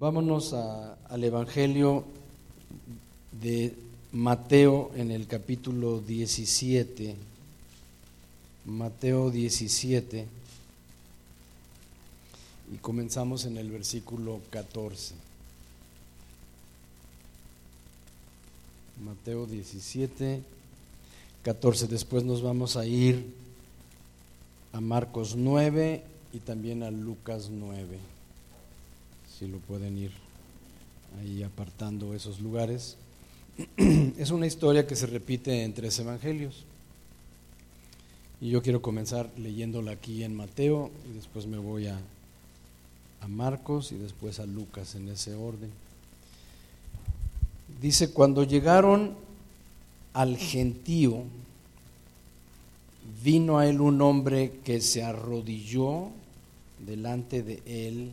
Vámonos 0.00 0.52
al 0.52 1.22
Evangelio 1.22 2.04
de 3.40 3.76
Mateo 4.10 4.90
en 4.96 5.12
el 5.12 5.28
capítulo 5.28 6.00
17. 6.00 7.14
Mateo 8.64 9.30
17. 9.30 10.26
Y 12.74 12.76
comenzamos 12.78 13.44
en 13.44 13.56
el 13.56 13.70
versículo 13.70 14.40
14. 14.50 15.14
Mateo 19.04 19.46
17, 19.46 20.42
14. 21.44 21.86
Después 21.86 22.24
nos 22.24 22.42
vamos 22.42 22.76
a 22.76 22.84
ir 22.84 23.32
a 24.72 24.80
Marcos 24.80 25.36
9 25.36 26.02
y 26.32 26.40
también 26.40 26.82
a 26.82 26.90
Lucas 26.90 27.48
9 27.48 28.13
si 29.38 29.48
lo 29.48 29.58
pueden 29.58 29.98
ir 29.98 30.12
ahí 31.20 31.42
apartando 31.42 32.14
esos 32.14 32.40
lugares. 32.40 32.96
Es 33.76 34.30
una 34.30 34.46
historia 34.46 34.86
que 34.86 34.96
se 34.96 35.06
repite 35.06 35.64
en 35.64 35.74
tres 35.74 35.98
evangelios. 35.98 36.64
Y 38.40 38.50
yo 38.50 38.62
quiero 38.62 38.82
comenzar 38.82 39.30
leyéndola 39.38 39.92
aquí 39.92 40.22
en 40.22 40.34
Mateo 40.34 40.90
y 41.10 41.14
después 41.14 41.46
me 41.46 41.58
voy 41.58 41.86
a, 41.86 41.98
a 43.20 43.28
Marcos 43.28 43.92
y 43.92 43.96
después 43.96 44.38
a 44.38 44.46
Lucas 44.46 44.94
en 44.94 45.08
ese 45.08 45.34
orden. 45.34 45.70
Dice, 47.80 48.10
cuando 48.12 48.44
llegaron 48.44 49.14
al 50.12 50.36
gentío, 50.36 51.22
vino 53.22 53.58
a 53.58 53.66
él 53.66 53.80
un 53.80 54.00
hombre 54.02 54.60
que 54.64 54.80
se 54.80 55.02
arrodilló 55.02 56.10
delante 56.86 57.42
de 57.42 57.62
él 57.66 58.10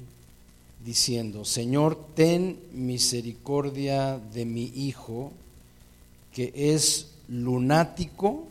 diciendo, 0.83 1.45
Señor, 1.45 1.97
ten 2.15 2.59
misericordia 2.73 4.17
de 4.17 4.45
mi 4.45 4.65
hijo, 4.75 5.31
que 6.33 6.51
es 6.55 7.11
lunático 7.27 8.47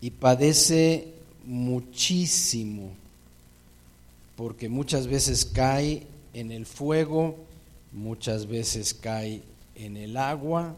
y 0.00 0.10
padece 0.10 1.12
muchísimo, 1.44 2.90
porque 4.36 4.68
muchas 4.68 5.06
veces 5.06 5.44
cae 5.44 6.06
en 6.34 6.52
el 6.52 6.66
fuego, 6.66 7.36
muchas 7.92 8.46
veces 8.46 8.94
cae 8.94 9.42
en 9.74 9.96
el 9.96 10.16
agua, 10.16 10.76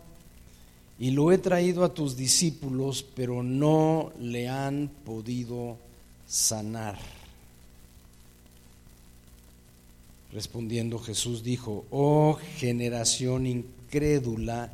y 0.98 1.10
lo 1.10 1.32
he 1.32 1.38
traído 1.38 1.84
a 1.84 1.92
tus 1.92 2.16
discípulos, 2.16 3.04
pero 3.14 3.42
no 3.42 4.12
le 4.20 4.48
han 4.48 4.88
podido 5.04 5.76
sanar. 6.26 6.98
Respondiendo 10.32 10.98
Jesús 10.98 11.42
dijo, 11.42 11.84
oh 11.90 12.38
generación 12.56 13.46
incrédula 13.46 14.72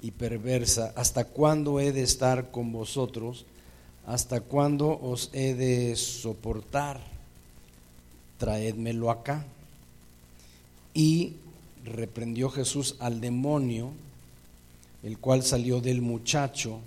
y 0.00 0.12
perversa, 0.12 0.92
¿hasta 0.96 1.24
cuándo 1.24 1.80
he 1.80 1.92
de 1.92 2.02
estar 2.02 2.50
con 2.52 2.72
vosotros? 2.72 3.44
¿Hasta 4.06 4.40
cuándo 4.40 4.98
os 5.02 5.30
he 5.32 5.54
de 5.54 5.96
soportar? 5.96 7.00
Traédmelo 8.38 9.10
acá. 9.10 9.44
Y 10.94 11.34
reprendió 11.84 12.48
Jesús 12.48 12.96
al 13.00 13.20
demonio, 13.20 13.90
el 15.02 15.18
cual 15.18 15.42
salió 15.42 15.80
del 15.80 16.02
muchacho, 16.02 16.78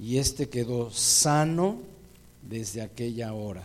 y 0.00 0.18
éste 0.18 0.48
quedó 0.48 0.90
sano 0.90 1.78
desde 2.48 2.82
aquella 2.82 3.32
hora. 3.34 3.62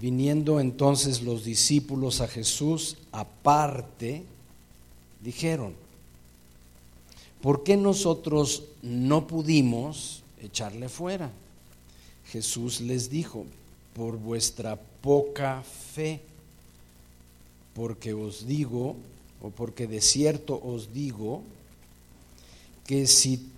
Viniendo 0.00 0.60
entonces 0.60 1.22
los 1.22 1.44
discípulos 1.44 2.20
a 2.20 2.28
Jesús 2.28 2.96
aparte, 3.12 4.24
dijeron, 5.22 5.74
¿por 7.40 7.64
qué 7.64 7.76
nosotros 7.76 8.64
no 8.82 9.26
pudimos 9.26 10.22
echarle 10.42 10.88
fuera? 10.88 11.30
Jesús 12.26 12.80
les 12.80 13.08
dijo, 13.08 13.46
por 13.94 14.18
vuestra 14.18 14.76
poca 14.76 15.62
fe, 15.62 16.20
porque 17.74 18.12
os 18.12 18.46
digo, 18.46 18.96
o 19.40 19.48
porque 19.48 19.86
de 19.86 20.02
cierto 20.02 20.60
os 20.62 20.92
digo, 20.92 21.42
que 22.84 23.06
si 23.06 23.48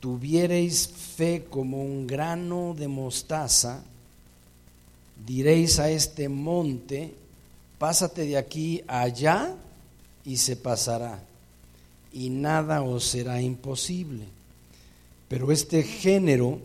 tuviereis 0.00 0.86
fe 0.88 1.46
como 1.48 1.82
un 1.82 2.06
grano 2.06 2.74
de 2.76 2.88
mostaza, 2.88 3.82
diréis 5.24 5.78
a 5.78 5.90
este 5.90 6.28
monte, 6.28 7.14
pásate 7.78 8.26
de 8.26 8.36
aquí 8.36 8.82
allá 8.86 9.54
y 10.24 10.36
se 10.36 10.56
pasará, 10.56 11.22
y 12.12 12.30
nada 12.30 12.82
os 12.82 13.04
será 13.04 13.40
imposible. 13.40 14.24
Pero 15.28 15.50
este 15.50 15.82
género 15.82 16.60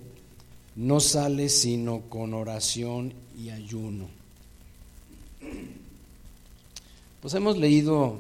no 0.76 1.00
sale 1.00 1.50
sino 1.50 2.02
con 2.02 2.34
oración 2.34 3.14
y 3.38 3.50
ayuno. 3.50 4.08
Pues 7.22 7.34
hemos 7.34 7.58
leído 7.58 8.20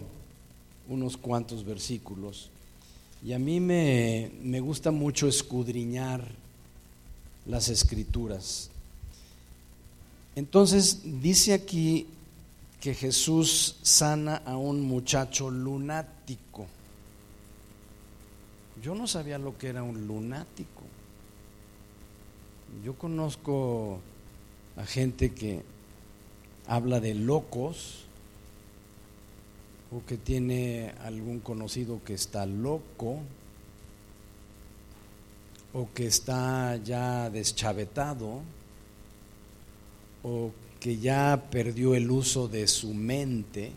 unos 0.90 1.18
cuantos 1.18 1.64
versículos 1.64 2.50
y 3.24 3.34
a 3.34 3.40
mí 3.40 3.59
me, 3.59 4.31
me 4.41 4.59
gusta 4.59 4.90
mucho 4.91 5.28
escudriñar 5.28 6.28
las 7.46 7.70
escrituras. 7.70 8.71
Entonces 10.36 11.02
dice 11.22 11.53
aquí 11.53 12.08
que 12.80 12.94
Jesús 12.94 13.78
sana 13.81 14.38
a 14.46 14.58
un 14.58 14.81
muchacho 14.81 15.52
lunático. 15.52 16.66
Yo 18.81 18.96
no 18.96 19.08
sabía 19.08 19.38
lo 19.38 19.58
que 19.58 19.68
era 19.68 19.84
un 19.84 20.08
lunático. 20.08 20.81
Yo 22.84 22.96
conozco 22.96 24.00
a 24.78 24.86
gente 24.86 25.34
que 25.34 25.62
habla 26.66 27.00
de 27.00 27.14
locos 27.14 28.06
o 29.91 30.03
que 30.06 30.18
tiene 30.18 30.96
algún 31.03 31.41
conocido 31.41 32.02
que 32.03 32.14
está 32.14 32.46
loco 32.46 33.20
o 35.74 35.90
que 35.94 36.08
está 36.08 36.78
ya 36.78 37.30
deschavetado 37.30 38.41
o 40.24 40.52
que 40.80 40.98
ya 40.98 41.48
perdió 41.52 41.96
el 41.96 42.09
uso 42.09 42.48
de 42.48 42.68
su 42.68 42.94
mente. 42.94 43.72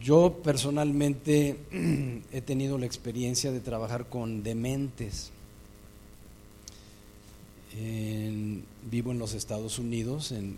Yo 0.00 0.40
personalmente 0.44 1.56
he 2.32 2.40
tenido 2.40 2.78
la 2.78 2.86
experiencia 2.86 3.50
de 3.52 3.60
trabajar 3.60 4.08
con 4.08 4.42
dementes. 4.42 5.30
vivo 8.90 9.10
en 9.10 9.18
los 9.18 9.34
Estados 9.34 9.78
Unidos, 9.80 10.30
en 10.30 10.56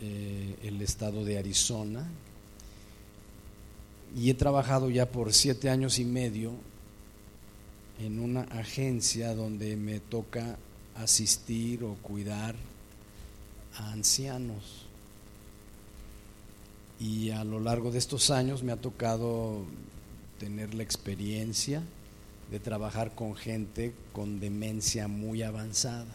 eh, 0.00 0.54
el 0.62 0.80
estado 0.82 1.24
de 1.24 1.38
Arizona, 1.38 2.06
y 4.14 4.30
he 4.30 4.34
trabajado 4.34 4.90
ya 4.90 5.10
por 5.10 5.32
siete 5.32 5.68
años 5.68 5.98
y 5.98 6.04
medio 6.04 6.52
en 7.98 8.20
una 8.20 8.42
agencia 8.42 9.34
donde 9.34 9.76
me 9.76 10.00
toca 10.00 10.58
asistir 10.98 11.84
o 11.84 11.94
cuidar 11.96 12.54
a 13.76 13.92
ancianos. 13.92 14.86
Y 16.98 17.30
a 17.30 17.44
lo 17.44 17.60
largo 17.60 17.90
de 17.90 17.98
estos 17.98 18.30
años 18.30 18.62
me 18.62 18.72
ha 18.72 18.76
tocado 18.76 19.64
tener 20.38 20.74
la 20.74 20.82
experiencia 20.82 21.82
de 22.50 22.60
trabajar 22.60 23.14
con 23.14 23.34
gente 23.34 23.92
con 24.12 24.40
demencia 24.40 25.08
muy 25.08 25.42
avanzada. 25.42 26.14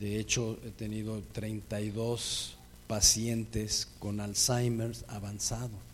De 0.00 0.18
hecho, 0.18 0.58
he 0.64 0.70
tenido 0.70 1.22
32 1.32 2.56
pacientes 2.86 3.88
con 3.98 4.20
Alzheimer 4.20 4.92
avanzado. 5.08 5.93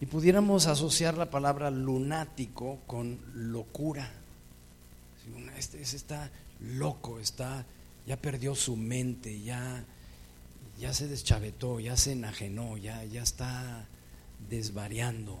Y 0.00 0.06
pudiéramos 0.06 0.66
asociar 0.66 1.18
la 1.18 1.30
palabra 1.30 1.70
lunático 1.70 2.78
con 2.86 3.18
locura. 3.34 4.10
Este, 5.58 5.82
está 5.82 6.30
loco, 6.60 7.20
está, 7.20 7.66
ya 8.06 8.16
perdió 8.16 8.54
su 8.54 8.76
mente, 8.76 9.42
ya, 9.42 9.84
ya 10.78 10.94
se 10.94 11.06
deschavetó, 11.06 11.80
ya 11.80 11.98
se 11.98 12.12
enajenó, 12.12 12.78
ya, 12.78 13.04
ya 13.04 13.22
está 13.22 13.86
desvariando. 14.48 15.38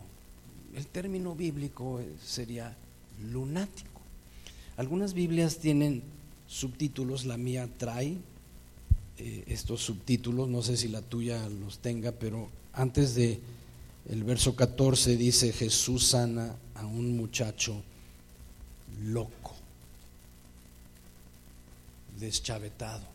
El 0.74 0.86
término 0.86 1.34
bíblico 1.34 2.02
sería 2.22 2.76
lunático. 3.32 4.00
Algunas 4.76 5.14
Biblias 5.14 5.56
tienen 5.56 6.02
subtítulos, 6.46 7.24
la 7.24 7.38
mía 7.38 7.68
trae 7.78 8.18
eh, 9.18 9.44
estos 9.46 9.80
subtítulos, 9.80 10.48
no 10.48 10.62
sé 10.62 10.76
si 10.76 10.88
la 10.88 11.00
tuya 11.00 11.48
los 11.48 11.78
tenga, 11.78 12.12
pero 12.12 12.50
antes 12.72 13.14
de 13.14 13.40
el 14.10 14.24
verso 14.24 14.56
14 14.56 15.16
dice, 15.16 15.52
Jesús 15.52 16.08
sana 16.08 16.56
a 16.74 16.84
un 16.84 17.16
muchacho 17.16 17.80
loco, 19.04 19.54
deschavetado. 22.18 23.08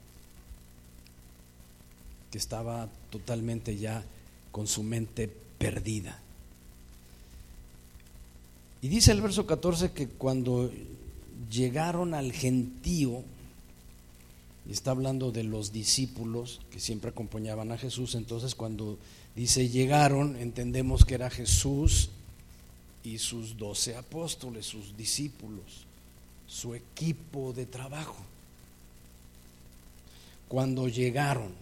que 2.31 2.37
estaba 2.37 2.89
totalmente 3.09 3.77
ya 3.77 4.03
con 4.51 4.67
su 4.67 4.83
mente 4.83 5.29
perdida. 5.57 6.19
Y 8.81 8.87
dice 8.87 9.11
el 9.11 9.21
verso 9.21 9.45
14 9.45 9.91
que 9.91 10.07
cuando 10.07 10.71
llegaron 11.49 12.13
al 12.13 12.31
gentío, 12.31 13.23
y 14.67 14.71
está 14.71 14.91
hablando 14.91 15.31
de 15.31 15.43
los 15.43 15.71
discípulos 15.71 16.61
que 16.71 16.79
siempre 16.79 17.11
acompañaban 17.11 17.71
a 17.71 17.77
Jesús, 17.77 18.15
entonces 18.15 18.55
cuando 18.55 18.97
dice 19.35 19.69
llegaron, 19.69 20.35
entendemos 20.37 21.05
que 21.05 21.15
era 21.15 21.29
Jesús 21.29 22.09
y 23.03 23.19
sus 23.19 23.57
doce 23.57 23.95
apóstoles, 23.95 24.65
sus 24.65 24.97
discípulos, 24.97 25.85
su 26.47 26.73
equipo 26.73 27.53
de 27.53 27.67
trabajo. 27.67 28.17
Cuando 30.47 30.87
llegaron, 30.87 31.53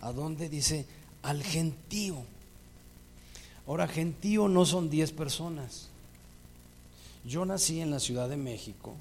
¿a 0.00 0.12
dónde 0.12 0.48
dice? 0.48 0.86
Al 1.22 1.42
gentío. 1.42 2.24
Ahora, 3.66 3.86
gentío 3.86 4.48
no 4.48 4.66
son 4.66 4.90
diez 4.90 5.12
personas. 5.12 5.88
Yo 7.24 7.44
nací 7.44 7.80
en 7.80 7.92
la 7.92 8.00
Ciudad 8.00 8.28
de 8.28 8.36
México, 8.36 8.96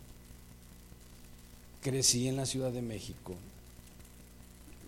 crecí 1.82 2.28
en 2.28 2.38
la 2.38 2.46
Ciudad 2.46 2.72
de 2.72 2.82
México, 2.82 3.36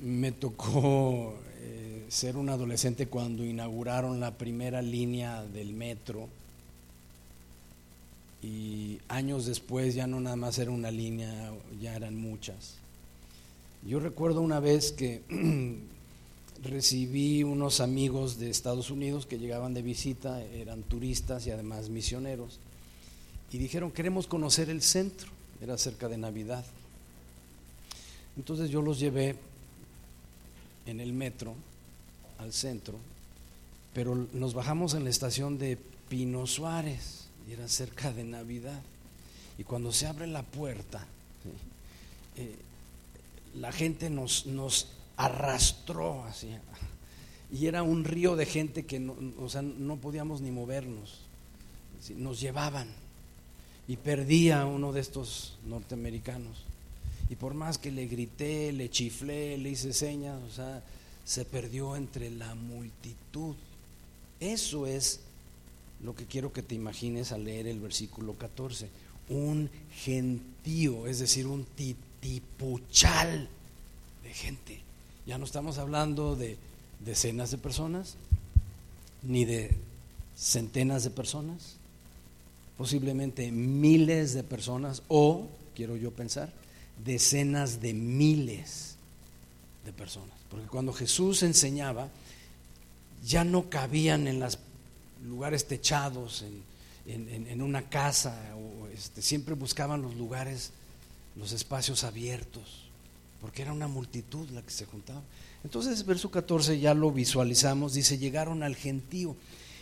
me 0.02 0.32
tocó 0.32 1.36
eh, 1.62 2.06
ser 2.10 2.38
un 2.38 2.50
adolescente 2.50 3.08
cuando 3.08 3.44
inauguraron 3.44 4.20
la 4.20 4.38
primera 4.38 4.82
línea 4.82 5.44
del 5.44 5.74
metro 5.74 6.28
y 8.42 9.00
años 9.08 9.46
después 9.46 9.96
ya 9.96 10.06
no 10.06 10.20
nada 10.20 10.36
más 10.36 10.60
era 10.60 10.72
una 10.72 10.92
línea, 10.92 11.54
ya 11.82 11.96
eran 11.96 12.16
muchas. 12.16 12.76
Yo 13.88 14.00
recuerdo 14.00 14.42
una 14.42 14.60
vez 14.60 14.92
que 14.92 15.22
recibí 16.64 17.44
unos 17.44 17.80
amigos 17.80 18.40
de 18.40 18.50
Estados 18.50 18.92
Unidos 18.92 19.26
que 19.26 19.40
llegaban 19.40 19.74
de 19.74 19.82
visita, 19.82 20.42
eran 20.44 20.84
turistas 20.84 21.48
y 21.48 21.52
además 21.52 21.90
misioneros, 21.90 22.60
y 23.52 23.58
dijeron, 23.58 23.92
queremos 23.92 24.28
conocer 24.28 24.70
el 24.70 24.82
centro, 24.82 25.30
era 25.62 25.78
cerca 25.78 26.10
de 26.10 26.18
Navidad. 26.18 26.66
Entonces 28.38 28.70
yo 28.70 28.82
los 28.82 29.00
llevé 29.00 29.36
en 30.86 31.00
el 31.00 31.14
metro 31.14 31.56
al 32.40 32.52
centro, 32.52 32.98
pero 33.94 34.28
nos 34.34 34.54
bajamos 34.54 34.96
en 34.96 35.04
la 35.04 35.10
estación 35.10 35.58
de 35.58 35.78
Pino 36.10 36.48
Suárez 36.48 37.26
y 37.48 37.54
era 37.54 37.68
cerca 37.68 38.12
de 38.12 38.24
Navidad. 38.24 38.82
Y 39.58 39.64
cuando 39.64 39.92
se 39.92 40.08
abre 40.08 40.28
la 40.28 40.44
puerta, 40.44 41.06
eh, 42.36 42.56
la 43.56 43.72
gente 43.72 44.10
nos, 44.10 44.48
nos 44.48 44.88
arrastró 45.16 46.24
así. 46.26 46.50
Y 47.52 47.68
era 47.68 47.84
un 47.84 48.04
río 48.04 48.36
de 48.36 48.48
gente 48.48 48.86
que 48.86 49.00
no, 49.00 49.16
o 49.40 49.48
sea, 49.48 49.62
no 49.62 49.98
podíamos 49.98 50.42
ni 50.42 50.50
movernos. 50.50 51.20
Nos 52.16 52.42
llevaban. 52.42 52.90
Y 53.88 53.98
perdía 53.98 54.62
a 54.62 54.66
uno 54.66 54.92
de 54.92 55.02
estos 55.02 55.58
norteamericanos. 55.68 56.64
Y 57.30 57.36
por 57.36 57.54
más 57.54 57.78
que 57.78 57.92
le 57.92 58.08
grité, 58.08 58.72
le 58.72 58.90
chiflé, 58.90 59.58
le 59.58 59.70
hice 59.70 59.94
señas, 59.94 60.42
o 60.44 60.52
sea, 60.52 60.84
se 61.26 61.46
perdió 61.46 61.96
entre 61.96 62.30
la 62.30 62.54
multitud. 62.56 63.56
Eso 64.40 64.86
es 64.88 65.22
lo 66.04 66.16
que 66.16 66.26
quiero 66.26 66.52
que 66.52 66.62
te 66.62 66.76
imagines 66.76 67.32
al 67.32 67.46
leer 67.46 67.68
el 67.68 67.80
versículo 67.80 68.34
14. 68.34 68.90
Un 69.30 69.70
gentío, 69.96 71.08
es 71.08 71.20
decir, 71.20 71.48
un 71.48 71.64
titipuchal 71.64 73.48
de 74.24 74.34
gente. 74.34 74.82
Ya 75.26 75.38
no 75.38 75.46
estamos 75.46 75.78
hablando 75.78 76.36
de 76.36 76.58
decenas 77.00 77.52
de 77.52 77.58
personas, 77.58 78.16
ni 79.22 79.46
de 79.46 79.72
centenas 80.36 81.04
de 81.04 81.10
personas, 81.10 81.78
posiblemente 82.78 83.52
miles 83.52 84.34
de 84.34 84.44
personas 84.44 85.04
o, 85.08 85.48
quiero 85.76 85.96
yo 85.96 86.12
pensar, 86.12 86.52
decenas 87.04 87.82
de 87.82 87.94
miles 87.94 88.96
de 89.86 89.94
personas. 89.94 90.36
Porque 90.50 90.68
cuando 90.68 90.94
Jesús 90.94 91.44
enseñaba, 91.44 92.10
ya 93.26 93.44
no 93.44 93.70
cabían 93.70 94.28
en 94.28 94.40
las 94.40 94.60
lugares 95.26 95.68
techados, 95.68 96.44
en, 97.06 97.62
una 97.62 97.90
casa, 97.90 98.38
este, 98.94 99.22
siempre 99.22 99.56
buscaban 99.56 100.02
los 100.02 100.16
lugares, 100.16 100.72
los 101.36 101.52
espacios 101.52 102.04
abiertos, 102.04 102.84
porque 103.42 103.62
era 103.62 103.74
una 103.74 103.88
multitud 103.88 104.50
la 104.50 104.62
que 104.62 104.72
se 104.72 104.86
juntaba. 104.86 105.22
Entonces, 105.64 106.06
verso 106.06 106.30
14 106.30 106.80
ya 106.80 106.94
lo 106.94 107.12
visualizamos, 107.12 107.94
dice, 107.94 108.18
llegaron 108.18 108.64
al 108.64 108.76
gentío, 108.76 109.36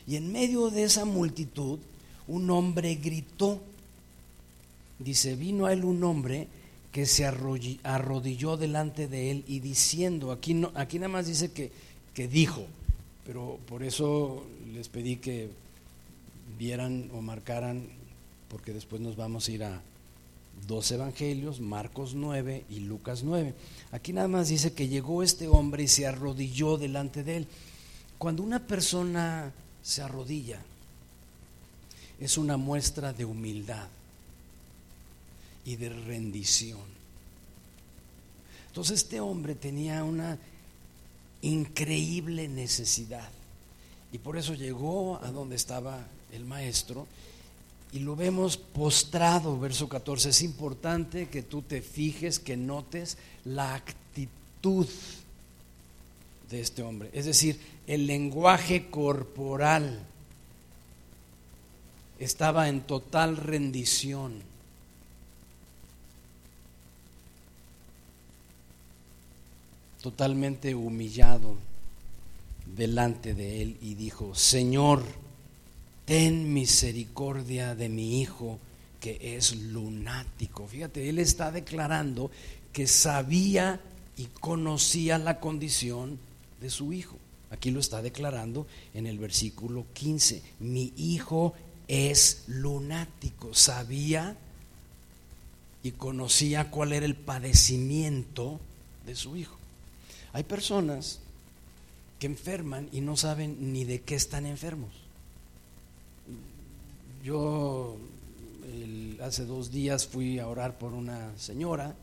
y 0.08 0.16
en 0.16 0.32
medio 0.32 0.70
de 0.70 0.84
esa 0.84 1.06
multitud, 1.06 1.80
un 2.28 2.50
hombre 2.50 2.96
gritó, 2.96 3.62
dice, 5.00 5.36
vino 5.36 5.66
a 5.66 5.74
él 5.74 5.84
un 5.84 6.04
hombre 6.04 6.48
que 6.92 7.06
se 7.06 7.26
arrodilló 7.26 8.58
delante 8.58 9.08
de 9.08 9.32
él 9.32 9.44
y 9.48 9.62
diciendo, 9.62 10.32
aquí, 10.32 10.54
no, 10.54 10.72
aquí 10.76 11.00
nada 11.00 11.08
más 11.08 11.26
dice 11.26 11.52
que, 11.52 11.72
que 12.14 12.28
dijo, 12.28 12.66
pero 13.26 13.60
por 13.68 13.84
eso 13.84 14.44
les 14.74 14.90
pedí 14.90 15.16
que 15.16 15.50
vieran 16.60 17.10
o 17.14 17.22
marcaran, 17.22 17.88
porque 18.50 18.74
después 18.74 19.02
nos 19.02 19.16
vamos 19.16 19.48
a 19.48 19.52
ir 19.52 19.64
a 19.64 19.82
dos 20.68 20.92
evangelios, 20.92 21.62
Marcos 21.62 22.14
9 22.14 22.66
y 22.70 22.82
Lucas 22.82 23.24
9. 23.24 23.54
Aquí 23.94 24.12
nada 24.12 24.28
más 24.28 24.50
dice 24.50 24.74
que 24.74 24.90
llegó 24.90 25.24
este 25.24 25.48
hombre 25.48 25.84
y 25.84 25.88
se 25.88 26.06
arrodilló 26.06 26.78
delante 26.78 27.24
de 27.24 27.38
él. 27.38 27.48
Cuando 28.18 28.44
una 28.44 28.68
persona 28.68 29.54
se 29.82 30.02
arrodilla, 30.02 30.62
es 32.20 32.38
una 32.38 32.58
muestra 32.58 33.14
de 33.14 33.24
humildad 33.24 33.88
y 35.66 35.76
de 35.76 35.90
rendición. 35.90 36.80
Entonces 38.68 39.04
este 39.04 39.20
hombre 39.20 39.56
tenía 39.56 40.04
una 40.04 40.38
increíble 41.42 42.48
necesidad. 42.48 43.30
Y 44.14 44.18
por 44.18 44.38
eso 44.38 44.54
llegó 44.54 45.20
a 45.24 45.32
donde 45.32 45.56
estaba 45.56 46.06
el 46.32 46.46
maestro 46.46 47.08
y 47.94 48.00
lo 48.00 48.16
vemos 48.16 48.58
postrado, 48.58 49.60
verso 49.60 49.90
14. 49.90 50.30
Es 50.30 50.42
importante 50.42 51.28
que 51.30 51.44
tú 51.44 51.62
te 51.62 51.82
fijes, 51.82 52.40
que 52.40 52.56
notes 52.56 53.18
la 53.44 53.76
actitud 53.76 54.88
de 56.50 56.62
este 56.62 56.84
hombre, 56.84 57.10
es 57.14 57.26
decir, 57.26 57.60
el 57.88 58.08
lenguaje 58.08 58.90
corporal 58.90 60.06
estaba 62.20 62.70
en 62.70 62.82
total 62.82 63.38
rendición. 63.38 64.51
Totalmente 70.02 70.76
humillado 70.76 71.56
delante 72.76 73.34
de 73.34 73.62
él 73.62 73.78
y 73.82 73.96
dijo, 73.96 74.36
Señor, 74.36 75.04
ten 76.06 76.54
misericordia 76.54 77.76
de 77.76 77.90
mi 77.90 78.22
hijo 78.22 78.60
que 79.00 79.36
es 79.36 79.56
lunático. 79.56 80.68
Fíjate, 80.68 81.10
él 81.10 81.20
está 81.20 81.52
declarando 81.52 82.32
que 82.74 82.88
sabía 82.88 83.80
y 84.18 84.26
conocía 84.26 85.18
la 85.18 85.40
condición 85.40 86.20
de 86.60 86.70
su 86.70 86.94
hijo. 86.94 87.18
Aquí 87.50 87.72
lo 87.72 87.80
está 87.80 88.02
declarando 88.02 88.68
en 88.94 89.08
el 89.08 89.18
versículo 89.18 89.86
15. 89.94 90.42
Mi 90.60 90.94
hijo 90.96 91.54
es 91.88 92.44
lunático. 92.48 93.54
Sabía 93.54 94.38
y 95.84 95.92
conocía 95.92 96.70
cuál 96.72 96.94
era 96.94 97.06
el 97.06 97.16
padecimiento 97.16 98.60
de 99.06 99.16
su 99.16 99.36
hijo. 99.36 99.61
Hay 100.34 100.44
personas 100.44 101.20
que 102.20 102.28
enferman 102.28 102.88
y 102.92 103.02
no 103.02 103.18
saben 103.18 103.74
ni 103.74 103.84
de 103.84 104.02
qué 104.02 104.16
están 104.16 104.46
enfermos. 104.46 104.92
Yo 107.24 107.98
hace 109.22 109.46
dos 109.46 109.72
días 109.72 110.08
fui 110.08 110.40
a 110.40 110.48
orar 110.48 110.78
por 110.78 110.94
una 110.94 111.38
señora 111.38 111.96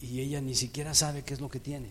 y 0.00 0.20
ella 0.20 0.40
ni 0.40 0.54
siquiera 0.54 0.94
sabe 0.94 1.22
qué 1.22 1.34
es 1.34 1.40
lo 1.40 1.48
que 1.48 1.60
tiene. 1.60 1.88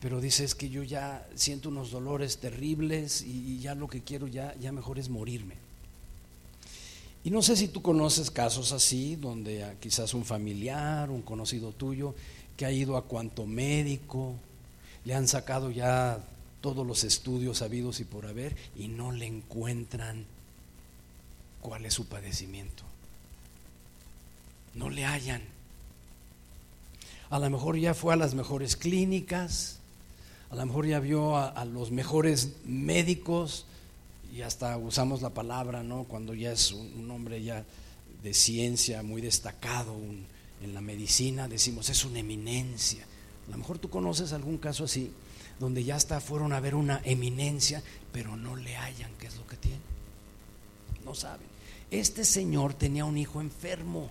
Pero 0.00 0.20
dice 0.20 0.44
es 0.44 0.54
que 0.54 0.70
yo 0.70 0.82
ya 0.82 1.26
siento 1.34 1.68
unos 1.68 1.90
dolores 1.90 2.38
terribles 2.38 3.22
y, 3.22 3.58
ya 3.58 3.74
lo 3.74 3.88
que 3.88 4.02
quiero 4.02 4.26
ya, 4.26 4.54
ya 4.60 4.70
mejor 4.70 4.98
es 4.98 5.08
morirme. 5.08 5.56
Y 7.24 7.30
no 7.30 7.42
sé 7.42 7.56
si 7.56 7.68
tú 7.68 7.82
conoces 7.82 8.30
casos 8.30 8.72
así, 8.72 9.16
donde 9.16 9.76
quizás 9.80 10.14
un 10.14 10.24
familiar, 10.24 11.10
un 11.10 11.22
conocido 11.22 11.72
tuyo, 11.72 12.14
que 12.58 12.66
ha 12.66 12.72
ido 12.72 12.96
a 12.96 13.04
cuanto 13.04 13.46
médico, 13.46 14.34
le 15.04 15.14
han 15.14 15.28
sacado 15.28 15.70
ya 15.70 16.18
todos 16.60 16.84
los 16.84 17.04
estudios 17.04 17.62
habidos 17.62 18.00
y 18.00 18.04
por 18.04 18.26
haber 18.26 18.56
y 18.76 18.88
no 18.88 19.12
le 19.12 19.26
encuentran 19.26 20.26
cuál 21.62 21.86
es 21.86 21.94
su 21.94 22.06
padecimiento. 22.06 22.82
No 24.74 24.90
le 24.90 25.04
hallan. 25.04 25.42
a 27.30 27.38
lo 27.38 27.48
mejor 27.48 27.78
ya 27.78 27.94
fue 27.94 28.12
a 28.12 28.16
las 28.16 28.34
mejores 28.34 28.74
clínicas, 28.74 29.78
a 30.50 30.56
lo 30.56 30.66
mejor 30.66 30.86
ya 30.86 30.98
vio 30.98 31.36
a, 31.36 31.64
los 31.64 31.92
mejores 31.92 32.54
médicos 32.64 33.66
y 34.34 34.42
hasta 34.42 34.76
usamos 34.78 35.22
la 35.22 35.30
palabra, 35.30 35.84
¿no? 35.84 36.04
Cuando 36.04 36.34
ya 36.34 36.50
es 36.52 36.72
un, 36.72 37.08
hombre 37.08 37.40
ya 37.40 37.64
de 38.24 38.34
ciencia 38.34 39.04
muy 39.04 39.22
destacado 39.22 39.94
en 40.62 40.74
la 40.74 40.80
medicina, 40.80 41.48
decimos 41.48 41.88
es 41.88 42.04
una 42.04 42.20
eminencia. 42.20 43.04
A 43.46 43.50
lo 43.50 43.58
mejor 43.58 43.78
tú 43.78 43.88
conoces 43.88 44.32
algún 44.32 44.58
caso 44.58 44.84
así, 44.84 45.12
donde 45.58 45.84
ya 45.84 45.96
hasta 45.96 46.20
fueron 46.20 46.52
a 46.52 46.60
ver 46.60 46.74
una 46.74 47.00
eminencia, 47.04 47.82
pero 48.12 48.36
no 48.36 48.56
le 48.56 48.76
hallan 48.76 49.10
qué 49.18 49.26
es 49.26 49.36
lo 49.36 49.46
que 49.46 49.56
tiene. 49.56 49.80
No 51.04 51.14
saben. 51.14 51.46
Este 51.90 52.24
señor 52.24 52.74
tenía 52.74 53.04
un 53.04 53.16
hijo 53.16 53.40
enfermo, 53.40 54.10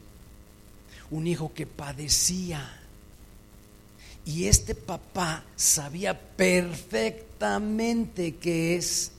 un 1.12 1.28
hijo 1.28 1.54
que 1.54 1.68
padecía. 1.68 2.82
Y 4.26 4.46
este 4.46 4.76
papá 4.76 5.46
sabía 5.56 6.20
perfectamente 6.20 8.36
qué 8.36 8.76
es 8.76 9.12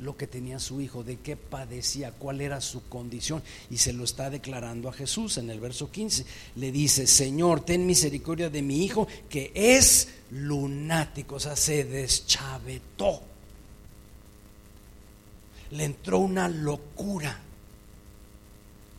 lo 0.00 0.16
que 0.16 0.26
tenía 0.26 0.58
su 0.58 0.80
hijo, 0.80 1.04
de 1.04 1.18
qué 1.18 1.36
padecía, 1.36 2.12
cuál 2.12 2.40
era 2.40 2.60
su 2.60 2.88
condición. 2.88 3.42
Y 3.70 3.76
se 3.76 3.92
lo 3.92 4.04
está 4.04 4.30
declarando 4.30 4.88
a 4.88 4.92
Jesús 4.92 5.36
en 5.36 5.50
el 5.50 5.60
verso 5.60 5.90
15. 5.90 6.24
Le 6.56 6.72
dice, 6.72 7.06
Señor, 7.06 7.60
ten 7.60 7.86
misericordia 7.86 8.48
de 8.48 8.62
mi 8.62 8.84
hijo 8.84 9.06
que 9.28 9.52
es 9.54 10.08
lunático, 10.30 11.36
o 11.36 11.40
sea, 11.40 11.54
se 11.54 11.84
deschavetó. 11.84 13.22
Le 15.70 15.84
entró 15.84 16.18
una 16.18 16.48
locura. 16.48 17.38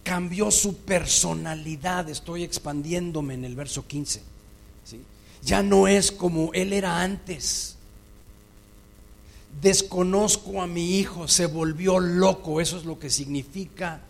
Cambió 0.03 0.51
su 0.51 0.77
personalidad. 0.77 2.09
Estoy 2.09 2.43
expandiéndome 2.43 3.33
en 3.33 3.45
el 3.45 3.55
verso 3.55 3.87
15. 3.87 4.21
Ya 5.43 5.63
no 5.63 5.87
es 5.87 6.11
como 6.11 6.53
él 6.53 6.71
era 6.73 7.01
antes 7.01 7.77
desconozco 9.59 10.61
a 10.61 10.67
mi 10.67 10.97
hijo, 10.97 11.27
se 11.27 11.47
volvió 11.47 11.99
loco, 11.99 12.61
eso 12.61 12.77
es 12.77 12.85
lo 12.85 12.99
que 12.99 13.09
significa 13.09 14.01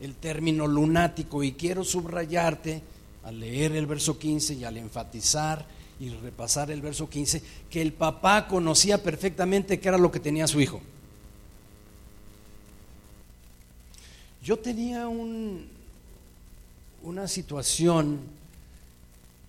el 0.00 0.14
término 0.14 0.66
lunático 0.66 1.42
y 1.42 1.52
quiero 1.52 1.84
subrayarte 1.84 2.82
al 3.24 3.40
leer 3.40 3.72
el 3.72 3.86
verso 3.86 4.18
15 4.18 4.54
y 4.54 4.64
al 4.64 4.76
enfatizar 4.76 5.66
y 6.00 6.10
repasar 6.10 6.70
el 6.70 6.80
verso 6.80 7.08
15 7.08 7.42
que 7.70 7.82
el 7.82 7.92
papá 7.92 8.46
conocía 8.46 9.02
perfectamente 9.02 9.80
qué 9.80 9.88
era 9.88 9.98
lo 9.98 10.12
que 10.12 10.20
tenía 10.20 10.46
su 10.46 10.60
hijo. 10.60 10.80
Yo 14.42 14.58
tenía 14.58 15.08
un, 15.08 15.66
una 17.02 17.28
situación 17.28 18.20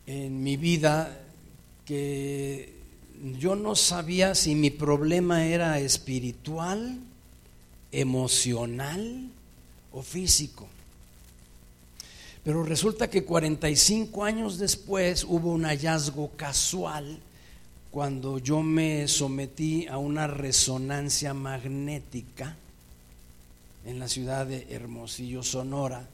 en 0.07 0.43
mi 0.43 0.57
vida 0.57 1.21
que 1.85 2.78
yo 3.38 3.55
no 3.55 3.75
sabía 3.75 4.35
si 4.35 4.55
mi 4.55 4.69
problema 4.69 5.45
era 5.45 5.79
espiritual, 5.79 6.99
emocional 7.91 9.29
o 9.91 10.01
físico. 10.01 10.67
Pero 12.43 12.63
resulta 12.63 13.09
que 13.09 13.25
45 13.25 14.23
años 14.23 14.57
después 14.57 15.23
hubo 15.23 15.51
un 15.51 15.65
hallazgo 15.65 16.31
casual 16.35 17.19
cuando 17.91 18.38
yo 18.38 18.61
me 18.61 19.07
sometí 19.07 19.88
a 19.88 19.97
una 19.97 20.27
resonancia 20.27 21.33
magnética 21.33 22.55
en 23.85 23.99
la 23.99 24.07
ciudad 24.07 24.45
de 24.45 24.67
Hermosillo, 24.69 25.43
Sonora, 25.43 26.07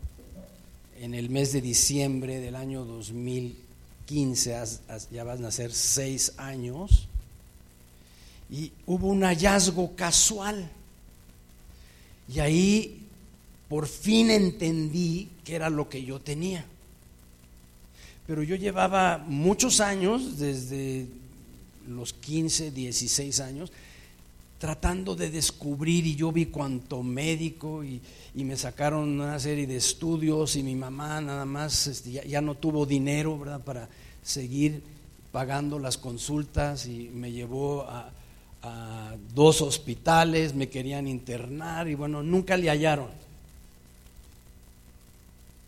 en 1.00 1.14
el 1.14 1.30
mes 1.30 1.52
de 1.52 1.62
diciembre 1.62 2.40
del 2.40 2.56
año 2.56 2.86
2000 2.86 3.65
15, 4.06 4.56
ya 5.12 5.24
vas 5.24 5.40
a 5.40 5.42
nacer 5.42 5.74
seis 5.74 6.34
años, 6.38 7.08
y 8.50 8.72
hubo 8.86 9.08
un 9.08 9.24
hallazgo 9.24 9.96
casual. 9.96 10.70
Y 12.34 12.40
ahí 12.40 13.02
por 13.70 13.88
fin 13.88 14.30
entendí 14.30 15.30
que 15.44 15.56
era 15.56 15.70
lo 15.70 15.90
que 15.90 16.04
yo 16.04 16.20
tenía. 16.20 16.66
Pero 18.28 18.44
yo 18.44 18.56
llevaba 18.56 19.18
muchos 19.18 19.80
años, 19.80 20.38
desde 20.38 21.08
los 21.88 22.14
15, 22.14 22.72
16 22.72 23.40
años, 23.40 23.72
tratando 24.58 25.16
de 25.16 25.30
descubrir 25.30 26.06
y 26.06 26.16
yo 26.16 26.32
vi 26.32 26.48
cuanto 26.48 27.04
médico 27.04 27.84
y, 27.84 28.02
me 28.36 28.58
sacaron 28.58 29.20
una 29.22 29.40
serie 29.40 29.66
de 29.66 29.78
estudios 29.78 30.56
y 30.56 30.64
mi 30.64 30.76
mamá 30.76 31.22
nada 31.22 31.46
más 31.46 31.88
este, 31.88 32.12
ya, 32.12 32.42
no 32.42 32.56
tuvo 32.56 32.86
dinero 32.86 33.40
¿verdad? 33.40 33.62
para 33.62 33.88
seguir 34.22 34.84
pagando 35.32 35.80
las 35.80 35.98
consultas 35.98 36.86
y 36.86 37.10
me 37.14 37.32
llevó 37.32 37.84
a 37.84 38.12
dos 39.34 39.62
hospitales, 39.62 40.56
me 40.56 40.70
querían 40.70 41.08
internar 41.08 41.88
y 41.88 41.96
bueno, 41.96 42.24
nunca 42.24 42.58
le 42.58 42.70
hallaron. 42.70 43.10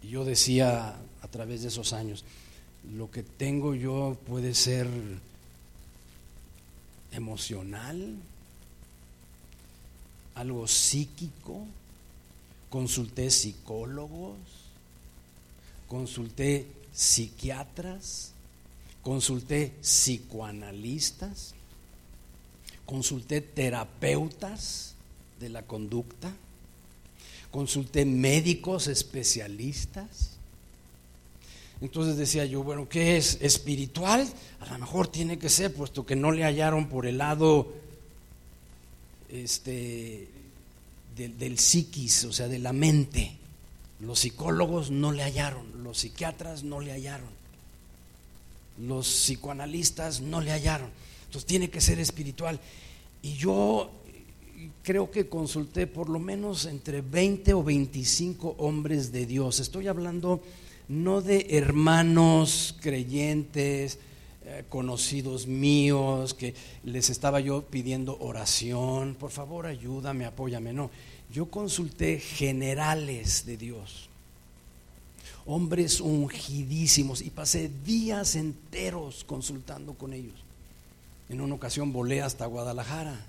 Y 0.03 0.10
yo 0.10 0.25
decía 0.25 0.96
a 1.22 1.27
través 1.27 1.62
de 1.62 1.67
esos 1.67 1.94
años, 1.94 2.24
lo 2.96 3.12
que 3.12 3.24
tengo 3.24 3.75
yo 3.75 4.17
puede 4.27 4.53
ser 4.53 4.88
emocional, 7.12 8.15
algo 10.38 10.67
psíquico, 10.67 11.65
consulté 12.70 13.32
psicólogos, 13.32 14.38
consulté 15.88 16.67
psiquiatras, 16.94 18.34
consulté 19.01 19.74
psicoanalistas, 19.82 21.56
consulté 22.86 23.41
terapeutas 23.41 24.94
de 25.39 25.50
la 25.50 25.63
conducta, 25.63 26.32
consulté 27.50 28.06
médicos 28.06 28.88
especialistas. 28.88 30.38
Entonces 31.82 32.15
decía 32.15 32.46
yo, 32.46 32.62
bueno, 32.62 32.88
¿qué 32.88 33.17
es 33.17 33.39
espiritual? 33.41 34.27
A 34.60 34.72
lo 34.72 34.77
mejor 34.77 35.08
tiene 35.08 35.39
que 35.39 35.50
ser, 35.50 35.74
puesto 35.74 36.06
que 36.06 36.15
no 36.15 36.32
le 36.32 36.44
hallaron 36.44 36.89
por 36.89 37.08
el 37.08 37.17
lado 37.17 37.87
este, 39.29 40.27
del, 41.15 41.57
psiquis, 41.57 42.25
o 42.25 42.34
sea, 42.34 42.48
de 42.48 42.60
la 42.60 42.74
mente. 42.74 43.31
Los 44.00 44.19
psicólogos 44.19 44.91
no 44.91 45.12
le 45.12 45.24
hallaron, 45.24 45.84
los 45.84 46.00
psiquiatras 46.00 46.63
no 46.63 46.79
le 46.79 46.91
hallaron, 46.91 47.29
los 48.79 49.07
psicoanalistas 49.07 50.22
no 50.22 50.39
le 50.41 50.51
hallaron. 50.51 50.89
Entonces 51.25 51.48
tiene 51.48 51.69
que 51.69 51.81
ser 51.81 52.00
espiritual. 52.00 52.60
Y 53.24 53.34
yo 53.34 53.89
creo 54.84 55.10
que 55.10 55.27
consulté 55.27 55.88
por 55.88 56.10
lo 56.10 56.19
menos 56.19 56.65
entre 56.65 57.01
20 57.01 57.53
o 57.53 57.63
25 57.63 58.55
hombres 58.60 59.12
de 59.12 59.25
Dios. 59.25 59.60
Estoy 59.60 59.88
hablando 59.88 60.41
no 60.88 61.22
de 61.22 61.48
hermanos 61.50 62.75
creyentes, 62.79 64.00
eh, 64.50 64.63
conocidos 64.70 65.46
míos, 65.46 66.34
que 66.34 66.56
les 66.86 67.10
estaba 67.10 67.42
yo 67.42 67.63
pidiendo 67.63 68.18
oración, 68.22 69.16
por 69.20 69.30
favor 69.30 69.66
ayúdame, 69.66 70.24
apóyame. 70.25 70.72
No, 70.72 70.89
yo 71.30 71.48
consulté 71.48 72.22
generales 72.22 73.46
de 73.46 73.58
Dios, 73.58 74.08
hombres 75.46 76.00
ungidísimos, 76.00 77.22
y 77.22 77.30
pasé 77.30 77.70
días 77.84 78.38
enteros 78.38 79.25
consultando 79.25 79.96
con 79.96 80.13
ellos. 80.13 80.36
En 81.27 81.42
una 81.42 81.56
ocasión 81.56 81.92
volé 81.92 82.22
hasta 82.22 82.46
Guadalajara 82.46 83.20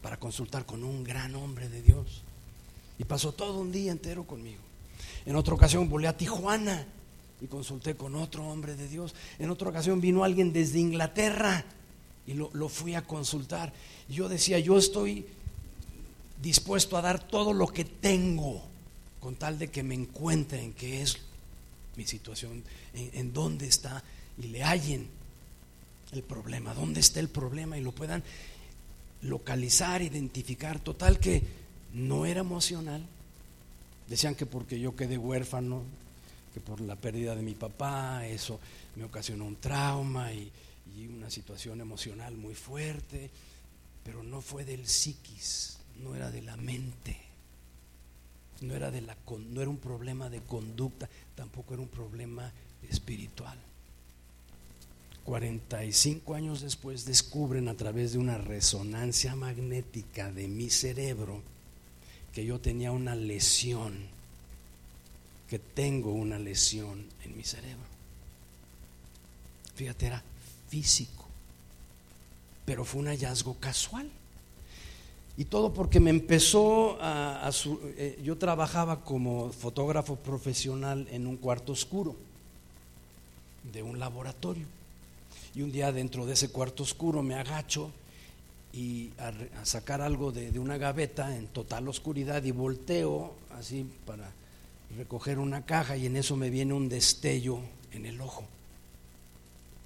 para 0.00 0.16
consultar 0.16 0.64
con 0.64 0.84
un 0.84 1.02
gran 1.02 1.34
hombre 1.34 1.68
de 1.68 1.82
Dios. 1.82 2.22
Y 3.00 3.04
pasó 3.04 3.32
todo 3.32 3.58
un 3.58 3.72
día 3.72 3.90
entero 3.90 4.22
conmigo. 4.22 4.60
En 5.26 5.34
otra 5.34 5.54
ocasión 5.54 5.88
volé 5.88 6.06
a 6.06 6.16
Tijuana 6.16 6.86
y 7.40 7.46
consulté 7.46 7.96
con 7.96 8.14
otro 8.14 8.46
hombre 8.46 8.76
de 8.76 8.88
Dios. 8.88 9.14
En 9.38 9.50
otra 9.50 9.68
ocasión 9.68 10.00
vino 10.00 10.24
alguien 10.24 10.52
desde 10.52 10.78
Inglaterra 10.78 11.64
y 12.26 12.34
lo, 12.34 12.68
fui 12.68 12.94
a 12.94 13.02
consultar. 13.02 13.72
Yo 14.08 14.28
decía, 14.28 14.58
yo 14.58 14.78
estoy 14.78 15.26
dispuesto 16.40 16.96
a 16.96 17.02
dar 17.02 17.26
todo 17.26 17.52
lo 17.52 17.66
que 17.66 17.84
tengo 17.84 18.62
con 19.20 19.36
tal 19.36 19.58
de 19.58 19.68
que 19.68 19.82
me 19.82 19.94
encuentren 19.94 20.72
qué 20.72 21.02
es 21.02 21.18
mi 21.96 22.06
situación, 22.06 22.62
en, 22.94 23.10
en 23.12 23.32
dónde 23.32 23.66
está 23.66 24.02
y 24.38 24.48
le 24.48 24.62
hallen 24.62 25.08
el 26.12 26.22
problema, 26.22 26.74
dónde 26.74 27.00
está 27.00 27.20
el 27.20 27.28
problema 27.28 27.76
y 27.78 27.82
lo 27.82 27.92
puedan 27.92 28.22
localizar, 29.22 30.02
identificar. 30.02 30.78
Total 30.78 31.18
que 31.18 31.42
no 31.92 32.26
era 32.26 32.40
emocional. 32.40 33.04
Decían 34.08 34.34
que 34.34 34.46
porque 34.46 34.80
yo 34.80 34.96
quedé 34.96 35.18
huérfano, 35.18 35.82
que 36.52 36.60
por 36.60 36.80
la 36.80 36.96
pérdida 36.96 37.34
de 37.34 37.42
mi 37.42 37.54
papá, 37.54 38.26
eso 38.26 38.60
me 38.96 39.04
ocasionó 39.04 39.44
un 39.44 39.56
trauma 39.56 40.32
y, 40.32 40.50
una 41.08 41.30
situación 41.30 41.80
emocional 41.80 42.36
muy 42.36 42.54
fuerte, 42.54 43.30
pero 44.04 44.22
no 44.22 44.42
fue 44.42 44.64
del 44.64 44.86
psiquis, 44.86 45.78
no 46.02 46.14
era 46.14 46.30
de 46.30 46.42
la 46.42 46.56
mente, 46.56 47.16
no 48.60 48.74
era, 48.74 48.90
de 48.90 49.00
la, 49.00 49.16
no 49.50 49.60
era 49.62 49.70
un 49.70 49.78
problema 49.78 50.28
de 50.28 50.40
conducta, 50.40 51.08
tampoco 51.36 51.74
era 51.74 51.82
un 51.82 51.88
problema 51.88 52.52
espiritual. 52.88 53.56
45 55.24 56.34
años 56.34 56.60
después 56.60 57.04
descubren 57.04 57.68
a 57.68 57.76
través 57.76 58.12
de 58.12 58.18
una 58.18 58.36
resonancia 58.36 59.36
magnética 59.36 60.32
de 60.32 60.48
mi 60.48 60.70
cerebro 60.70 61.42
que 62.32 62.44
yo 62.44 62.60
tenía 62.60 62.92
una 62.92 63.14
lesión, 63.14 64.08
que 65.50 65.58
tengo 65.58 66.12
una 66.12 66.38
lesión 66.38 67.04
en 67.24 67.36
mi 67.36 67.42
cerebro. 67.42 67.84
Fíjate, 69.74 70.06
era 70.06 70.22
físico, 70.68 71.26
pero 72.64 72.84
fue 72.84 73.00
un 73.00 73.08
hallazgo 73.08 73.54
casual. 73.58 74.08
Y 75.36 75.46
todo 75.46 75.74
porque 75.74 75.98
me 75.98 76.10
empezó 76.10 76.98
a... 77.00 77.50
Eh, 77.96 78.20
yo 78.22 78.38
trabajaba 78.38 79.02
como 79.02 79.50
fotógrafo 79.50 80.14
profesional 80.14 81.08
en 81.10 81.26
un 81.26 81.36
cuarto 81.36 81.72
oscuro 81.72 82.14
de 83.72 83.82
un 83.82 83.98
laboratorio. 83.98 84.66
Y 85.56 85.62
un 85.62 85.72
día 85.72 85.90
dentro 85.90 86.26
de 86.26 86.34
ese 86.34 86.50
cuarto 86.50 86.84
oscuro 86.84 87.22
me 87.24 87.34
agacho 87.34 87.90
y 88.72 89.10
a, 89.18 89.64
sacar 89.64 90.00
algo 90.00 90.30
de, 90.30 90.56
una 90.60 90.78
gaveta 90.78 91.36
en 91.36 91.48
total 91.48 91.88
oscuridad 91.88 92.44
y 92.44 92.52
volteo 92.52 93.34
así 93.58 93.84
para 94.06 94.30
recoger 94.96 95.38
una 95.38 95.64
caja 95.64 95.96
y 95.96 96.06
en 96.06 96.16
eso 96.16 96.36
me 96.36 96.50
viene 96.50 96.74
un 96.74 96.88
destello 96.88 97.60
en 97.92 98.06
el 98.06 98.20
ojo, 98.20 98.44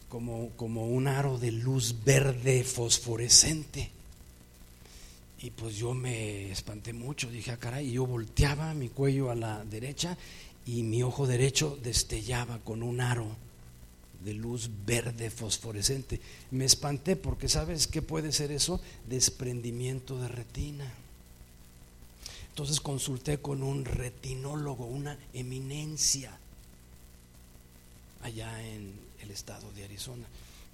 como, 0.09 0.51
como 0.57 0.89
un 0.89 1.07
aro 1.07 1.39
de 1.39 1.53
luz 1.53 2.05
verde 2.05 2.65
fosforescente. 2.65 3.91
Y 5.41 5.51
pues 5.51 5.77
yo 5.77 5.93
me 5.93 6.51
espanté 6.51 6.93
mucho, 6.93 7.31
dije, 7.31 7.51
ah, 7.51 7.59
caray, 7.59 7.89
y 7.89 7.93
yo 7.93 8.07
volteaba 8.07 8.73
mi 8.73 8.89
cuello 8.89 9.31
a 9.31 9.35
la 9.35 9.65
derecha 9.65 10.17
y 10.67 10.83
mi 10.83 11.03
ojo 11.03 11.27
derecho 11.27 11.79
destellaba 11.83 12.61
con 12.61 12.83
un 12.83 13.01
aro 13.01 13.27
de 14.25 14.33
luz 14.33 14.71
verde 14.87 15.31
fosforescente. 15.31 16.21
Me 16.51 16.65
espanté 16.65 17.17
porque 17.17 17.49
sabes 17.49 17.87
qué 17.87 18.01
puede 18.01 18.33
ser 18.33 18.53
eso? 18.53 18.81
Desprendimiento 19.07 20.19
de 20.19 20.29
retina. 20.29 20.91
Entonces 22.55 22.81
consulté 22.81 23.39
con 23.39 23.65
un 23.65 23.85
retinólogo, 23.85 24.87
una 24.87 25.19
eminencia, 25.33 26.39
allá 28.23 28.65
en 28.65 28.93
el 29.21 29.33
estado 29.33 29.73
de 29.73 29.83
Arizona. 29.83 30.25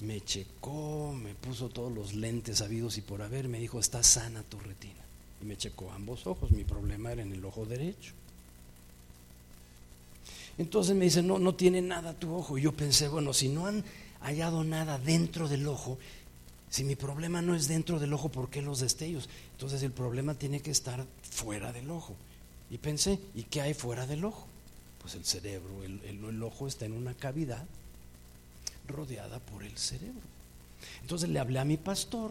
Me 0.00 0.20
checó, 0.20 1.14
me 1.14 1.34
puso 1.34 1.70
todos 1.70 1.90
los 1.90 2.12
lentes 2.12 2.60
habidos 2.60 2.98
y 2.98 3.00
por 3.00 3.22
haber, 3.22 3.48
me 3.48 3.58
dijo, 3.58 3.80
está 3.80 4.02
sana 4.02 4.42
tu 4.42 4.60
retina. 4.60 5.00
Y 5.40 5.46
me 5.46 5.56
checó 5.56 5.90
ambos 5.92 6.26
ojos, 6.26 6.50
mi 6.50 6.64
problema 6.64 7.12
era 7.12 7.22
en 7.22 7.32
el 7.32 7.42
ojo 7.46 7.64
derecho. 7.64 8.12
Entonces 10.58 10.94
me 10.94 11.06
dice, 11.06 11.22
no, 11.22 11.38
no 11.38 11.54
tiene 11.54 11.80
nada 11.80 12.12
tu 12.12 12.34
ojo. 12.34 12.58
Y 12.58 12.62
yo 12.62 12.72
pensé, 12.72 13.08
bueno, 13.08 13.32
si 13.32 13.48
no 13.48 13.64
han 13.64 13.82
hallado 14.20 14.64
nada 14.64 14.98
dentro 14.98 15.48
del 15.48 15.66
ojo, 15.66 15.96
si 16.70 16.84
mi 16.84 16.94
problema 16.94 17.42
no 17.42 17.54
es 17.54 17.66
dentro 17.66 17.98
del 17.98 18.12
ojo, 18.12 18.28
¿por 18.28 18.48
qué 18.48 18.62
los 18.62 18.80
destellos? 18.80 19.28
Entonces 19.52 19.82
el 19.82 19.90
problema 19.90 20.34
tiene 20.34 20.60
que 20.60 20.70
estar 20.70 21.04
fuera 21.22 21.72
del 21.72 21.90
ojo. 21.90 22.14
Y 22.70 22.78
pensé, 22.78 23.18
¿y 23.34 23.42
qué 23.42 23.60
hay 23.60 23.74
fuera 23.74 24.06
del 24.06 24.24
ojo? 24.24 24.46
Pues 25.02 25.16
el 25.16 25.24
cerebro, 25.24 25.82
el, 25.82 26.00
el 26.04 26.42
ojo 26.42 26.68
está 26.68 26.86
en 26.86 26.92
una 26.92 27.14
cavidad 27.14 27.66
rodeada 28.86 29.40
por 29.40 29.64
el 29.64 29.76
cerebro. 29.76 30.22
Entonces 31.02 31.28
le 31.28 31.40
hablé 31.40 31.58
a 31.58 31.64
mi 31.64 31.76
pastor 31.76 32.30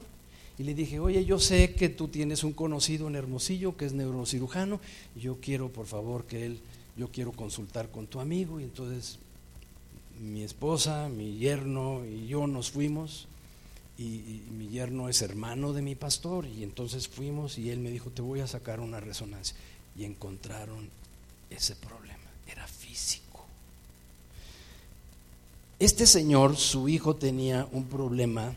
y 0.58 0.63
le 0.63 0.74
dije, 0.74 1.00
oye, 1.00 1.25
yo 1.25 1.39
sé 1.39 1.75
que 1.75 1.89
tú 1.89 2.08
tienes 2.08 2.43
un 2.43 2.53
conocido 2.53 3.08
en 3.08 3.15
Hermosillo 3.15 3.75
que 3.75 3.86
es 3.86 3.93
neurocirujano, 3.93 4.79
yo 5.15 5.38
quiero 5.41 5.69
por 5.69 5.86
favor 5.86 6.25
que 6.25 6.46
él 6.46 6.60
yo 6.98 7.08
quiero 7.10 7.31
consultar 7.31 7.89
con 7.89 8.08
tu 8.08 8.19
amigo 8.19 8.60
y 8.60 8.63
entonces 8.63 9.19
mi 10.19 10.43
esposa, 10.43 11.08
mi 11.08 11.38
yerno 11.38 12.05
y 12.05 12.27
yo 12.27 12.46
nos 12.46 12.72
fuimos 12.72 13.28
y, 14.03 14.46
mi 14.51 14.70
yerno 14.70 15.10
es 15.10 15.22
hermano 15.22 15.74
de 15.74 15.81
mi 15.81 15.96
pastor 15.96 16.46
y 16.46 16.64
entonces 16.64 17.07
fuimos 17.07 17.57
y 17.57 17.70
él 17.70 17.79
me 17.79 17.92
dijo 17.92 18.09
te 18.09 18.22
voy 18.22 18.40
a 18.40 18.48
sacar 18.48 18.79
una 18.79 19.00
resonancia. 19.00 19.55
Y 19.98 20.05
encontraron 20.05 20.90
ese 21.50 21.75
problema, 21.75 22.24
era 22.48 22.66
físico. 22.68 23.46
Este 25.79 26.05
señor, 26.05 26.55
su 26.55 26.88
hijo 26.88 27.16
tenía 27.16 27.68
un 27.72 27.85
problema 27.85 28.53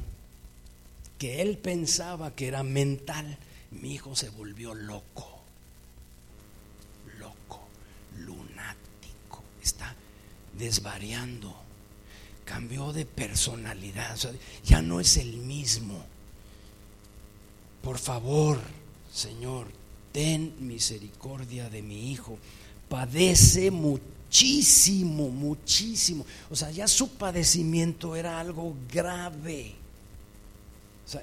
que 1.19 1.43
él 1.43 1.59
pensaba 1.59 2.35
que 2.35 2.49
era 2.49 2.63
mental, 2.63 3.39
mi 3.71 3.95
hijo 3.95 4.15
se 4.15 4.31
volvió 4.31 4.75
loco 4.75 5.33
está 9.63 9.95
desvariando, 10.59 11.55
cambió 12.53 12.93
de 12.93 13.07
personalidad, 13.07 14.15
ya 14.63 14.83
no 14.83 15.01
es 15.01 15.17
el 15.17 15.39
mismo. 15.39 16.05
Por 17.81 17.99
favor, 17.99 18.61
Señor, 19.11 19.69
ten 20.13 20.55
misericordia 20.61 21.71
de 21.71 21.81
mi 21.81 22.13
hijo. 22.13 22.37
Padece 22.91 23.71
muchísimo, 23.71 25.31
muchísimo. 25.31 26.27
O 26.51 26.55
sea, 26.55 26.71
ya 26.71 26.87
su 26.89 27.09
padecimiento 27.13 28.17
era 28.17 28.39
algo 28.39 28.75
grave. 28.93 29.73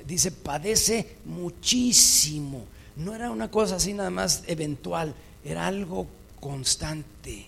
dice, 0.07 0.31
padece 0.31 1.17
muchísimo. 1.25 2.65
No 2.95 3.13
era 3.13 3.29
una 3.29 3.51
cosa 3.51 3.75
así 3.75 3.93
nada 3.93 4.09
más 4.09 4.43
eventual, 4.47 5.13
era 5.45 5.67
algo 5.67 6.07
constante 6.39 7.45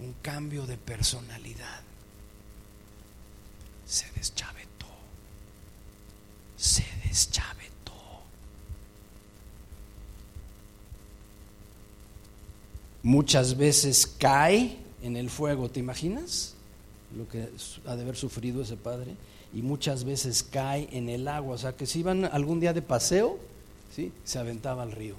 un 0.00 0.12
cambio 0.22 0.66
de 0.66 0.76
personalidad. 0.76 1.89
Se 3.90 4.06
deschavetó. 4.14 4.86
Se 6.56 6.84
deschavetó. 7.04 7.92
Muchas 13.02 13.56
veces 13.56 14.06
cae 14.06 14.76
en 15.02 15.16
el 15.16 15.28
fuego, 15.28 15.68
¿te 15.68 15.80
imaginas? 15.80 16.54
Lo 17.16 17.28
que 17.28 17.48
ha 17.84 17.96
de 17.96 18.02
haber 18.02 18.14
sufrido 18.14 18.62
ese 18.62 18.76
padre. 18.76 19.16
Y 19.52 19.62
muchas 19.62 20.04
veces 20.04 20.44
cae 20.44 20.88
en 20.92 21.08
el 21.08 21.26
agua. 21.26 21.56
O 21.56 21.58
sea, 21.58 21.72
que 21.72 21.84
si 21.84 21.98
iban 21.98 22.26
algún 22.26 22.60
día 22.60 22.72
de 22.72 22.82
paseo, 22.82 23.40
¿sí? 23.96 24.12
se 24.22 24.38
aventaba 24.38 24.84
al 24.84 24.92
río 24.92 25.16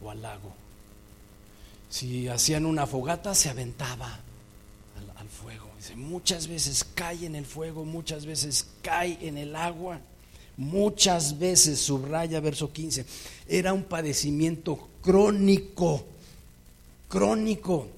o 0.00 0.08
al 0.08 0.22
lago. 0.22 0.54
Si 1.90 2.28
hacían 2.28 2.64
una 2.64 2.86
fogata, 2.86 3.34
se 3.34 3.50
aventaba 3.50 4.20
al, 5.18 5.28
fuego. 5.28 5.71
Dice, 5.82 5.96
muchas 5.96 6.46
veces 6.46 6.86
cae 6.94 7.26
en 7.26 7.34
el 7.34 7.44
fuego, 7.44 7.84
muchas 7.84 8.24
veces 8.24 8.68
cae 8.82 9.18
en 9.20 9.36
el 9.36 9.56
agua, 9.56 9.98
muchas 10.56 11.40
veces, 11.40 11.80
subraya 11.80 12.38
verso 12.38 12.72
15, 12.72 13.04
era 13.48 13.72
un 13.72 13.82
padecimiento 13.82 14.78
crónico, 15.00 16.04
crónico. 17.08 17.88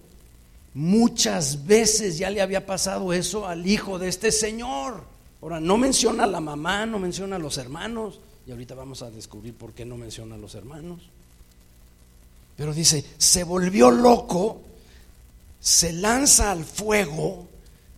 Muchas 0.72 1.66
veces 1.66 2.16
ya 2.16 2.30
le 2.30 2.40
había 2.40 2.64
pasado 2.64 3.12
eso 3.12 3.46
al 3.46 3.66
hijo 3.66 3.98
de 3.98 4.08
este 4.08 4.32
señor. 4.32 5.04
Ahora, 5.42 5.60
no 5.60 5.76
menciona 5.76 6.24
a 6.24 6.26
la 6.26 6.40
mamá, 6.40 6.86
no 6.86 6.98
menciona 6.98 7.36
a 7.36 7.38
los 7.38 7.58
hermanos, 7.58 8.18
y 8.46 8.50
ahorita 8.50 8.74
vamos 8.74 9.02
a 9.02 9.10
descubrir 9.10 9.52
por 9.52 9.74
qué 9.74 9.84
no 9.84 9.98
menciona 9.98 10.36
a 10.36 10.38
los 10.38 10.54
hermanos. 10.54 11.02
Pero 12.56 12.72
dice, 12.72 13.04
se 13.18 13.44
volvió 13.44 13.90
loco, 13.90 14.62
se 15.60 15.92
lanza 15.92 16.50
al 16.50 16.64
fuego, 16.64 17.48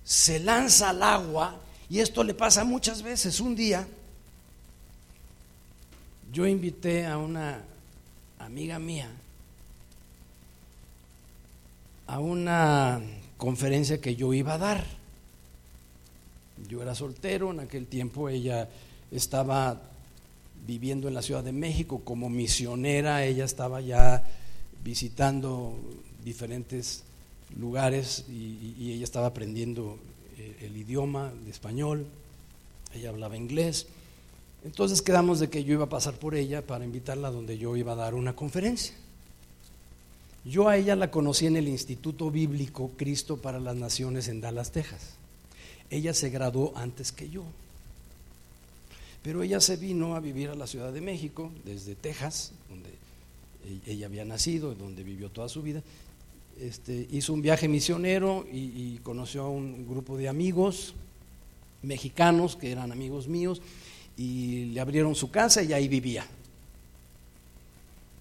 se 0.07 0.38
lanza 0.38 0.90
al 0.90 1.03
agua, 1.03 1.61
y 1.90 1.99
esto 1.99 2.23
le 2.23 2.33
pasa 2.33 2.62
muchas 2.62 3.03
veces. 3.03 3.40
Un 3.40 3.57
día 3.57 3.87
yo 6.33 6.47
invité 6.47 7.07
a 7.07 7.19
una 7.19 7.61
amiga 8.38 8.79
mía 8.79 9.11
a 12.07 12.21
una 12.21 13.01
conferencia 13.37 14.01
que 14.01 14.14
yo 14.14 14.33
iba 14.33 14.55
a 14.55 14.59
dar. 14.59 14.85
Yo 16.69 16.83
era 16.83 16.95
soltero, 16.95 17.51
en 17.51 17.61
aquel 17.61 17.88
tiempo 17.88 18.29
ella 18.29 18.69
estaba 19.11 19.81
viviendo 20.66 21.09
en 21.09 21.14
la 21.14 21.23
Ciudad 21.23 21.42
de 21.42 21.53
México 21.53 22.03
como 22.05 22.31
misionera, 22.31 23.25
ella 23.25 23.45
estaba 23.45 23.81
ya 23.81 24.25
visitando 24.85 25.77
diferentes 26.25 27.03
lugares 27.55 28.25
y, 28.29 28.93
ella 28.93 29.05
estaba 29.05 29.29
aprendiendo 29.29 29.99
eh, 30.39 30.57
el, 30.63 30.77
idioma 30.77 31.33
de 31.45 31.51
español, 31.51 32.07
ella 32.95 33.11
hablaba 33.11 33.37
inglés. 33.37 33.87
Entonces 34.65 35.03
quedamos 35.03 35.39
de 35.39 35.49
que 35.49 35.65
yo 35.65 35.75
iba 35.75 35.85
a 35.85 35.89
pasar 35.89 36.15
por 36.15 36.35
ella 36.35 36.67
para 36.67 36.85
invitarla 36.85 37.31
donde 37.31 37.59
yo 37.59 37.77
iba 37.77 37.93
a 37.93 37.97
dar 37.97 38.15
una 38.15 38.35
conferencia. 38.35 38.95
Yo 40.45 40.69
a 40.69 40.77
ella 40.77 40.95
la 40.95 41.11
conocí 41.11 41.47
en 41.47 41.57
el 41.57 41.69
Instituto 41.69 42.31
Bíblico 42.31 42.93
Cristo 42.97 43.37
para 43.37 43.59
las 43.59 43.77
Naciones 43.77 44.29
en 44.29 44.41
Dallas, 44.41 44.71
Texas. 44.71 45.15
Ella 45.91 46.15
se 46.15 46.31
graduó 46.31 46.73
antes 46.77 47.13
que 47.13 47.29
yo. 47.29 47.45
Pero 49.23 49.43
ella 49.43 49.61
se 49.61 49.77
vino 49.77 50.15
a 50.15 50.21
vivir 50.21 50.51
a 50.51 50.55
la 50.55 50.69
Ciudad 50.69 50.93
de 50.93 51.01
México 51.01 51.51
desde 51.65 51.97
Texas, 51.97 52.53
donde 52.69 52.91
ella 53.87 54.07
había 54.07 54.25
nacido, 54.25 54.75
donde 54.75 55.03
vivió 55.03 55.31
toda 55.31 55.49
su 55.49 55.63
vida. 55.63 55.83
Este, 56.61 57.07
hizo 57.11 57.33
un 57.35 57.42
viaje 57.42 57.69
misionero 57.69 58.47
y, 58.51 58.99
conoció 59.03 59.45
a 59.45 59.51
un 59.51 59.87
grupo 59.87 60.16
de 60.16 60.29
amigos 60.29 60.95
mexicanos 61.83 62.57
que 62.57 62.73
eran 62.73 62.90
amigos 62.90 63.29
míos 63.29 63.62
y 64.16 64.66
le 64.66 64.81
abrieron 64.81 65.14
su 65.14 65.31
casa 65.31 65.62
y 65.62 65.73
ahí 65.73 65.87
vivía. 65.87 66.27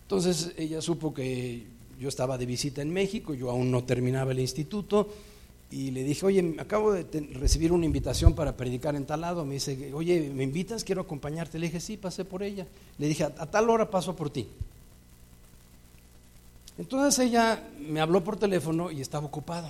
Entonces 0.04 0.52
ella 0.58 0.82
supo 0.82 1.14
que 1.14 1.64
yo 2.00 2.10
estaba 2.10 2.38
de 2.38 2.46
visita 2.46 2.82
en 2.82 2.92
México, 2.92 3.34
yo 3.34 3.50
aún 3.50 3.72
no 3.72 3.86
terminaba 3.86 4.34
el 4.34 4.40
instituto 4.40 5.10
y 5.72 5.92
le 5.92 6.04
dije, 6.04 6.26
oye, 6.26 6.56
acabo 6.60 6.94
de 6.94 7.06
recibir 7.34 7.72
una 7.72 7.86
invitación 7.86 8.36
para 8.36 8.56
predicar 8.56 8.96
en 8.96 9.06
tal 9.06 9.22
lado. 9.22 9.46
Me 9.46 9.56
dice, 9.56 9.92
oye, 9.94 10.30
¿me 10.34 10.44
invitas? 10.44 10.84
Quiero 10.84 11.02
acompañarte. 11.02 11.58
Le 11.58 11.68
dije, 11.68 11.80
sí, 11.80 11.98
pasé 11.98 12.24
por 12.24 12.44
ella. 12.44 12.68
Le 12.98 13.08
dije, 13.08 13.24
a, 13.24 13.30
tal 13.32 13.70
hora 13.70 13.90
paso 13.90 14.16
por 14.16 14.30
ti. 14.30 14.48
Entonces 16.78 17.20
ella 17.26 17.64
me 17.80 18.02
habló 18.02 18.24
por 18.24 18.38
teléfono 18.38 18.92
y 18.92 19.02
estaba 19.02 19.26
ocupado. 19.26 19.68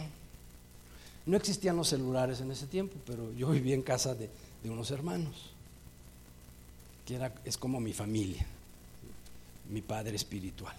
No 1.26 1.38
existían 1.38 1.76
los 1.76 1.90
celulares 1.90 2.42
en 2.42 2.52
ese 2.52 2.68
tiempo, 2.68 2.96
pero 3.06 3.32
yo 3.34 3.50
vivía 3.50 3.76
en 3.76 3.82
casa 3.82 4.16
de, 4.16 4.30
de 4.64 4.70
unos 4.70 4.92
hermanos, 4.92 5.52
que 7.06 7.16
era, 7.16 7.34
es 7.44 7.58
como 7.58 7.80
mi 7.80 7.94
familia, 7.94 8.46
mi 9.70 9.82
padre 9.82 10.16
espiritual 10.16 10.76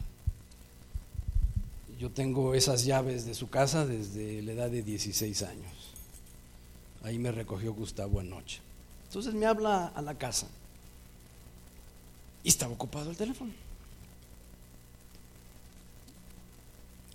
yo 1.98 2.10
tengo 2.10 2.54
esas 2.54 2.84
llaves 2.84 3.24
de 3.24 3.34
su 3.34 3.48
casa 3.48 3.86
desde 3.86 4.42
la 4.42 4.52
edad 4.52 4.70
de 4.70 4.82
16 4.82 5.42
años. 5.42 5.72
Ahí 7.02 7.18
me 7.18 7.32
recogió 7.32 7.72
Gustavo 7.72 8.20
anoche. 8.20 8.60
Entonces 9.06 9.34
me 9.34 9.46
habla 9.46 9.86
a 9.86 10.02
la 10.02 10.16
casa 10.16 10.46
y 12.42 12.48
estaba 12.48 12.72
ocupado 12.72 13.10
el 13.10 13.16
teléfono. 13.16 13.52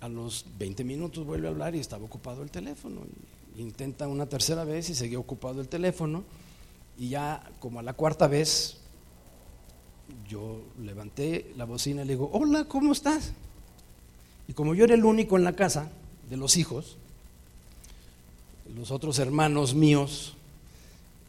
A 0.02 0.08
los 0.08 0.44
20 0.58 0.82
minutos 0.82 1.24
vuelve 1.24 1.46
a 1.46 1.50
hablar 1.50 1.76
y 1.76 1.78
estaba 1.78 2.04
ocupado 2.04 2.42
el 2.42 2.50
teléfono. 2.50 3.02
Intenta 3.56 4.08
una 4.08 4.26
tercera 4.26 4.64
vez 4.64 4.90
y 4.90 4.96
seguía 4.96 5.20
ocupado 5.20 5.60
el 5.60 5.68
teléfono. 5.68 6.24
Y 6.98 7.10
ya 7.10 7.48
como 7.60 7.78
a 7.78 7.84
la 7.84 7.92
cuarta 7.92 8.26
vez, 8.26 8.78
yo 10.28 10.60
levanté 10.82 11.52
la 11.56 11.66
bocina 11.66 12.02
y 12.02 12.06
le 12.06 12.14
digo, 12.14 12.28
hola, 12.32 12.64
¿cómo 12.64 12.92
estás? 12.92 13.32
Y 14.48 14.54
como 14.54 14.74
yo 14.74 14.84
era 14.84 14.94
el 14.94 15.04
único 15.04 15.36
en 15.36 15.44
la 15.44 15.54
casa 15.54 15.88
de 16.28 16.36
los 16.36 16.56
hijos, 16.56 16.96
los 18.74 18.90
otros 18.90 19.20
hermanos 19.20 19.72
míos, 19.74 20.34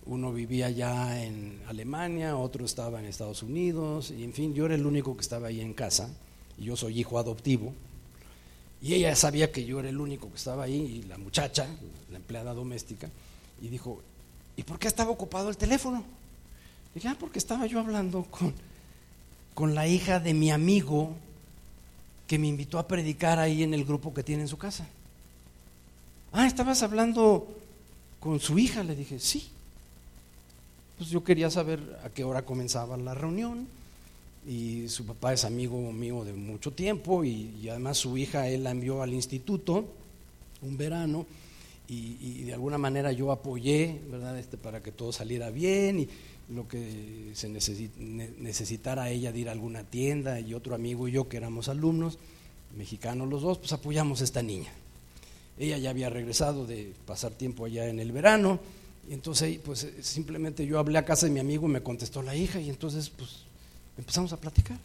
uno 0.07 0.33
vivía 0.33 0.71
ya 0.71 1.23
en 1.23 1.61
Alemania, 1.67 2.37
otro 2.37 2.65
estaba 2.65 2.99
en 2.99 3.05
Estados 3.05 3.43
Unidos, 3.43 4.11
y 4.11 4.23
en 4.23 4.33
fin, 4.33 4.55
yo 4.55 4.65
era 4.65 4.75
el 4.75 4.85
único 4.85 5.15
que 5.15 5.21
estaba 5.21 5.47
ahí 5.47 5.61
en 5.61 5.73
casa, 5.73 6.09
y 6.57 6.65
yo 6.65 6.75
soy 6.75 6.99
hijo 6.99 7.19
adoptivo, 7.19 7.73
y 8.83 8.95
ella 8.95 9.15
sabía 9.15 9.49
que 9.49 9.63
yo 9.63 9.79
era 9.79 9.87
el 9.87 9.97
único 9.97 10.29
que 10.29 10.35
estaba 10.35 10.65
ahí, 10.65 10.75
y 10.75 11.07
la 11.07 11.17
muchacha, 11.17 11.65
la 12.11 12.17
empleada 12.17 12.53
doméstica, 12.53 13.09
y 13.61 13.69
dijo, 13.69 14.01
¿y 14.57 14.63
por 14.63 14.77
qué 14.77 14.89
estaba 14.89 15.09
ocupado 15.09 15.49
el 15.49 15.55
teléfono? 15.55 16.03
dije, 16.93 17.07
ah, 17.07 17.15
porque 17.17 17.39
estaba 17.39 17.65
yo 17.65 17.79
hablando 17.79 18.23
con, 18.25 18.53
con 19.53 19.73
la 19.73 19.87
hija 19.87 20.19
de 20.19 20.33
mi 20.33 20.51
amigo 20.51 21.15
que 22.27 22.37
me 22.37 22.47
invitó 22.47 22.77
a 22.77 22.85
predicar 22.85 23.39
ahí 23.39 23.63
en 23.63 23.73
el 23.73 23.85
grupo 23.85 24.13
que 24.13 24.21
tiene 24.21 24.43
en 24.43 24.49
su 24.49 24.57
casa. 24.57 24.85
Ah, 26.33 26.45
estabas 26.45 26.83
hablando 26.83 27.47
con 28.19 28.41
su 28.41 28.59
hija, 28.59 28.83
le 28.83 28.97
dije, 28.97 29.17
sí. 29.17 29.49
Pues 30.97 31.09
yo 31.09 31.23
quería 31.23 31.49
saber 31.49 31.79
a 32.03 32.09
qué 32.09 32.25
hora 32.25 32.43
comenzaba 32.43 32.97
la 32.97 33.13
reunión 33.13 33.65
y 34.47 34.89
su 34.89 35.05
papá 35.05 35.33
es 35.33 35.45
amigo 35.45 35.91
mío 35.91 36.23
de 36.23 36.33
mucho 36.33 36.71
tiempo 36.71 37.23
y, 37.23 37.67
además 37.69 37.97
su 37.97 38.17
hija 38.17 38.47
él 38.47 38.63
la 38.63 38.71
envió 38.71 39.01
al 39.01 39.13
instituto 39.13 39.85
un 40.61 40.77
verano 40.77 41.25
y, 41.87 42.43
de 42.43 42.53
alguna 42.53 42.77
manera 42.77 43.11
yo 43.11 43.31
apoyé, 43.31 43.99
¿verdad? 44.09 44.39
Este, 44.39 44.57
para 44.57 44.81
que 44.81 44.91
todo 44.91 45.11
saliera 45.11 45.51
bien 45.51 45.99
y 45.99 46.09
lo 46.49 46.67
que 46.67 47.31
se 47.33 47.49
necesitara 47.49 49.09
ella 49.09 49.31
de 49.31 49.39
ir 49.39 49.49
a 49.49 49.51
alguna 49.51 49.83
tienda 49.83 50.39
y 50.39 50.53
otro 50.53 50.75
amigo 50.75 51.07
y 51.07 51.11
yo 51.11 51.27
que 51.29 51.37
éramos 51.37 51.69
alumnos, 51.69 52.17
mexicanos 52.75 53.29
los 53.29 53.41
dos, 53.41 53.57
pues 53.59 53.73
apoyamos 53.73 54.21
a 54.21 54.23
esta 54.23 54.41
niña. 54.41 54.71
Ella 55.57 55.77
ya 55.77 55.91
había 55.91 56.09
regresado 56.09 56.65
de 56.65 56.93
pasar 57.05 57.33
tiempo 57.33 57.65
allá 57.65 57.87
en 57.87 57.99
el 57.99 58.11
verano 58.11 58.59
y 59.07 59.13
entonces 59.13 59.59
pues 59.63 59.87
simplemente 60.01 60.65
yo 60.65 60.79
hablé 60.79 60.97
a 60.97 61.05
casa 61.05 61.27
de 61.27 61.31
mi 61.31 61.39
amigo 61.39 61.67
y 61.67 61.71
me 61.71 61.83
contestó 61.83 62.23
la 62.23 62.35
hija 62.35 62.59
y 62.59 62.69
entonces 62.69 63.09
pues 63.09 63.42
empezamos 63.97 64.33
a 64.33 64.37
platicar. 64.37 64.77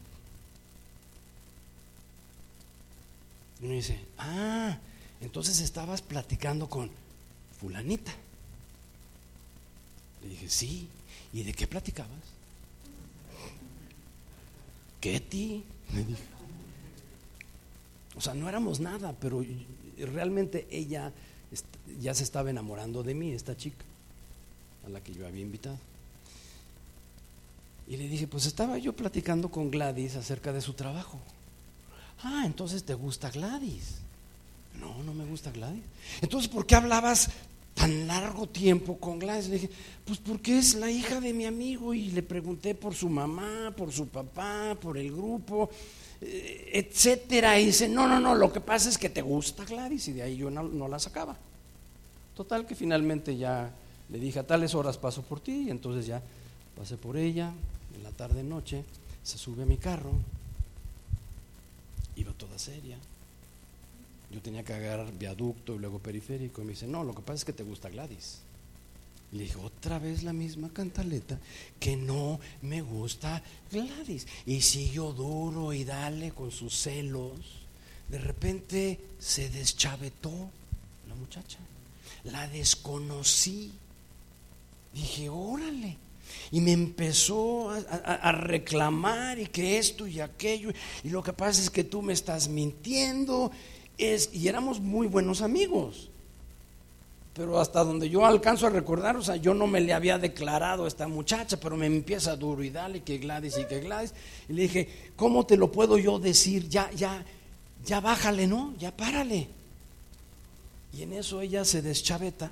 Y 3.61 3.67
me 3.67 3.75
dice, 3.75 3.99
ah, 4.19 4.79
entonces 5.21 5.61
estabas 5.61 6.03
platicando 6.03 6.69
con 6.69 6.91
fulanita. 7.61 8.13
Le 10.23 10.29
dije, 10.29 10.49
sí. 10.49 10.89
¿Y 11.33 11.43
de 11.43 11.53
qué 11.53 11.67
platicabas? 11.67 12.11
ti? 15.31 15.65
me 15.93 16.05
dijo. 16.05 16.21
O 18.17 18.21
sea, 18.21 18.35
no 18.35 18.49
éramos 18.49 18.81
nada, 18.81 19.15
pero 19.21 19.45
realmente 19.97 20.67
ella 20.71 21.13
ya 22.01 22.15
se 22.15 22.25
estaba 22.25 22.51
enamorando 22.51 23.03
de 23.03 23.15
mí, 23.15 23.33
esta 23.33 23.57
chica, 23.57 23.85
a 24.87 24.91
la 24.91 25.01
que 25.01 25.15
yo 25.15 25.27
había 25.27 25.43
invitado. 25.43 25.79
Y 27.89 27.97
le 27.97 28.07
dije, 28.07 28.27
pues 28.27 28.45
estaba 28.45 28.77
yo 28.77 28.93
platicando 28.93 29.51
con 29.51 29.71
Gladys 29.71 30.17
acerca 30.17 30.53
de 30.53 30.61
su 30.61 30.75
trabajo. 30.75 31.19
Ah, 32.23 32.43
entonces 32.45 32.85
te 32.85 32.93
gusta 32.93 33.31
Gladys. 33.31 34.01
No, 34.79 35.03
no 35.03 35.15
me 35.15 35.25
gusta 35.25 35.51
Gladys. 35.51 35.83
Entonces, 36.21 36.51
¿por 36.51 36.67
qué 36.67 36.75
hablabas 36.75 37.31
tan 37.75 38.07
largo 38.07 38.47
tiempo 38.47 38.99
con 38.99 39.19
Gladys? 39.19 39.49
Le 39.49 39.55
dije, 39.55 39.71
pues 40.05 40.19
porque 40.19 40.59
es 40.59 40.75
la 40.75 40.91
hija 40.91 41.19
de 41.19 41.33
mi 41.33 41.47
amigo 41.47 41.95
y 41.95 42.11
le 42.11 42.23
pregunté 42.23 42.75
por 42.75 42.95
su 42.95 43.09
mamá, 43.09 43.73
por 43.75 43.91
su 43.91 44.07
papá, 44.09 44.77
por 44.79 44.99
el 44.99 45.11
grupo, 45.11 45.71
eh, 46.21 46.71
etcétera. 46.75 47.59
Y 47.59 47.67
dice, 47.67 47.89
no, 47.89 48.07
no, 48.07 48.21
no, 48.21 48.35
lo 48.35 48.53
que 48.53 48.61
pasa 48.61 48.91
es 48.91 48.99
que 48.99 49.09
te 49.09 49.23
gusta 49.23 49.65
Gladys 49.65 50.09
y 50.09 50.13
de 50.13 50.23
ahí 50.23 50.37
yo 50.37 50.51
no, 50.51 50.63
no 50.63 50.89
la 50.89 50.99
sacaba. 50.99 51.39
Total 52.37 52.67
que 52.67 52.75
finalmente 52.75 53.35
ya 53.35 53.73
le 54.11 54.19
dije, 54.19 54.41
a 54.41 54.47
tales 54.47 54.75
horas 54.75 54.99
paso 54.99 55.23
por 55.23 55.41
ti 55.41 55.65
y 55.69 55.71
entonces 55.71 56.07
ya 56.07 56.21
pasé 56.77 56.99
por 56.99 57.17
ella 57.17 57.55
en 57.99 58.05
la 58.05 58.13
tarde 58.13 58.43
noche, 58.43 58.85
se 59.23 59.37
sube 59.37 59.65
a 59.65 59.67
mi 59.67 59.77
carro, 59.77 60.13
iba 62.17 62.33
toda 62.33 62.59
seria 62.59 62.97
yo 64.31 64.43
tenía 64.43 64.63
que 64.63 64.75
agarrar 64.75 65.13
viaducto 65.17 65.75
y 65.75 65.79
luego 65.79 65.99
periférico. 65.99 66.61
Y 66.61 66.65
me 66.65 66.73
dice, 66.73 66.87
no, 66.87 67.05
lo 67.05 67.15
que 67.15 67.23
pasa 67.23 67.35
es 67.35 67.45
que 67.45 67.53
te 67.53 67.63
gusta 67.63 67.89
Gladys. 67.89 68.41
le 69.33 69.45
dije, 69.45 69.57
otra 69.57 69.99
vez 69.99 70.23
la 70.23 70.33
misma 70.33 70.71
cantaleta, 70.71 71.39
que 71.81 71.97
no 71.97 72.39
me 72.63 72.83
gusta 72.83 73.43
Gladys. 73.71 74.27
Y 74.47 74.61
siguió 74.61 75.13
duro 75.13 75.73
y 75.73 75.85
dale 75.85 76.33
con 76.33 76.51
sus 76.51 76.75
celos. 76.75 77.33
De 78.09 78.19
repente 78.19 79.01
se 79.19 79.49
deschavetó 79.49 80.51
la 81.09 81.15
muchacha. 81.15 81.59
La 82.25 82.47
desconocí. 82.49 83.73
Dije, 84.93 85.29
órale. 85.29 85.97
Y 86.51 86.61
me 86.61 86.73
empezó 86.73 87.71
a, 87.71 88.33
reclamar 88.33 89.39
y 89.39 89.47
que 89.47 89.79
esto 89.79 90.07
y 90.07 90.21
aquello. 90.21 90.71
Y 91.05 91.11
lo 91.11 91.23
que 91.23 91.33
pasa 91.33 91.61
es 91.61 91.71
que 91.71 91.85
tú 91.85 92.03
me 92.03 92.13
estás 92.13 92.49
mintiendo 92.49 93.51
y 93.99 94.49
éramos 94.49 94.81
muy 94.81 95.07
buenos 95.07 95.43
amigos. 95.43 96.11
Pero 97.35 97.61
hasta 97.61 97.85
donde 97.85 98.09
yo 98.09 98.27
alcanzo 98.27 98.67
a 98.67 98.71
recordar, 98.71 99.17
o 99.17 99.23
sea, 99.23 99.37
yo 99.37 99.55
no 99.55 99.67
me 99.67 99.81
le 99.81 99.93
había 99.93 100.19
declarado 100.19 100.85
a 100.85 100.89
esta 100.89 101.07
muchacha, 101.07 101.59
pero 101.61 101.77
me 101.77 101.87
empieza 101.87 102.35
duro 102.35 102.65
y 102.65 102.71
dale 102.71 103.03
que 103.03 103.19
Gladys 103.19 103.59
y 103.59 103.65
que 103.67 103.81
Gladys. 103.81 104.13
Y 104.49 104.55
le 104.55 104.63
dije, 104.63 104.89
¿cómo 105.15 105.47
te 105.47 105.57
lo 105.57 105.71
puedo 105.71 105.99
yo 105.99 106.19
decir? 106.19 106.69
Ya, 106.69 106.91
ya, 106.91 107.25
ya 107.85 108.01
bájale, 108.01 108.49
¿no? 108.49 108.75
Ya 108.79 108.97
párale. 108.97 109.47
Y 110.93 111.03
en 111.03 111.13
eso 111.13 111.41
ella 111.41 111.65
se 111.65 111.81
deschaveta. 111.81 112.51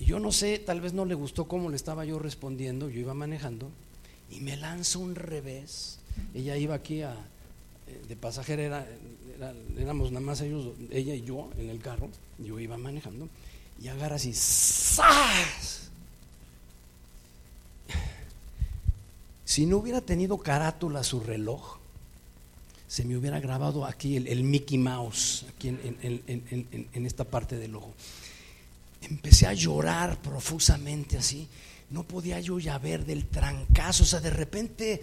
Yo 0.00 0.18
no 0.18 0.32
sé, 0.32 0.58
tal 0.58 0.80
vez 0.80 0.92
no 0.92 1.04
le 1.04 1.14
gustó 1.14 1.46
cómo 1.46 1.70
le 1.70 1.76
estaba 1.76 2.04
yo 2.04 2.18
respondiendo, 2.18 2.88
yo 2.88 3.00
iba 3.00 3.14
manejando, 3.14 3.70
y 4.30 4.40
me 4.40 4.56
lanza 4.56 4.98
un 4.98 5.14
revés. 5.14 5.98
Ella 6.34 6.56
iba 6.56 6.74
aquí 6.74 7.02
a, 7.02 7.12
eh, 7.86 8.02
de 8.08 8.16
pasajera, 8.16 8.86
éramos 9.78 10.10
nada 10.10 10.24
más 10.24 10.40
ellos, 10.40 10.72
ella 10.90 11.14
y 11.14 11.22
yo 11.22 11.50
en 11.58 11.70
el 11.70 11.80
carro, 11.80 12.08
yo 12.38 12.58
iba 12.58 12.76
manejando, 12.76 13.28
y 13.80 13.88
agarra 13.88 14.16
así, 14.16 14.32
¡zas! 14.32 15.90
Si 19.44 19.66
no 19.66 19.78
hubiera 19.78 20.00
tenido 20.00 20.38
carátula 20.38 21.02
su 21.02 21.20
reloj, 21.20 21.78
se 22.86 23.04
me 23.04 23.16
hubiera 23.16 23.40
grabado 23.40 23.84
aquí 23.84 24.16
el, 24.16 24.44
Mickey 24.44 24.78
Mouse, 24.78 25.44
aquí 25.48 25.68
en, 25.68 25.78
en, 26.92 27.06
esta 27.06 27.24
parte 27.24 27.56
del 27.56 27.74
ojo. 27.74 27.92
Empecé 29.02 29.46
a 29.46 29.54
llorar 29.54 30.20
profusamente 30.20 31.18
así. 31.18 31.48
No 31.90 32.04
podía 32.04 32.40
yo 32.40 32.58
ya 32.58 32.78
ver 32.78 33.04
del 33.04 33.26
trancazo. 33.26 34.04
O 34.04 34.06
sea, 34.06 34.20
de 34.20 34.30
repente 34.30 35.02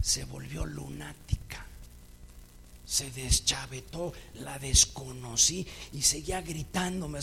se 0.00 0.24
volvió 0.24 0.66
lunática 0.66 1.40
se 2.90 3.08
deschavetó, 3.12 4.12
la 4.40 4.58
desconocí 4.58 5.64
y 5.92 6.02
seguía 6.02 6.42
gritándome. 6.42 7.20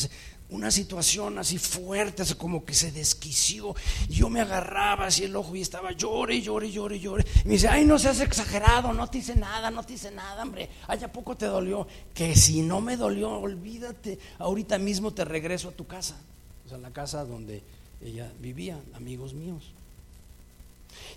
Una 0.49 0.71
situación 0.71 1.37
así 1.37 1.57
fuerte, 1.57 2.21
así 2.21 2.35
como 2.35 2.63
que 2.63 2.73
se 2.73 2.91
desquició. 2.91 3.75
Yo 4.09 4.29
me 4.29 4.41
agarraba 4.41 5.07
así 5.07 5.25
el 5.25 5.35
ojo 5.35 5.55
y 5.55 5.61
estaba 5.61 5.91
llore, 5.91 6.41
llore, 6.41 6.71
llore, 6.71 6.99
llore. 6.99 7.25
Y 7.43 7.47
me 7.47 7.53
dice, 7.55 7.67
ay, 7.67 7.85
no 7.85 7.99
seas 7.99 8.21
exagerado, 8.21 8.93
no 8.93 9.07
te 9.09 9.19
hice 9.19 9.35
nada, 9.35 9.69
no 9.69 9.83
te 9.83 9.93
hice 9.93 10.11
nada, 10.11 10.43
hombre. 10.43 10.69
Ay, 10.87 11.03
¿a 11.03 11.11
poco 11.11 11.35
te 11.35 11.45
dolió? 11.45 11.87
Que 12.13 12.35
si 12.35 12.61
no 12.61 12.81
me 12.81 12.95
dolió, 12.95 13.31
olvídate, 13.31 14.19
ahorita 14.39 14.77
mismo 14.77 15.13
te 15.13 15.25
regreso 15.25 15.69
a 15.69 15.73
tu 15.73 15.85
casa. 15.85 16.17
O 16.65 16.69
sea, 16.69 16.77
la 16.77 16.91
casa 16.91 17.25
donde 17.25 17.63
ella 18.01 18.31
vivía, 18.39 18.79
amigos 18.93 19.33
míos. 19.33 19.73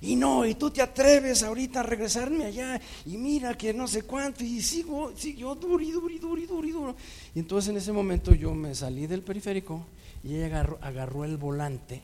Y 0.01 0.17
no, 0.17 0.47
y 0.47 0.55
tú 0.55 0.71
te 0.71 0.81
atreves 0.81 1.43
ahorita 1.43 1.81
a 1.81 1.83
regresarme 1.83 2.47
allá 2.47 2.81
y 3.05 3.17
mira 3.19 3.57
que 3.57 3.75
no 3.75 3.87
sé 3.87 4.03
cuánto 4.03 4.43
y 4.43 4.63
sigo, 4.63 5.13
sigo 5.17 5.55
duro 5.55 5.83
y 5.83 5.91
duro 5.91 6.11
y 6.11 6.19
duro 6.19 6.41
y 6.41 6.47
duro 6.47 6.67
y 6.67 6.71
duro. 6.71 6.97
Y 7.35 7.41
entonces 7.41 7.71
en 7.71 7.77
ese 7.77 7.93
momento 7.93 8.35
yo 8.35 8.55
me 8.55 8.75
salí 8.75 9.07
del 9.07 9.23
periférico 9.23 9.85
y 10.25 10.37
ella 10.37 10.67
agarró, 10.81 11.25
el 11.25 11.37
volante 11.37 12.01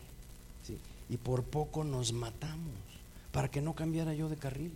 y 1.09 1.17
por 1.17 1.45
poco 1.45 1.85
nos 1.85 2.13
matamos 2.13 2.75
para 3.33 3.51
que 3.51 3.61
no 3.61 3.75
cambiara 3.75 4.15
yo 4.15 4.29
de 4.29 4.37
carril. 4.37 4.73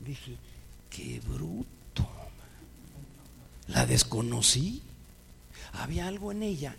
Dije, 0.00 0.36
qué 0.90 1.20
bruto. 1.20 2.08
La 3.68 3.86
desconocí. 3.86 4.82
Había 5.74 6.06
algo 6.06 6.32
en 6.32 6.42
ella 6.42 6.76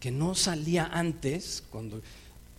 que 0.00 0.10
no 0.10 0.34
salía 0.34 0.86
antes, 0.92 1.64
cuando 1.70 2.00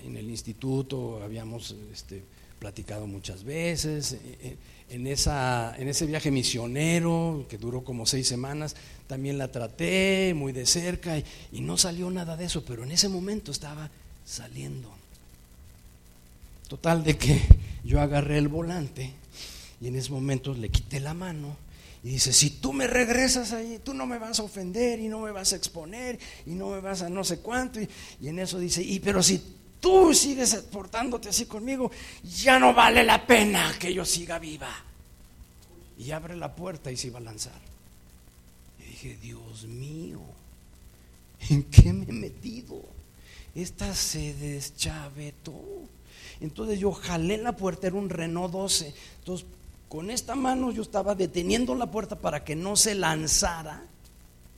en 0.08 0.18
el 0.18 0.30
instituto 0.30 1.22
habíamos 1.24 1.76
este, 1.92 2.24
platicado 2.60 3.08
muchas 3.08 3.44
veces, 3.44 4.14
eh, 4.14 4.38
eh, 4.42 4.58
en, 4.90 5.06
esa, 5.08 5.76
en 5.78 5.88
ese 5.88 6.06
viaje 6.06 6.32
misionero 6.32 7.46
que 7.50 7.58
duró 7.58 7.84
como 7.84 8.06
seis 8.06 8.28
semanas, 8.28 8.76
también 9.08 9.38
la 9.38 9.52
traté 9.52 10.34
muy 10.36 10.54
de 10.54 10.66
cerca 10.66 11.18
y, 11.18 11.26
y 11.52 11.62
no 11.62 11.78
salió 11.78 12.10
nada 12.10 12.36
de 12.38 12.46
eso, 12.46 12.64
pero 12.66 12.84
en 12.84 12.92
ese 12.92 13.10
momento 13.10 13.52
estaba 13.52 13.90
saliendo. 14.26 14.90
Total 16.68 17.04
de 17.04 17.18
que 17.18 17.42
yo 17.84 18.02
agarré 18.02 18.38
el 18.38 18.48
volante 18.48 19.14
y 19.80 19.88
en 19.88 19.96
ese 19.96 20.12
momento 20.12 20.54
le 20.54 20.70
quité 20.70 21.00
la 21.00 21.14
mano 21.14 21.56
y 22.04 22.10
dice, 22.10 22.32
si 22.32 22.52
tú 22.52 22.74
me 22.74 22.88
regresas 22.88 23.52
ahí, 23.54 23.82
tú 23.84 23.94
no 23.94 24.06
me 24.06 24.18
vas 24.18 24.40
a 24.40 24.44
ofender 24.44 25.00
y 25.00 25.08
no 25.08 25.20
me 25.20 25.32
vas 25.32 25.54
a 25.54 25.56
exponer 25.56 26.20
y 26.46 26.52
no 26.52 26.70
me 26.70 26.80
vas 26.80 27.02
a 27.02 27.10
no 27.10 27.24
sé 27.24 27.40
cuánto. 27.40 27.82
Y, 27.82 27.90
y 28.22 28.28
en 28.30 28.40
eso 28.40 28.60
dice, 28.60 28.82
y 28.84 29.00
pero 29.00 29.22
si 29.24 29.42
tú 29.80 30.14
sigues 30.14 30.56
portándote 30.72 31.30
así 31.30 31.46
conmigo, 31.46 31.92
ya 32.24 32.60
no 32.60 32.74
vale 32.74 33.04
la 33.04 33.26
pena 33.26 33.76
que 33.80 33.94
yo 33.94 34.06
siga 34.06 34.40
viva. 34.40 34.70
Y 35.98 36.12
abre 36.12 36.36
la 36.36 36.56
puerta 36.56 36.92
y 36.92 36.98
se 36.98 37.08
iba 37.08 37.20
a 37.20 37.24
lanzar. 37.24 37.60
Y 38.80 38.84
dije, 38.90 39.18
Dios 39.22 39.66
mío, 39.66 40.22
¿en 41.50 41.64
qué 41.64 41.94
me 41.94 42.06
he 42.06 42.14
metido? 42.14 42.82
Esta 43.56 43.96
se 43.96 44.34
deschavetó. 44.36 45.60
Entonces 46.40 46.80
yo 46.80 46.92
jalé 46.92 47.38
la 47.38 47.56
puerta, 47.56 47.88
era 47.88 47.96
un 47.96 48.10
Renault 48.10 48.52
12. 48.52 48.94
Entonces 49.20 49.48
con 49.90 50.12
esta 50.12 50.36
mano 50.36 50.72
yo 50.72 50.82
estaba 50.82 51.16
deteniendo 51.16 51.74
la 51.74 51.90
puerta 51.90 52.20
para 52.20 52.44
que 52.44 52.56
no 52.56 52.76
se 52.76 52.94
lanzara 52.94 53.86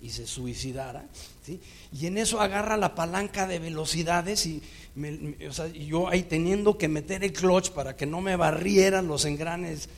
y 0.02 0.10
se 0.10 0.26
suicidara. 0.26 1.06
Y 1.92 2.06
en 2.06 2.18
eso 2.18 2.42
agarra 2.42 2.78
la 2.78 2.94
palanca 2.94 3.48
de 3.48 3.60
velocidades 3.60 4.46
y 4.46 4.62
yo 5.88 6.10
ahí 6.10 6.24
teniendo 6.24 6.78
que 6.78 6.88
meter 6.88 7.24
el 7.24 7.34
clutch 7.34 7.72
para 7.72 7.96
que 7.96 8.06
no 8.06 8.22
me 8.22 8.36
barrieran 8.36 9.08
los 9.08 9.26
engranes 9.26 9.90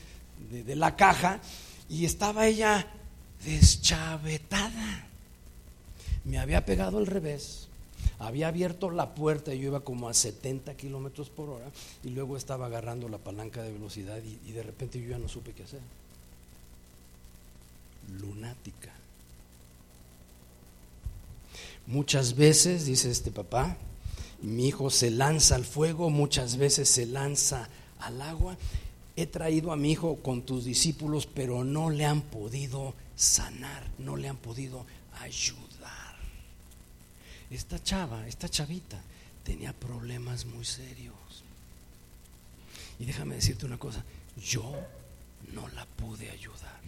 de, 0.50 0.76
la 0.76 0.96
caja 0.96 1.40
y 1.88 2.04
estaba 2.04 2.46
ella 2.46 2.86
deschavetada. 3.44 5.06
Me 6.24 6.38
había 6.38 6.64
pegado 6.64 6.98
al 6.98 7.06
revés, 7.06 7.68
había 8.18 8.48
abierto 8.48 8.90
la 8.90 9.14
puerta 9.14 9.52
y 9.52 9.60
yo 9.60 9.68
iba 9.68 9.80
como 9.80 10.08
a 10.08 10.14
70 10.14 10.76
kilómetros 10.76 11.30
por 11.30 11.50
hora 11.50 11.66
y 12.04 12.10
luego 12.10 12.36
estaba 12.36 12.66
agarrando 12.66 13.08
la 13.08 13.18
palanca 13.18 13.62
de 13.62 13.72
velocidad 13.72 14.20
y, 14.22 14.38
y 14.48 14.52
de 14.52 14.62
repente 14.62 15.00
yo 15.00 15.10
ya 15.10 15.18
no 15.18 15.28
supe 15.28 15.52
qué 15.52 15.64
hacer. 15.64 15.80
Lunática. 18.20 19.01
Muchas 21.86 22.36
veces, 22.36 22.86
dice 22.86 23.10
este 23.10 23.30
papá, 23.30 23.76
mi 24.40 24.68
hijo 24.68 24.90
se 24.90 25.10
lanza 25.10 25.54
al 25.54 25.64
fuego, 25.64 26.10
muchas 26.10 26.56
veces 26.56 26.88
se 26.88 27.06
lanza 27.06 27.68
al 28.00 28.20
agua. 28.22 28.56
He 29.16 29.26
traído 29.26 29.72
a 29.72 29.76
mi 29.76 29.92
hijo 29.92 30.16
con 30.16 30.42
tus 30.42 30.64
discípulos, 30.64 31.26
pero 31.26 31.64
no 31.64 31.90
le 31.90 32.04
han 32.04 32.22
podido 32.22 32.94
sanar, 33.16 33.86
no 33.98 34.16
le 34.16 34.28
han 34.28 34.36
podido 34.36 34.84
ayudar. 35.20 36.16
Esta 37.50 37.82
chava, 37.82 38.26
esta 38.26 38.48
chavita, 38.48 39.00
tenía 39.44 39.72
problemas 39.72 40.46
muy 40.46 40.64
serios. 40.64 41.14
Y 42.98 43.04
déjame 43.04 43.34
decirte 43.34 43.66
una 43.66 43.78
cosa, 43.78 44.02
yo 44.36 44.72
no 45.52 45.68
la 45.68 45.84
pude 45.84 46.30
ayudar. 46.30 46.80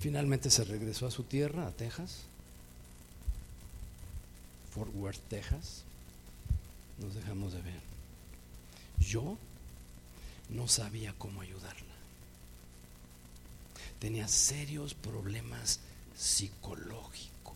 Finalmente 0.00 0.50
se 0.50 0.64
regresó 0.64 1.06
a 1.06 1.10
su 1.10 1.24
tierra, 1.24 1.66
a 1.66 1.72
Texas, 1.72 2.22
Fort 4.76 4.94
Worth, 4.94 5.20
Texas, 5.30 5.84
nos 6.98 7.14
dejamos 7.14 7.54
de 7.54 7.62
ver. 7.62 7.80
Yo 9.00 9.38
no 10.50 10.68
sabía 10.68 11.14
cómo 11.16 11.40
ayudarla. 11.40 11.94
Tenía 13.98 14.28
serios 14.28 14.92
problemas 14.92 15.80
psicológicos. 16.14 17.54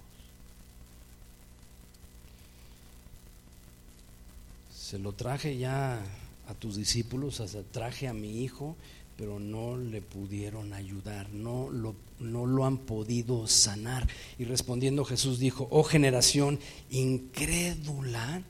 Se 4.74 4.98
lo 4.98 5.12
traje 5.12 5.58
ya 5.58 6.00
a 6.48 6.54
tus 6.54 6.76
discípulos, 6.76 7.42
traje 7.70 8.08
a 8.08 8.14
mi 8.14 8.42
hijo 8.42 8.76
pero 9.20 9.38
no 9.38 9.76
le 9.76 10.00
pudieron 10.00 10.72
ayudar, 10.72 11.28
no 11.28 11.68
lo, 11.68 11.94
no 12.20 12.46
lo 12.46 12.64
han 12.64 12.78
podido 12.78 13.46
sanar. 13.46 14.08
Y 14.38 14.44
respondiendo 14.44 15.04
Jesús 15.04 15.38
dijo, 15.38 15.68
oh 15.70 15.84
generación 15.84 16.58
incrédula 16.88 18.42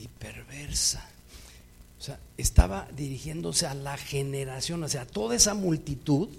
y 0.00 0.08
perversa. 0.08 1.06
O 2.00 2.02
sea, 2.02 2.18
estaba 2.38 2.88
dirigiéndose 2.96 3.66
a 3.66 3.74
la 3.74 3.98
generación, 3.98 4.82
o 4.82 4.88
sea, 4.88 5.02
a 5.02 5.06
toda 5.06 5.36
esa 5.36 5.52
multitud, 5.52 6.30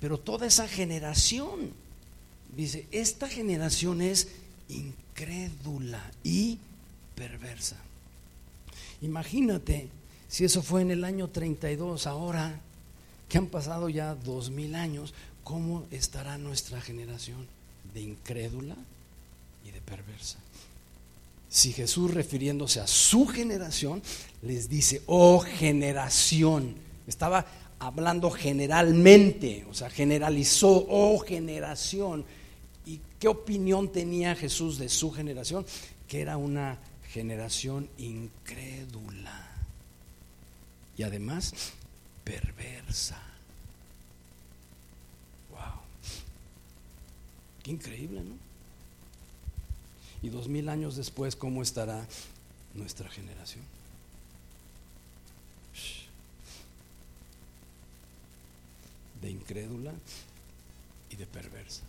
pero 0.00 0.18
toda 0.18 0.48
esa 0.48 0.66
generación. 0.66 1.70
Dice, 2.56 2.88
esta 2.90 3.28
generación 3.28 4.02
es 4.02 4.26
incrédula 4.68 6.02
y 6.24 6.58
perversa. 7.14 7.76
Imagínate 9.02 9.88
si 10.28 10.44
eso 10.44 10.62
fue 10.62 10.82
en 10.82 10.90
el 10.90 11.04
año 11.04 11.28
32, 11.28 12.06
ahora 12.06 12.60
que 13.28 13.38
han 13.38 13.46
pasado 13.46 13.88
ya 13.88 14.14
dos 14.14 14.50
mil 14.50 14.74
años, 14.74 15.14
¿cómo 15.44 15.84
estará 15.90 16.38
nuestra 16.38 16.80
generación 16.80 17.46
de 17.94 18.02
incrédula 18.02 18.76
y 19.64 19.70
de 19.70 19.80
perversa? 19.80 20.38
Si 21.48 21.72
Jesús 21.72 22.12
refiriéndose 22.12 22.80
a 22.80 22.86
su 22.86 23.26
generación, 23.26 24.02
les 24.42 24.68
dice, 24.68 25.02
oh 25.06 25.40
generación, 25.40 26.74
estaba 27.06 27.46
hablando 27.78 28.30
generalmente, 28.30 29.64
o 29.70 29.74
sea, 29.74 29.90
generalizó, 29.90 30.86
oh 30.88 31.18
generación. 31.20 32.24
¿Y 32.84 33.00
qué 33.18 33.28
opinión 33.28 33.90
tenía 33.90 34.34
Jesús 34.34 34.78
de 34.78 34.88
su 34.88 35.12
generación? 35.12 35.64
Que 36.08 36.20
era 36.20 36.36
una 36.36 36.78
generación 37.10 37.88
incrédula 37.96 39.45
y 40.96 41.02
además 41.02 41.52
perversa. 42.24 43.20
Wow. 45.50 45.80
Qué 47.62 47.70
increíble, 47.70 48.22
¿no? 48.22 48.34
Y 50.22 50.30
dos 50.30 50.48
mil 50.48 50.68
años 50.68 50.96
después, 50.96 51.36
¿cómo 51.36 51.62
estará 51.62 52.06
nuestra 52.74 53.08
generación? 53.08 53.64
De 59.20 59.30
incrédula 59.30 59.92
y 61.10 61.16
de 61.16 61.26
perversa. 61.26 61.82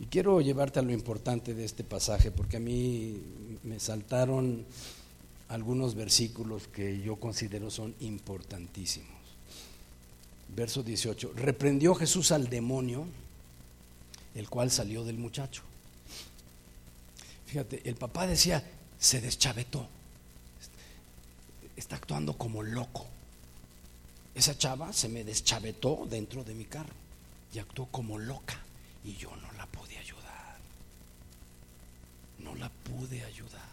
Y 0.00 0.06
quiero 0.06 0.40
llevarte 0.40 0.78
a 0.78 0.82
lo 0.82 0.92
importante 0.92 1.54
de 1.54 1.64
este 1.64 1.82
pasaje, 1.82 2.30
porque 2.30 2.58
a 2.58 2.60
mí 2.60 3.20
me 3.64 3.80
saltaron 3.80 4.64
algunos 5.48 5.94
versículos 5.94 6.68
que 6.68 7.00
yo 7.00 7.16
considero 7.16 7.70
son 7.70 7.94
importantísimos. 8.00 9.16
Verso 10.54 10.82
18. 10.82 11.32
Reprendió 11.34 11.94
Jesús 11.94 12.32
al 12.32 12.48
demonio, 12.48 13.06
el 14.34 14.48
cual 14.48 14.70
salió 14.70 15.04
del 15.04 15.18
muchacho. 15.18 15.62
Fíjate, 17.46 17.80
el 17.88 17.94
papá 17.94 18.26
decía, 18.26 18.62
se 18.98 19.20
deschavetó. 19.20 19.88
Está 21.76 21.96
actuando 21.96 22.36
como 22.36 22.62
loco. 22.62 23.06
Esa 24.34 24.56
chava 24.56 24.92
se 24.92 25.08
me 25.08 25.24
deschavetó 25.24 26.06
dentro 26.08 26.44
de 26.44 26.54
mi 26.54 26.64
carro 26.64 26.94
y 27.52 27.58
actuó 27.58 27.86
como 27.86 28.18
loca. 28.18 28.60
y 29.04 29.14
yo 29.16 29.34
no 29.36 29.50
la 29.52 29.64
pude 29.66 29.96
ayudar. 29.96 30.58
No 32.40 32.54
la 32.56 32.68
pude 32.68 33.24
ayudar. 33.24 33.67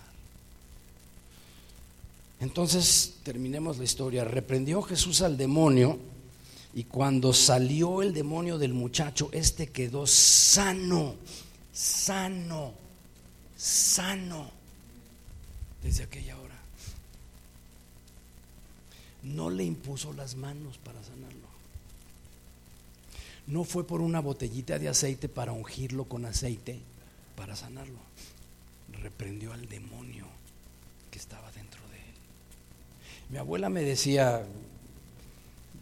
Entonces, 2.45 3.15
terminemos 3.23 3.79
la 3.79 3.85
historia. 3.85 4.23
Reprendió 4.23 4.83
Jesús 4.83 5.23
al 5.23 5.35
demonio 5.35 5.97
y 6.75 6.83
cuando 6.83 7.33
salió 7.33 8.03
el 8.03 8.13
demonio 8.13 8.59
del 8.59 8.71
muchacho, 8.71 9.29
este 9.31 9.71
quedó 9.71 10.05
sano, 10.05 11.15
sano, 11.73 12.71
sano 13.57 14.51
desde 15.81 16.03
aquella 16.03 16.37
hora. 16.37 16.53
No 19.23 19.49
le 19.49 19.63
impuso 19.63 20.13
las 20.13 20.35
manos 20.35 20.77
para 20.77 21.03
sanarlo. 21.03 21.47
No 23.47 23.63
fue 23.63 23.87
por 23.87 24.01
una 24.01 24.19
botellita 24.19 24.77
de 24.77 24.87
aceite 24.87 25.29
para 25.29 25.51
ungirlo 25.51 26.05
con 26.05 26.25
aceite 26.25 26.79
para 27.35 27.55
sanarlo. 27.55 27.97
Reprendió 29.01 29.51
al 29.51 29.67
demonio 29.67 30.27
que 31.09 31.17
estaba 31.17 31.51
dentro 31.51 31.81
de 31.89 31.94
él. 31.94 31.94
Mi 33.29 33.37
abuela 33.37 33.69
me 33.69 33.81
decía, 33.81 34.45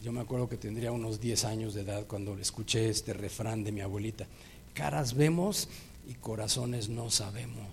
yo 0.02 0.12
me 0.12 0.22
acuerdo 0.22 0.50
que 0.50 0.58
tendría 0.58 0.92
unos 0.92 1.20
10 1.20 1.46
años 1.46 1.74
de 1.74 1.82
edad 1.82 2.06
cuando 2.08 2.38
escuché 2.38 2.90
este 2.90 3.14
refrán 3.14 3.64
de 3.64 3.72
mi 3.72 3.82
abuelita. 3.82 4.28
Caras 4.74 5.14
vemos 5.14 5.70
y 6.08 6.14
corazones 6.14 6.90
no 6.90 7.10
sabemos. 7.10 7.68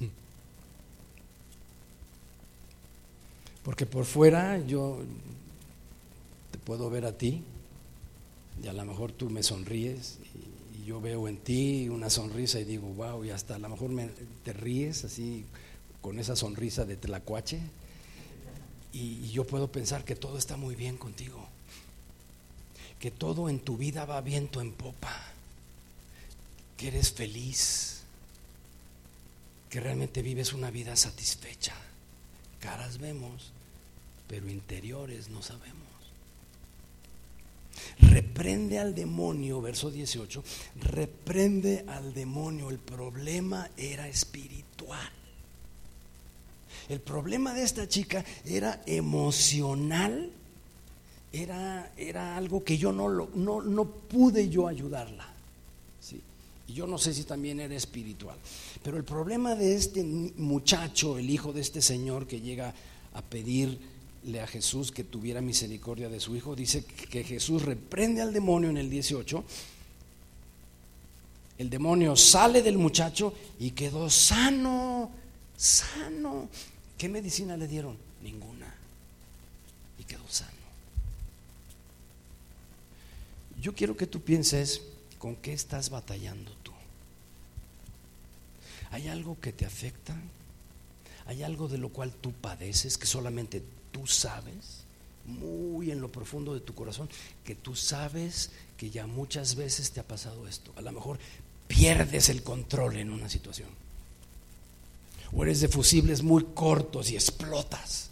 Porque 3.62 3.86
por 3.86 4.04
fuera 4.04 4.58
yo 4.58 4.98
te 6.50 6.58
puedo 6.58 6.90
ver 6.90 7.04
a 7.06 7.16
ti 7.16 7.42
y 8.62 8.68
a 8.68 8.72
lo 8.72 8.84
mejor 8.84 9.12
tú 9.12 9.30
me 9.30 9.42
sonríes 9.42 10.18
y, 10.34 10.60
yo 10.86 11.00
veo 11.00 11.28
en 11.28 11.36
ti 11.36 11.88
una 11.88 12.10
sonrisa 12.10 12.58
y 12.58 12.64
digo, 12.64 12.88
wow, 12.88 13.22
y 13.24 13.30
hasta 13.30 13.54
a 13.54 13.58
lo 13.58 13.68
mejor 13.68 13.90
me, 13.90 14.08
te 14.42 14.52
ríes 14.52 15.04
así 15.04 15.44
con 16.00 16.18
esa 16.18 16.36
sonrisa 16.36 16.84
de 16.84 16.96
tlacuache 16.96 17.60
y, 18.92 19.30
yo 19.30 19.46
puedo 19.46 19.70
pensar 19.70 20.04
que 20.04 20.16
todo 20.16 20.38
está 20.38 20.56
muy 20.56 20.74
bien 20.74 20.96
contigo, 20.96 21.46
que 22.98 23.10
todo 23.10 23.48
en 23.48 23.60
tu 23.60 23.76
vida 23.76 24.04
va 24.04 24.20
viento 24.20 24.60
en 24.60 24.72
popa, 24.72 25.16
que 26.76 26.88
eres 26.88 27.12
feliz, 27.12 28.02
que 29.68 29.80
realmente 29.80 30.22
vives 30.22 30.52
una 30.52 30.70
vida 30.70 30.96
satisfecha. 30.96 31.74
Caras 32.58 32.98
vemos, 32.98 33.52
pero 34.26 34.50
interiores 34.50 35.28
no 35.28 35.42
sabemos. 35.42 35.78
Reprende 38.00 38.78
al 38.80 38.94
demonio, 38.94 39.60
verso 39.60 39.90
18, 39.90 40.42
reprende 40.80 41.84
al 41.86 42.12
demonio, 42.12 42.70
el 42.70 42.78
problema 42.78 43.70
era 43.76 44.08
espiritual. 44.08 45.19
El 46.90 46.98
problema 47.00 47.54
de 47.54 47.62
esta 47.62 47.86
chica 47.88 48.24
era 48.44 48.82
emocional, 48.84 50.28
era, 51.32 51.92
era 51.96 52.36
algo 52.36 52.64
que 52.64 52.78
yo 52.78 52.90
no, 52.90 53.06
lo, 53.06 53.30
no, 53.36 53.62
no 53.62 53.84
pude 53.84 54.48
yo 54.48 54.66
ayudarla. 54.66 55.32
Y 56.66 56.72
yo 56.72 56.88
no 56.88 56.98
sé 56.98 57.14
si 57.14 57.22
también 57.22 57.60
era 57.60 57.76
espiritual. 57.76 58.36
Pero 58.82 58.96
el 58.96 59.04
problema 59.04 59.54
de 59.54 59.76
este 59.76 60.02
muchacho, 60.02 61.16
el 61.16 61.30
hijo 61.30 61.52
de 61.52 61.60
este 61.60 61.80
señor 61.80 62.26
que 62.26 62.40
llega 62.40 62.74
a 63.14 63.22
pedirle 63.22 64.40
a 64.42 64.48
Jesús 64.48 64.90
que 64.90 65.04
tuviera 65.04 65.40
misericordia 65.40 66.08
de 66.08 66.18
su 66.18 66.34
hijo, 66.34 66.56
dice 66.56 66.84
que 66.84 67.22
Jesús 67.22 67.62
reprende 67.62 68.20
al 68.20 68.32
demonio 68.32 68.68
en 68.68 68.78
el 68.78 68.90
18. 68.90 69.44
El 71.58 71.70
demonio 71.70 72.16
sale 72.16 72.62
del 72.62 72.78
muchacho 72.78 73.32
y 73.60 73.70
quedó 73.70 74.10
sano, 74.10 75.12
sano. 75.56 76.48
¿Qué 77.00 77.08
medicina 77.08 77.56
le 77.56 77.66
dieron? 77.66 77.96
Ninguna. 78.22 78.74
Y 79.98 80.04
quedó 80.04 80.28
sano. 80.28 80.50
Yo 83.58 83.74
quiero 83.74 83.96
que 83.96 84.06
tú 84.06 84.20
pienses 84.20 84.82
con 85.18 85.34
qué 85.36 85.54
estás 85.54 85.88
batallando 85.88 86.52
tú. 86.62 86.72
¿Hay 88.90 89.08
algo 89.08 89.40
que 89.40 89.50
te 89.50 89.64
afecta? 89.64 90.14
¿Hay 91.24 91.42
algo 91.42 91.68
de 91.68 91.78
lo 91.78 91.88
cual 91.88 92.12
tú 92.12 92.32
padeces 92.32 92.98
que 92.98 93.06
solamente 93.06 93.62
tú 93.92 94.06
sabes? 94.06 94.84
Muy 95.24 95.90
en 95.90 96.02
lo 96.02 96.12
profundo 96.12 96.52
de 96.52 96.60
tu 96.60 96.74
corazón, 96.74 97.08
que 97.44 97.54
tú 97.54 97.74
sabes 97.74 98.50
que 98.76 98.90
ya 98.90 99.06
muchas 99.06 99.54
veces 99.54 99.90
te 99.92 100.00
ha 100.00 100.06
pasado 100.06 100.46
esto. 100.46 100.70
A 100.76 100.82
lo 100.82 100.92
mejor 100.92 101.18
pierdes 101.66 102.28
el 102.28 102.42
control 102.42 102.98
en 102.98 103.08
una 103.08 103.30
situación 103.30 103.70
o 105.32 105.42
eres 105.42 105.60
de 105.60 105.68
fusibles 105.68 106.22
muy 106.22 106.44
cortos 106.54 107.10
y 107.10 107.14
explotas. 107.14 108.10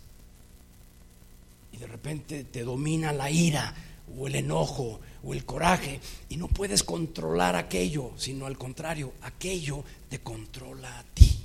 Y 1.73 1.79
de 1.79 1.87
repente 1.87 2.45
te 2.45 2.63
domina 2.63 3.13
la 3.13 3.31
ira 3.31 3.75
o 4.17 4.27
el 4.27 4.37
enojo 4.37 5.01
o 5.23 5.35
el 5.35 5.45
coraje 5.45 6.01
y 6.29 6.37
no 6.37 6.49
puedes 6.49 6.83
controlar 6.83 7.57
aquello, 7.57 8.13
sino 8.17 8.47
al 8.47 8.57
contrario, 8.57 9.13
aquello 9.23 9.85
te 10.09 10.21
controla 10.21 10.99
a 10.99 11.05
ti. 11.15 11.39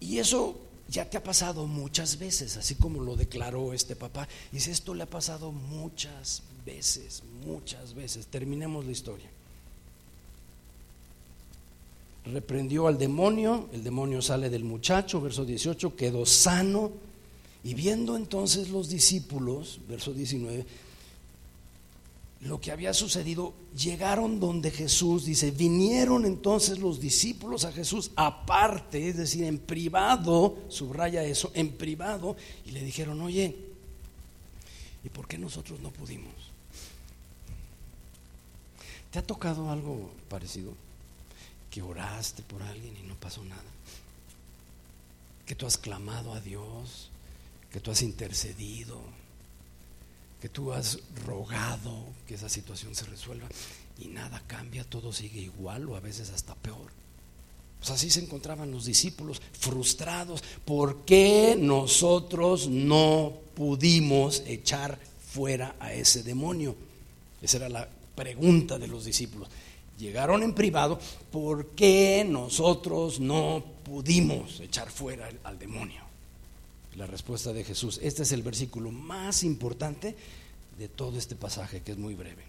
Y 0.00 0.18
eso 0.18 0.58
ya 0.88 1.08
te 1.08 1.16
ha 1.16 1.22
pasado 1.22 1.66
muchas 1.66 2.18
veces, 2.18 2.56
así 2.56 2.74
como 2.74 3.02
lo 3.02 3.16
declaró 3.16 3.72
este 3.72 3.94
papá. 3.94 4.28
Dice, 4.50 4.70
esto 4.70 4.94
le 4.94 5.04
ha 5.04 5.10
pasado 5.10 5.52
muchas 5.52 6.42
veces, 6.66 7.22
muchas 7.46 7.94
veces. 7.94 8.26
Terminemos 8.26 8.84
la 8.84 8.92
historia 8.92 9.31
reprendió 12.32 12.86
al 12.86 12.98
demonio, 12.98 13.68
el 13.72 13.84
demonio 13.84 14.22
sale 14.22 14.50
del 14.50 14.64
muchacho, 14.64 15.20
verso 15.20 15.44
18, 15.44 15.94
quedó 15.94 16.26
sano, 16.26 16.92
y 17.64 17.74
viendo 17.74 18.16
entonces 18.16 18.70
los 18.70 18.88
discípulos, 18.88 19.80
verso 19.88 20.12
19, 20.12 20.66
lo 22.40 22.60
que 22.60 22.72
había 22.72 22.92
sucedido, 22.92 23.54
llegaron 23.76 24.40
donde 24.40 24.72
Jesús, 24.72 25.24
dice, 25.24 25.52
vinieron 25.52 26.24
entonces 26.26 26.80
los 26.80 27.00
discípulos 27.00 27.64
a 27.64 27.72
Jesús 27.72 28.10
aparte, 28.16 29.08
es 29.08 29.16
decir, 29.16 29.44
en 29.44 29.58
privado, 29.58 30.58
subraya 30.68 31.22
eso, 31.22 31.52
en 31.54 31.70
privado, 31.70 32.36
y 32.66 32.72
le 32.72 32.82
dijeron, 32.82 33.20
oye, 33.20 33.56
¿y 35.04 35.08
por 35.08 35.28
qué 35.28 35.38
nosotros 35.38 35.78
no 35.80 35.92
pudimos? 35.92 36.32
¿Te 39.12 39.20
ha 39.20 39.22
tocado 39.22 39.70
algo 39.70 40.10
parecido? 40.28 40.74
Que 41.72 41.80
oraste 41.80 42.42
por 42.42 42.62
alguien 42.62 42.94
y 42.98 43.02
no 43.08 43.16
pasó 43.16 43.42
nada. 43.42 43.62
Que 45.46 45.54
tú 45.54 45.66
has 45.66 45.78
clamado 45.78 46.34
a 46.34 46.40
Dios, 46.40 47.08
que 47.72 47.80
tú 47.80 47.90
has 47.90 48.02
intercedido, 48.02 49.00
que 50.40 50.50
tú 50.50 50.72
has 50.72 50.98
rogado 51.24 52.04
que 52.28 52.34
esa 52.34 52.50
situación 52.50 52.94
se 52.94 53.06
resuelva 53.06 53.48
y 53.98 54.08
nada 54.08 54.42
cambia, 54.46 54.84
todo 54.84 55.14
sigue 55.14 55.40
igual 55.40 55.88
o 55.88 55.96
a 55.96 56.00
veces 56.00 56.28
hasta 56.30 56.54
peor. 56.54 56.92
Pues 57.78 57.90
así 57.90 58.10
se 58.10 58.20
encontraban 58.20 58.70
los 58.70 58.84
discípulos 58.84 59.40
frustrados. 59.58 60.44
¿Por 60.66 61.06
qué 61.06 61.56
nosotros 61.58 62.68
no 62.68 63.32
pudimos 63.56 64.42
echar 64.46 64.98
fuera 65.26 65.74
a 65.80 65.94
ese 65.94 66.22
demonio? 66.22 66.76
Esa 67.40 67.56
era 67.56 67.70
la 67.70 67.88
pregunta 68.14 68.78
de 68.78 68.88
los 68.88 69.06
discípulos 69.06 69.48
llegaron 70.02 70.42
en 70.42 70.52
privado, 70.52 70.98
¿por 71.30 71.68
qué 71.70 72.26
nosotros 72.28 73.20
no 73.20 73.64
pudimos 73.84 74.58
echar 74.60 74.90
fuera 74.90 75.30
al 75.44 75.58
demonio? 75.58 76.02
La 76.96 77.06
respuesta 77.06 77.52
de 77.52 77.64
Jesús, 77.64 78.00
este 78.02 78.24
es 78.24 78.32
el 78.32 78.42
versículo 78.42 78.90
más 78.90 79.44
importante 79.44 80.16
de 80.76 80.88
todo 80.88 81.16
este 81.16 81.36
pasaje, 81.36 81.82
que 81.82 81.92
es 81.92 81.98
muy 81.98 82.14
breve. 82.14 82.42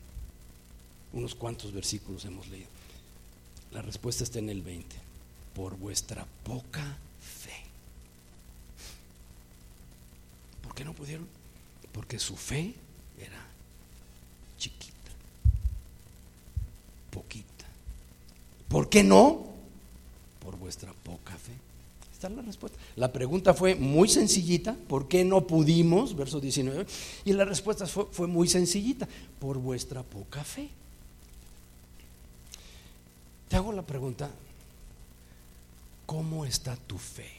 Unos 1.13 1.35
cuantos 1.35 1.71
versículos 1.71 2.25
hemos 2.25 2.47
leído. 2.47 2.67
La 3.71 3.81
respuesta 3.81 4.23
está 4.23 4.39
en 4.39 4.49
el 4.49 4.63
20. 4.63 4.95
Por 5.55 5.77
vuestra 5.77 6.25
poca 6.43 6.97
fe. 7.21 7.53
¿Por 10.63 10.73
qué 10.73 10.83
no 10.83 10.93
pudieron? 10.93 11.27
Porque 11.91 12.17
su 12.17 12.35
fe 12.35 12.73
era 13.19 13.45
chiquita 14.57 14.92
poquita. 17.13 17.65
¿Por 18.67 18.89
qué 18.89 19.03
no? 19.03 19.45
Por 20.39 20.57
vuestra 20.57 20.91
poca 21.03 21.37
fe. 21.37 21.53
Esta 22.11 22.27
es 22.27 22.33
la 22.33 22.41
respuesta. 22.41 22.79
La 22.95 23.13
pregunta 23.13 23.53
fue 23.53 23.75
muy 23.75 24.07
sencillita, 24.09 24.75
¿por 24.87 25.07
qué 25.07 25.23
no 25.23 25.45
pudimos? 25.45 26.15
Verso 26.15 26.39
19. 26.39 26.85
Y 27.25 27.33
la 27.33 27.45
respuesta 27.45 27.85
fue, 27.85 28.07
fue 28.11 28.27
muy 28.27 28.47
sencillita, 28.47 29.07
por 29.39 29.57
vuestra 29.59 30.01
poca 30.03 30.43
fe. 30.43 30.69
Te 33.47 33.57
hago 33.57 33.71
la 33.71 33.83
pregunta, 33.83 34.31
¿cómo 36.07 36.45
está 36.45 36.75
tu 36.75 36.97
fe? 36.97 37.29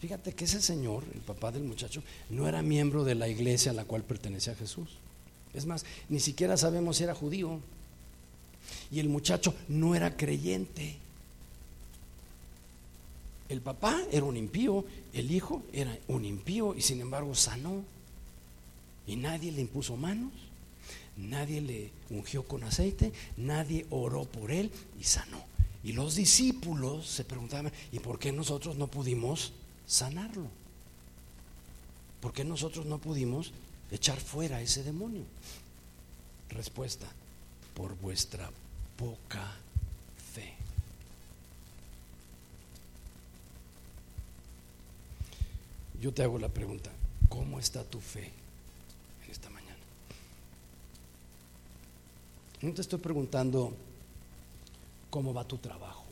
Fíjate 0.00 0.34
que 0.34 0.44
ese 0.44 0.60
señor, 0.60 1.02
el 1.14 1.20
papá 1.20 1.50
del 1.50 1.62
muchacho, 1.62 2.02
no 2.28 2.46
era 2.46 2.60
miembro 2.60 3.04
de 3.04 3.14
la 3.14 3.26
iglesia 3.26 3.70
a 3.70 3.74
la 3.74 3.86
cual 3.86 4.02
pertenecía 4.02 4.54
Jesús. 4.54 4.98
Es 5.54 5.66
más, 5.66 5.84
ni 6.08 6.20
siquiera 6.20 6.56
sabemos 6.56 6.96
si 6.96 7.04
era 7.04 7.14
judío. 7.14 7.60
Y 8.90 9.00
el 9.00 9.08
muchacho 9.08 9.54
no 9.68 9.94
era 9.94 10.16
creyente. 10.16 10.96
El 13.48 13.60
papá 13.60 14.00
era 14.10 14.24
un 14.24 14.36
impío, 14.36 14.84
el 15.12 15.30
hijo 15.30 15.62
era 15.72 15.96
un 16.08 16.24
impío 16.24 16.74
y 16.74 16.80
sin 16.80 17.00
embargo 17.00 17.34
sanó. 17.34 17.84
Y 19.06 19.16
nadie 19.16 19.52
le 19.52 19.60
impuso 19.60 19.96
manos, 19.96 20.32
nadie 21.16 21.60
le 21.60 21.90
ungió 22.10 22.44
con 22.44 22.64
aceite, 22.64 23.12
nadie 23.36 23.86
oró 23.90 24.24
por 24.24 24.50
él 24.50 24.70
y 24.98 25.04
sanó. 25.04 25.44
Y 25.84 25.92
los 25.92 26.14
discípulos 26.14 27.06
se 27.06 27.24
preguntaban, 27.24 27.70
¿y 27.92 27.98
por 27.98 28.18
qué 28.18 28.32
nosotros 28.32 28.76
no 28.76 28.86
pudimos 28.86 29.52
sanarlo? 29.86 30.48
¿Por 32.22 32.32
qué 32.32 32.42
nosotros 32.42 32.86
no 32.86 32.96
pudimos 32.96 33.52
echar 33.94 34.18
fuera 34.18 34.60
ese 34.60 34.82
demonio? 34.82 35.24
Respuesta, 36.50 37.06
por 37.74 37.96
vuestra 37.96 38.50
poca 38.96 39.56
fe. 40.32 40.54
Yo 46.00 46.12
te 46.12 46.22
hago 46.22 46.38
la 46.38 46.48
pregunta, 46.48 46.90
¿cómo 47.28 47.58
está 47.58 47.82
tu 47.84 48.00
fe 48.00 48.30
en 49.24 49.30
esta 49.30 49.48
mañana? 49.50 49.74
No 52.62 52.72
te 52.72 52.82
estoy 52.82 52.98
preguntando 52.98 53.74
cómo 55.10 55.32
va 55.32 55.44
tu 55.44 55.58
trabajo. 55.58 56.04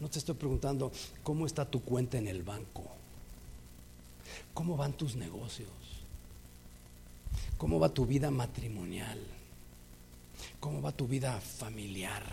No 0.00 0.08
te 0.08 0.18
estoy 0.18 0.34
preguntando 0.34 0.90
cómo 1.22 1.46
está 1.46 1.64
tu 1.64 1.82
cuenta 1.82 2.18
en 2.18 2.26
el 2.26 2.42
banco. 2.42 2.84
¿Cómo 4.54 4.76
van 4.76 4.92
tus 4.92 5.16
negocios? 5.16 5.70
¿Cómo 7.58 7.78
va 7.78 7.88
tu 7.88 8.06
vida 8.06 8.30
matrimonial? 8.30 9.18
¿Cómo 10.60 10.80
va 10.80 10.92
tu 10.92 11.06
vida 11.06 11.40
familiar? 11.40 12.24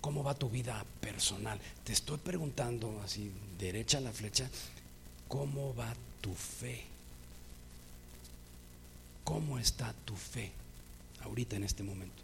¿Cómo 0.00 0.22
va 0.22 0.34
tu 0.34 0.50
vida 0.50 0.84
personal? 1.00 1.58
Te 1.82 1.92
estoy 1.92 2.18
preguntando 2.18 3.00
así, 3.04 3.32
derecha 3.58 3.98
a 3.98 4.02
la 4.02 4.12
flecha, 4.12 4.48
¿cómo 5.28 5.74
va 5.74 5.94
tu 6.20 6.34
fe? 6.34 6.84
¿Cómo 9.24 9.58
está 9.58 9.94
tu 10.04 10.14
fe 10.14 10.52
ahorita 11.22 11.56
en 11.56 11.64
este 11.64 11.82
momento? 11.82 12.22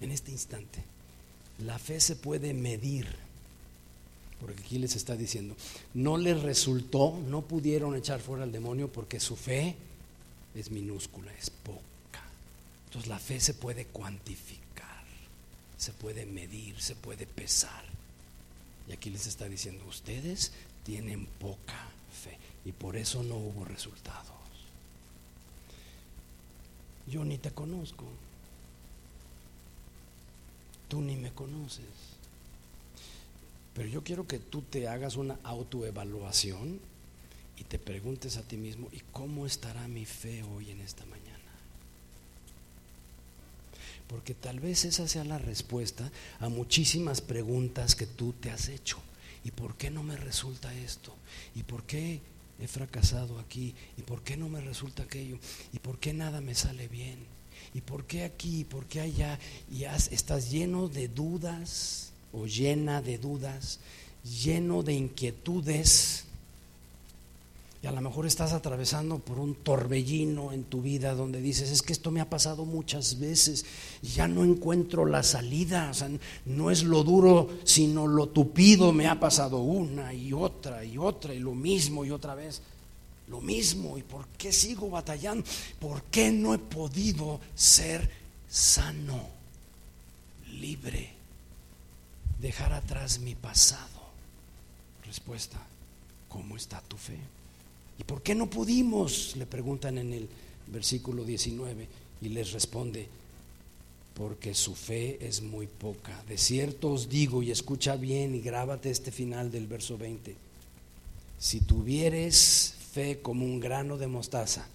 En 0.00 0.10
este 0.10 0.32
instante. 0.32 0.82
La 1.58 1.78
fe 1.78 2.00
se 2.00 2.16
puede 2.16 2.54
medir. 2.54 3.25
Porque 4.40 4.62
aquí 4.62 4.78
les 4.78 4.96
está 4.96 5.16
diciendo, 5.16 5.56
no 5.94 6.18
les 6.18 6.42
resultó, 6.42 7.18
no 7.26 7.42
pudieron 7.42 7.96
echar 7.96 8.20
fuera 8.20 8.44
al 8.44 8.52
demonio 8.52 8.92
porque 8.92 9.18
su 9.18 9.34
fe 9.34 9.76
es 10.54 10.70
minúscula, 10.70 11.32
es 11.34 11.50
poca. 11.50 12.22
Entonces 12.86 13.08
la 13.08 13.18
fe 13.18 13.40
se 13.40 13.54
puede 13.54 13.86
cuantificar, 13.86 15.04
se 15.78 15.92
puede 15.92 16.26
medir, 16.26 16.80
se 16.80 16.94
puede 16.94 17.26
pesar. 17.26 17.84
Y 18.88 18.92
aquí 18.92 19.10
les 19.10 19.26
está 19.26 19.48
diciendo, 19.48 19.84
ustedes 19.88 20.52
tienen 20.84 21.26
poca 21.40 21.88
fe 22.22 22.38
y 22.64 22.72
por 22.72 22.96
eso 22.96 23.22
no 23.22 23.36
hubo 23.36 23.64
resultados. 23.64 24.36
Yo 27.06 27.24
ni 27.24 27.38
te 27.38 27.50
conozco, 27.50 28.04
tú 30.88 31.00
ni 31.00 31.16
me 31.16 31.32
conoces, 31.32 31.84
pero 33.76 33.88
yo 33.90 34.02
quiero 34.02 34.26
que 34.26 34.38
tú 34.38 34.62
te 34.62 34.88
hagas 34.88 35.16
una 35.16 35.38
autoevaluación 35.44 36.80
y 37.58 37.64
te 37.64 37.78
preguntes 37.78 38.38
a 38.38 38.42
ti 38.42 38.56
mismo, 38.56 38.88
¿y 38.90 39.02
cómo 39.12 39.44
estará 39.44 39.86
mi 39.86 40.06
fe 40.06 40.42
hoy 40.42 40.70
en 40.70 40.80
esta 40.80 41.04
mañana? 41.04 41.26
Porque 44.08 44.32
tal 44.32 44.60
vez 44.60 44.86
esa 44.86 45.06
sea 45.06 45.24
la 45.24 45.36
respuesta 45.36 46.10
a 46.40 46.48
muchísimas 46.48 47.20
preguntas 47.20 47.94
que 47.94 48.06
tú 48.06 48.32
te 48.32 48.50
has 48.50 48.70
hecho. 48.70 48.96
¿Y 49.44 49.50
por 49.50 49.76
qué 49.76 49.90
no 49.90 50.02
me 50.02 50.16
resulta 50.16 50.72
esto? 50.74 51.14
¿Y 51.54 51.62
por 51.62 51.82
qué 51.82 52.20
he 52.58 52.68
fracasado 52.68 53.38
aquí? 53.38 53.74
¿Y 53.98 54.02
por 54.02 54.22
qué 54.22 54.38
no 54.38 54.48
me 54.48 54.62
resulta 54.62 55.02
aquello? 55.02 55.38
¿Y 55.74 55.80
por 55.80 55.98
qué 55.98 56.14
nada 56.14 56.40
me 56.40 56.54
sale 56.54 56.88
bien? 56.88 57.18
¿Y 57.74 57.82
por 57.82 58.06
qué 58.06 58.24
aquí? 58.24 58.60
¿Y 58.60 58.64
por 58.64 58.86
qué 58.86 59.02
allá? 59.02 59.38
Y 59.70 59.84
estás 59.84 60.50
lleno 60.50 60.88
de 60.88 61.08
dudas 61.08 62.14
o 62.36 62.46
llena 62.46 63.02
de 63.02 63.18
dudas, 63.18 63.80
lleno 64.24 64.82
de 64.82 64.94
inquietudes 64.94 66.26
y 67.82 67.86
a 67.86 67.92
lo 67.92 68.00
mejor 68.00 68.26
estás 68.26 68.52
atravesando 68.52 69.18
por 69.18 69.38
un 69.38 69.54
torbellino 69.54 70.52
en 70.52 70.64
tu 70.64 70.82
vida 70.82 71.14
donde 71.14 71.40
dices, 71.40 71.70
es 71.70 71.82
que 71.82 71.92
esto 71.92 72.10
me 72.10 72.20
ha 72.20 72.28
pasado 72.28 72.64
muchas 72.64 73.20
veces 73.20 73.64
ya 74.02 74.26
no 74.26 74.44
encuentro 74.44 75.04
la 75.04 75.22
salida. 75.22 75.92
No 76.46 76.70
es 76.70 76.82
lo 76.82 77.04
duro, 77.04 77.48
sino 77.64 78.06
lo 78.06 78.28
tupido 78.28 78.92
me 78.92 79.06
ha 79.06 79.20
pasado 79.20 79.58
una 79.58 80.12
y 80.14 80.32
otra 80.32 80.84
y 80.84 80.98
otra 80.98 81.34
y 81.34 81.38
lo 81.38 81.54
mismo 81.54 82.04
y 82.04 82.10
otra 82.10 82.34
vez. 82.34 82.62
Lo 83.28 83.40
mismo. 83.40 83.98
¿Y 83.98 84.02
por 84.02 84.26
qué 84.38 84.52
sigo 84.52 84.88
batallando? 84.88 85.44
¿Por 85.78 86.02
qué 86.04 86.32
no 86.32 86.54
he 86.54 86.58
podido 86.58 87.40
ser 87.54 88.10
sano, 88.48 89.28
libre, 90.58 91.15
dejar 92.40 92.72
atrás 92.72 93.18
mi 93.20 93.34
pasado? 93.34 94.06
Respuesta, 95.04 95.58
¿cómo 96.28 96.56
está 96.56 96.80
tu 96.82 96.96
fe? 96.96 97.18
¿Y 97.98 98.04
por 98.04 98.22
qué 98.22 98.34
no 98.34 98.48
pudimos? 98.48 99.36
Le 99.36 99.46
preguntan 99.46 99.98
en 99.98 100.12
el 100.12 100.28
versículo 100.66 101.24
19 101.24 101.88
y 102.22 102.28
les 102.28 102.52
responde, 102.52 103.08
porque 104.14 104.54
su 104.54 104.74
fe 104.74 105.18
es 105.26 105.42
muy 105.42 105.66
poca. 105.66 106.22
De 106.28 106.38
cierto 106.38 106.92
os 106.92 107.08
digo, 107.08 107.42
y 107.42 107.50
escucha 107.50 107.96
bien 107.96 108.34
y 108.34 108.40
grábate 108.40 108.90
este 108.90 109.12
final 109.12 109.50
del 109.50 109.66
verso 109.66 109.98
20, 109.98 110.34
si 111.38 111.60
tuvieres 111.60 112.74
fe 112.92 113.20
como 113.20 113.44
un 113.44 113.60
grano 113.60 113.98
de 113.98 114.06
mostaza, 114.06 114.66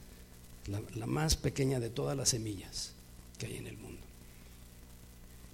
la, 0.68 0.82
la 0.96 1.08
más 1.08 1.36
pequeña 1.36 1.80
de 1.80 1.90
todas 1.90 2.16
las 2.16 2.30
semillas 2.30 2.92
que 3.40 3.48
hay 3.48 3.58
en 3.58 3.68
el 3.68 3.78
mundo, 3.78 4.02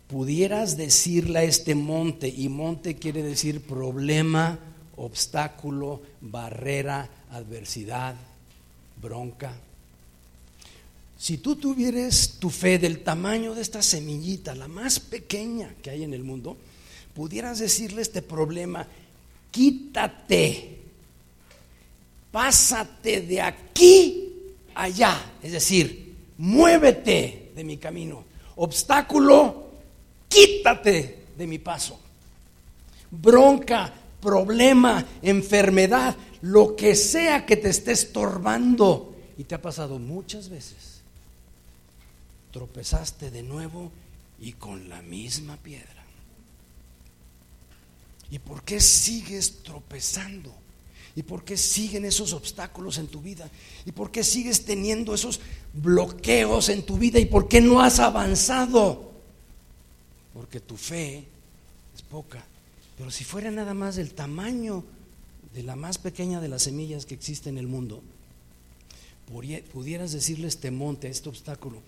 pudieras 0.08 0.78
decirle 0.78 1.40
a 1.40 1.44
este 1.44 1.76
monte, 1.76 2.28
y 2.28 2.50
monte 2.50 2.96
quiere 2.96 3.22
decir 3.24 3.62
problema, 3.62 4.58
obstáculo, 4.96 6.02
barrera, 6.22 7.10
adversidad, 7.32 8.16
bronca. 9.02 9.54
Si 11.18 11.38
tú 11.38 11.56
tuvieras 11.56 12.36
tu 12.40 12.50
fe 12.50 12.78
del 12.78 13.04
tamaño 13.04 13.56
de 13.56 13.62
esta 13.62 13.82
semillita, 13.82 14.56
la 14.56 14.68
más 14.68 15.00
pequeña 15.00 15.74
que 15.82 15.90
hay 15.90 16.04
en 16.04 16.14
el 16.14 16.24
mundo, 16.24 16.58
pudieras 17.14 17.60
decirle 17.60 18.02
este 18.02 18.22
problema, 18.22 18.88
quítate, 19.52 20.78
pásate 22.32 23.22
de 23.22 23.42
aquí 23.42 24.32
allá, 24.76 25.20
es 25.42 25.52
decir, 25.52 26.16
muévete 26.38 27.52
de 27.56 27.64
mi 27.64 27.78
camino, 27.78 28.24
obstáculo, 28.56 29.67
quítate 30.28 31.26
de 31.38 31.48
mi 31.48 31.60
paso, 31.60 32.00
bronca, 33.12 33.94
problema, 34.22 35.06
enfermedad, 35.22 36.16
lo 36.42 36.76
que 36.76 36.96
sea 36.96 37.46
que 37.46 37.58
te 37.58 37.70
esté 37.70 37.92
estorbando. 37.92 39.16
Y 39.38 39.44
te 39.44 39.56
ha 39.56 39.62
pasado 39.62 40.00
muchas 40.00 40.50
veces. 40.50 41.02
Tropezaste 42.52 43.30
de 43.30 43.44
nuevo 43.44 43.92
y 44.40 44.54
con 44.54 44.90
la 44.90 45.02
misma 45.02 45.58
piedra. 45.58 46.06
¿Y 48.32 48.40
por 48.40 48.64
qué 48.64 48.80
sigues 48.80 49.64
tropezando? 49.64 50.54
¿Y 51.16 51.24
por 51.24 51.44
qué 51.44 51.58
siguen 51.58 52.06
esos 52.06 52.34
obstáculos 52.34 52.98
en 52.98 53.08
tu 53.08 53.22
vida? 53.22 53.50
¿Y 53.86 53.92
por 53.92 54.12
qué 54.12 54.24
sigues 54.24 54.66
teniendo 54.66 55.14
esos 55.16 55.40
bloqueos 55.74 56.70
en 56.70 56.84
tu 56.84 56.98
vida? 56.98 57.20
¿Y 57.20 57.26
por 57.26 57.48
qué 57.48 57.62
no 57.62 57.82
has 57.82 58.00
avanzado? 58.00 59.14
Porque 60.38 60.60
tu 60.60 60.78
fe 60.78 61.26
es 61.96 62.02
poca. 62.04 62.46
Pero 62.96 63.10
si 63.10 63.24
fuera 63.24 63.50
nada 63.50 63.74
más 63.74 63.96
del 63.96 64.14
tamaño 64.14 64.84
de 65.52 65.64
la 65.64 65.76
más 65.76 65.98
pequeña 65.98 66.40
de 66.40 66.48
las 66.48 66.62
semillas 66.64 67.08
que 67.08 67.16
existe 67.16 67.50
en 67.50 67.58
el 67.58 67.66
mundo, 67.66 68.04
pudieras 69.74 70.12
decirle 70.12 70.48
este 70.48 70.70
monte, 70.70 71.10
este 71.10 71.28
obstáculo, 71.28 71.82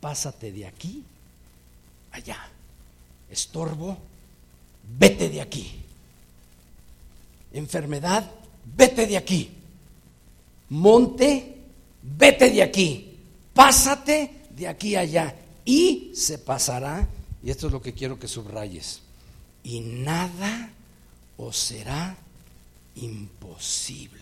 pásate 0.00 0.50
de 0.50 0.66
aquí 0.66 1.04
allá. 2.12 2.38
Estorbo, 3.30 3.98
vete 4.98 5.28
de 5.28 5.42
aquí. 5.42 5.70
Enfermedad, 7.52 8.30
vete 8.76 9.06
de 9.06 9.18
aquí. 9.18 9.50
Monte, 10.70 11.58
vete 12.02 12.50
de 12.50 12.62
aquí. 12.62 13.18
Pásate 13.52 14.46
de 14.56 14.68
aquí 14.68 14.96
allá. 14.96 15.36
Y 15.66 16.12
se 16.14 16.38
pasará, 16.38 17.06
y 17.42 17.50
esto 17.50 17.66
es 17.66 17.72
lo 17.72 17.80
que 17.80 17.92
quiero 17.92 18.18
que 18.18 18.28
subrayes 18.28 19.00
y 19.62 19.80
nada 19.80 20.70
os 21.36 21.56
será 21.56 22.16
imposible. 22.96 24.18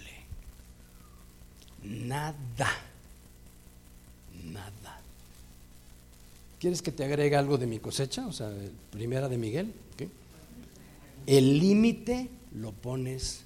Nada, 1.85 2.71
nada. 4.45 5.01
¿Quieres 6.61 6.83
que 6.83 6.93
te 6.93 7.05
agregue 7.05 7.37
algo 7.37 7.57
de 7.57 7.67
mi 7.67 7.79
cosecha? 7.79 8.27
O 8.27 8.33
sea, 8.33 8.53
primera 8.91 9.29
de 9.29 9.39
Miguel. 9.39 9.73
El 11.27 11.59
límite 11.59 12.31
lo 12.55 12.73
pones 12.73 13.43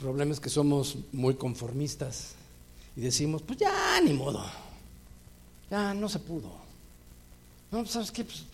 problema 0.00 0.32
es 0.32 0.40
que 0.40 0.50
somos 0.50 0.96
muy 1.12 1.34
conformistas 1.34 2.34
y 2.96 3.00
decimos, 3.00 3.42
pues 3.42 3.58
ya, 3.58 4.00
ni 4.02 4.12
modo, 4.12 4.44
ya 5.70 5.94
no 5.94 6.08
se 6.08 6.18
pudo. 6.18 6.50
No, 7.70 7.78
pues, 7.80 7.90
¿sabes 7.90 8.10
qué? 8.10 8.24
Pues, 8.24 8.44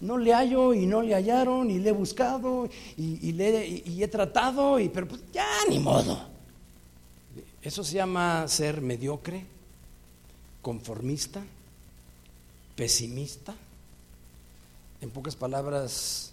no 0.00 0.18
le 0.18 0.32
hallo 0.32 0.74
y 0.74 0.86
no 0.86 1.00
le 1.00 1.14
hallaron 1.14 1.70
y 1.70 1.78
le 1.78 1.88
he 1.88 1.92
buscado 1.92 2.68
y, 2.96 3.32
le, 3.32 3.66
y 3.66 4.02
he 4.02 4.08
tratado, 4.08 4.78
y, 4.78 4.88
pero 4.88 5.08
pues 5.08 5.22
ya 5.32 5.48
ni 5.68 5.78
modo. 5.78 6.18
Eso 7.62 7.82
se 7.82 7.94
llama 7.94 8.46
ser 8.46 8.82
mediocre, 8.82 9.44
conformista, 10.60 11.42
pesimista. 12.76 13.54
En 15.00 15.10
pocas 15.10 15.34
palabras, 15.34 16.32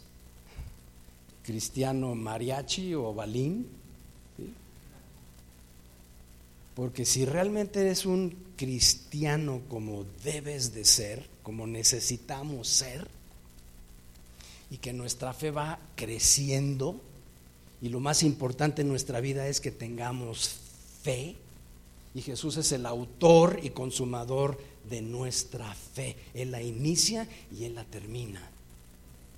cristiano 1.43 2.15
mariachi 2.15 2.93
o 2.93 3.13
balín. 3.13 3.80
Porque 6.75 7.05
si 7.05 7.25
realmente 7.25 7.81
eres 7.81 8.05
un 8.05 8.35
cristiano 8.55 9.61
como 9.67 10.05
debes 10.23 10.73
de 10.73 10.85
ser, 10.85 11.27
como 11.43 11.67
necesitamos 11.67 12.67
ser, 12.67 13.07
y 14.69 14.77
que 14.77 14.93
nuestra 14.93 15.33
fe 15.33 15.51
va 15.51 15.79
creciendo, 15.95 17.01
y 17.81 17.89
lo 17.89 17.99
más 17.99 18.23
importante 18.23 18.83
en 18.83 18.87
nuestra 18.87 19.19
vida 19.19 19.47
es 19.47 19.59
que 19.59 19.71
tengamos 19.71 20.57
fe 21.03 21.35
y 22.13 22.21
Jesús 22.21 22.57
es 22.57 22.71
el 22.71 22.85
autor 22.85 23.59
y 23.63 23.69
consumador 23.69 24.59
de 24.89 25.01
nuestra 25.01 25.73
fe. 25.73 26.15
Él 26.33 26.51
la 26.51 26.61
inicia 26.61 27.27
y 27.51 27.63
Él 27.63 27.75
la 27.75 27.85
termina. 27.85 28.41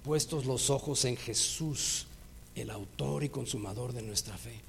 Puestos 0.03 0.45
los 0.45 0.69
ojos 0.69 1.05
en 1.05 1.15
Jesús, 1.15 2.07
el 2.55 2.69
autor 2.71 3.23
y 3.23 3.29
consumador 3.29 3.93
de 3.93 4.01
nuestra 4.01 4.37
fe. 4.37 4.59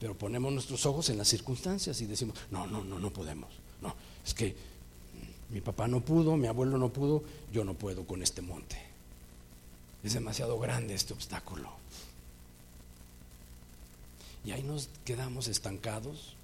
Pero 0.00 0.16
ponemos 0.16 0.52
nuestros 0.52 0.84
ojos 0.86 1.08
en 1.08 1.18
las 1.18 1.28
circunstancias 1.28 2.00
y 2.00 2.06
decimos, 2.06 2.36
no, 2.50 2.66
no, 2.66 2.84
no, 2.84 2.98
no 2.98 3.10
podemos. 3.10 3.50
No, 3.80 3.94
es 4.24 4.34
que 4.34 4.54
mi 5.50 5.60
papá 5.60 5.86
no 5.86 6.00
pudo, 6.00 6.36
mi 6.36 6.46
abuelo 6.46 6.78
no 6.78 6.88
pudo, 6.88 7.22
yo 7.52 7.64
no 7.64 7.74
puedo 7.74 8.06
con 8.06 8.22
este 8.22 8.42
monte. 8.42 8.76
Es 10.02 10.14
demasiado 10.14 10.58
grande 10.58 10.94
este 10.94 11.14
obstáculo. 11.14 11.70
Y 14.44 14.50
ahí 14.50 14.62
nos 14.62 14.90
quedamos 15.04 15.48
estancados, 15.48 16.34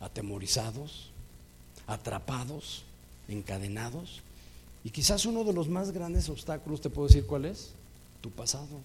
atemorizados, 0.00 1.10
atrapados, 1.86 2.82
encadenados. 3.28 4.22
Y 4.82 4.90
quizás 4.90 5.26
uno 5.26 5.44
de 5.44 5.52
los 5.52 5.68
más 5.68 5.92
grandes 5.92 6.28
obstáculos, 6.28 6.80
te 6.80 6.90
puedo 6.90 7.08
decir 7.08 7.26
cuál 7.26 7.44
es, 7.44 7.70
tu 8.20 8.30
pasado. 8.30 8.80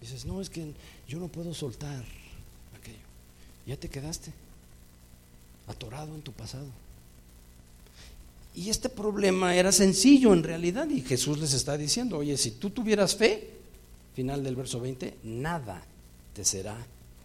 Dices, 0.00 0.24
no, 0.24 0.40
es 0.40 0.48
que 0.48 0.72
yo 1.06 1.18
no 1.18 1.28
puedo 1.28 1.52
soltar. 1.52 2.04
Ya 3.66 3.76
te 3.76 3.88
quedaste 3.88 4.32
atorado 5.66 6.14
en 6.14 6.22
tu 6.22 6.32
pasado. 6.32 6.66
Y 8.54 8.68
este 8.68 8.88
problema 8.88 9.54
era 9.54 9.72
sencillo 9.72 10.32
en 10.32 10.42
realidad 10.42 10.88
y 10.90 11.00
Jesús 11.00 11.38
les 11.38 11.54
está 11.54 11.78
diciendo, 11.78 12.18
oye, 12.18 12.36
si 12.36 12.52
tú 12.52 12.70
tuvieras 12.70 13.16
fe, 13.16 13.50
final 14.14 14.44
del 14.44 14.56
verso 14.56 14.78
20, 14.80 15.18
nada 15.24 15.82
te 16.34 16.44
será 16.44 16.76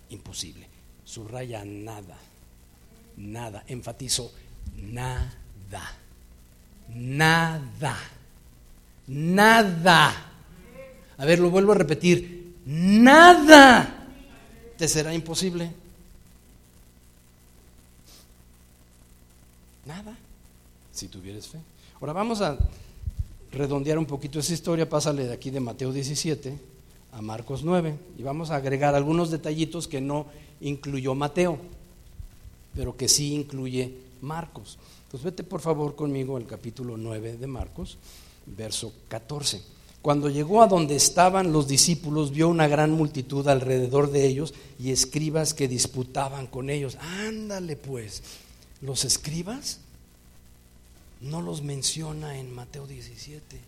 imposible. 0.10 0.68
Subraya 1.04 1.66
nada, 1.66 2.18
nada, 3.18 3.64
enfatizo 3.68 4.32
nada, 4.78 5.98
nada, 6.90 7.98
nada. 9.08 10.32
A 11.18 11.26
ver, 11.26 11.40
lo 11.40 11.50
vuelvo 11.50 11.72
a 11.72 11.76
repetir, 11.76 12.56
nada 12.66 14.08
te 14.78 14.88
será 14.88 15.14
imposible. 15.14 15.72
Nada, 19.88 20.18
si 20.92 21.08
tuvieres 21.08 21.48
fe. 21.48 21.60
Ahora 22.02 22.12
vamos 22.12 22.42
a 22.42 22.58
redondear 23.54 23.98
un 23.98 24.06
poquito 24.06 24.38
esa 24.38 24.54
historia, 24.54 24.90
pásale 24.90 25.26
de 25.26 25.34
aquí 25.34 25.50
de 25.50 25.62
Mateo 25.62 25.94
17 25.94 26.58
a 27.14 27.22
Marcos 27.22 27.64
9 27.64 27.96
y 28.18 28.22
vamos 28.22 28.50
a 28.52 28.58
agregar 28.58 28.96
algunos 28.96 29.32
detallitos 29.32 29.88
que 29.88 30.02
no 30.02 30.26
incluyó 30.60 31.16
Mateo, 31.16 31.58
pero 32.76 32.98
que 32.98 33.08
sí 33.08 33.34
incluye 33.34 33.94
Marcos. 34.22 34.78
Entonces 35.06 35.24
vete 35.24 35.44
por 35.44 35.62
favor 35.62 35.96
conmigo 35.96 36.36
al 36.36 36.46
capítulo 36.46 36.98
9 36.98 37.38
de 37.38 37.48
Marcos, 37.48 37.98
verso 38.46 38.92
14. 39.08 39.62
Cuando 40.02 40.30
llegó 40.30 40.62
a 40.62 40.68
donde 40.68 40.98
estaban 40.98 41.54
los 41.54 41.70
discípulos, 41.70 42.32
vio 42.32 42.50
una 42.50 42.68
gran 42.68 42.92
multitud 42.92 43.48
alrededor 43.48 44.12
de 44.12 44.28
ellos 44.28 44.54
y 44.80 44.92
escribas 44.92 45.54
que 45.54 45.70
disputaban 45.70 46.48
con 46.48 46.70
ellos. 46.70 46.98
Ándale 46.98 47.78
pues, 47.78 48.22
los 48.82 49.06
escribas 49.06 49.80
no 51.22 51.42
los 51.42 51.64
menciona 51.64 52.38
en 52.38 52.54
Mateo 52.54 52.86
17, 52.86 53.60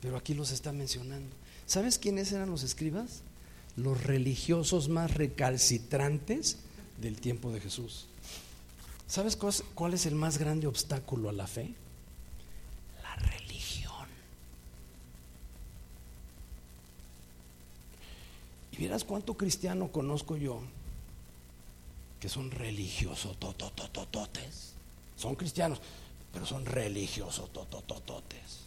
pero 0.00 0.16
aquí 0.16 0.34
los 0.34 0.50
está 0.50 0.72
mencionando. 0.72 1.34
¿Sabes 1.66 1.98
quiénes 1.98 2.32
eran 2.32 2.50
los 2.50 2.64
escribas? 2.64 3.22
Los 3.76 4.02
religiosos 4.02 4.88
más 4.88 5.14
recalcitrantes 5.14 6.56
del 7.00 7.20
tiempo 7.20 7.52
de 7.52 7.60
Jesús. 7.60 8.06
¿Sabes 9.06 9.36
cuál 9.36 9.94
es 9.94 10.06
el 10.06 10.14
más 10.14 10.38
grande 10.38 10.66
obstáculo 10.66 11.28
a 11.28 11.32
la 11.32 11.46
fe? 11.46 11.74
La 13.02 13.14
religión. 13.16 14.08
Y 18.72 18.76
vieras 18.76 19.04
cuánto 19.04 19.34
cristiano 19.34 19.92
conozco 19.92 20.36
yo 20.36 20.62
que 22.20 22.28
son 22.28 22.50
religiosos 22.50 23.38
tototototes. 23.38 24.74
Son 25.16 25.34
cristianos, 25.34 25.80
pero 26.32 26.46
son 26.46 26.66
religiosos 26.66 27.52
tototototes. 27.52 28.60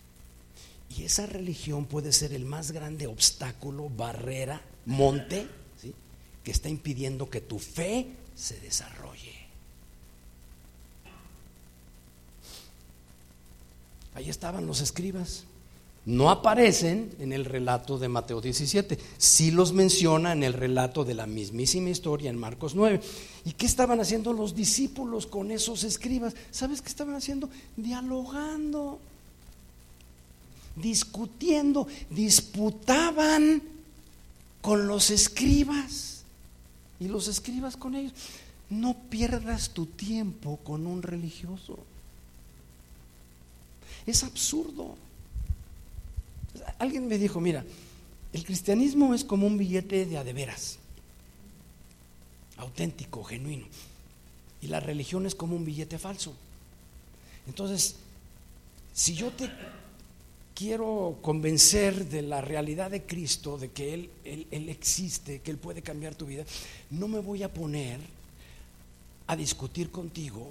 Y 0.89 1.04
esa 1.04 1.26
religión 1.26 1.86
puede 1.86 2.12
ser 2.12 2.34
el 2.34 2.45
más 2.45 2.72
grande 2.72 3.08
obstáculo, 3.08 3.89
barrera, 3.89 4.62
monte, 4.86 5.47
que 6.43 6.51
está 6.51 6.68
impidiendo 6.68 7.30
que 7.30 7.41
tu 7.41 7.58
fe 7.58 8.08
se 8.36 8.60
desarrolle. 8.60 9.34
Ahí 14.14 14.30
estaban 14.30 14.68
los 14.68 14.82
escribas. 14.82 15.45
No 16.06 16.30
aparecen 16.30 17.12
en 17.20 17.32
el 17.32 17.45
relato 17.45 17.97
de 17.97 18.10
Mateo 18.10 18.41
17, 18.41 18.97
sí 19.18 19.51
los 19.51 19.72
menciona 19.72 20.34
en 20.34 20.43
el 20.43 20.54
relato 20.54 21.06
de 21.06 21.14
la 21.14 21.26
mismísima 21.26 21.89
historia 21.89 22.30
en 22.30 22.38
Marcos 22.38 22.76
9. 22.76 23.01
¿Y 23.45 23.54
qué 23.54 23.66
estaban 23.66 24.01
haciendo 24.01 24.34
los 24.34 24.54
discípulos 24.54 25.26
con 25.26 25.51
esos 25.51 25.84
escribas? 25.84 26.36
¿Sabes 26.51 26.82
qué 26.82 26.89
estaban 26.89 27.16
haciendo? 27.16 27.49
Dialogando 27.78 28.99
discutiendo, 30.76 31.88
disputaban 32.10 33.62
con 34.62 34.88
los 34.88 35.10
escribas 35.10 36.24
y 36.99 37.08
los 37.08 37.28
escribas 37.28 37.78
con 37.78 37.95
ellos. 37.95 38.14
No 38.70 38.95
pierdas 39.10 39.70
tu 39.70 39.86
tiempo 39.86 40.58
con 40.64 40.88
un 40.88 41.04
religioso. 41.04 41.78
Es 44.06 44.24
absurdo. 44.24 44.95
Alguien 46.80 47.08
me 47.08 47.18
dijo, 47.18 47.39
mira, 47.39 47.66
el 48.32 48.43
cristianismo 48.43 49.14
es 49.14 49.24
como 49.24 49.47
un 49.47 49.58
billete 49.58 50.06
de 50.06 50.18
adeveras, 50.18 50.80
auténtico, 52.58 53.24
genuino. 53.24 53.66
Y 54.62 54.68
la 54.68 54.80
religión 54.80 55.26
es 55.26 55.36
como 55.36 55.56
un 55.56 55.66
billete 55.66 55.99
falso. 55.99 56.34
Entonces, 57.47 57.95
si 58.93 59.14
yo 59.14 59.32
te 59.32 59.49
quiero 60.56 61.18
convencer 61.22 62.08
de 62.08 62.22
la 62.22 62.41
realidad 62.41 62.91
de 62.91 63.04
Cristo, 63.04 63.58
de 63.58 63.70
que 63.70 63.93
él, 63.93 64.10
él, 64.24 64.70
existe, 64.70 65.41
que 65.41 65.51
Él 65.51 65.58
puede 65.58 65.82
cambiar 65.82 66.16
tu 66.16 66.26
vida, 66.26 66.45
no 66.91 67.08
me 67.08 67.20
voy 67.20 67.43
a 67.43 67.54
poner 67.54 67.99
a 69.28 69.36
discutir 69.36 69.89
contigo 69.89 70.49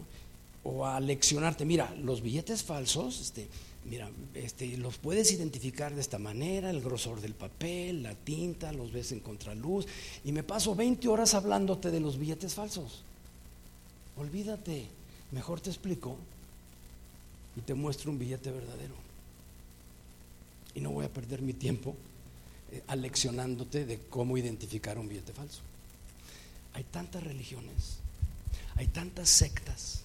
o 0.65 0.87
a 0.87 1.01
leccionarte. 1.01 1.65
Mira, 1.65 1.95
los 2.03 2.21
billetes 2.21 2.63
falsos, 2.63 3.21
este, 3.21 3.49
mira, 3.85 4.11
este, 4.35 4.76
los 4.76 4.99
puedes 4.99 5.33
identificar 5.33 5.95
de 5.95 6.01
esta 6.01 6.18
manera, 6.18 6.70
el 6.70 6.80
grosor 6.80 7.20
del 7.20 7.35
papel, 7.35 8.03
la 8.03 8.14
tinta, 8.14 8.72
los 8.72 8.93
ves 8.93 9.12
en 9.12 9.20
contraluz, 9.20 9.87
y 10.24 10.33
me 10.33 10.43
paso 10.43 10.74
20 10.74 11.09
horas 11.09 11.35
hablándote 11.35 11.91
de 11.91 12.01
los 12.01 12.18
billetes 12.18 12.55
falsos. 12.55 13.03
Olvídate. 14.16 14.87
Mejor 15.33 15.61
te 15.61 15.70
explico 15.70 16.16
y 17.57 17.62
te 17.62 17.74
muestro 17.74 18.11
un 18.11 18.18
billete 18.18 18.51
verdadero. 18.51 18.95
Y 20.74 20.80
no 20.80 20.91
voy 20.91 21.07
a 21.07 21.12
perder 21.12 21.43
mi 21.43 21.55
tiempo 21.55 21.97
eh, 22.70 22.83
aleccionándote 22.87 23.85
de 23.85 23.99
cómo 24.09 24.37
identificar 24.37 24.99
un 24.99 25.09
billete 25.09 25.33
falso. 25.33 25.61
Hay 26.74 26.85
tantas 26.85 27.22
religiones, 27.22 27.99
hay 28.76 28.87
tantas 28.87 29.28
sectas, 29.28 30.03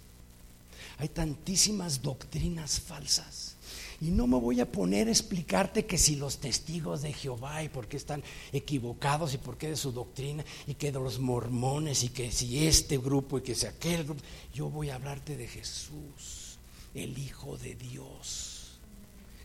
hay 0.97 1.09
tantísimas 1.09 2.01
doctrinas 2.01 2.79
falsas. 2.79 3.55
Y 3.99 4.11
no 4.11 4.27
me 4.27 4.37
voy 4.37 4.59
a 4.59 4.71
poner 4.71 5.07
a 5.07 5.11
explicarte 5.11 5.85
que 5.85 5.97
si 5.97 6.15
los 6.15 6.37
testigos 6.37 7.01
de 7.01 7.13
Jehová 7.13 7.63
y 7.63 7.69
por 7.69 7.87
qué 7.87 7.97
están 7.97 8.23
equivocados 8.51 9.33
y 9.33 9.39
por 9.39 9.57
qué 9.57 9.69
de 9.69 9.75
su 9.75 9.91
doctrina 9.91 10.45
y 10.67 10.75
que 10.75 10.91
de 10.91 10.99
los 10.99 11.19
mormones 11.19 12.03
y 12.03 12.09
que 12.09 12.31
si 12.31 12.67
este 12.67 12.99
grupo 12.99 13.39
y 13.39 13.41
que 13.41 13.55
si 13.55 13.65
aquel 13.65 14.03
grupo. 14.03 14.21
Yo 14.53 14.69
voy 14.69 14.89
a 14.89 14.95
hablarte 14.95 15.35
de 15.35 15.47
Jesús, 15.47 16.59
el 16.93 17.17
Hijo 17.17 17.57
de 17.57 17.75
Dios. 17.75 18.77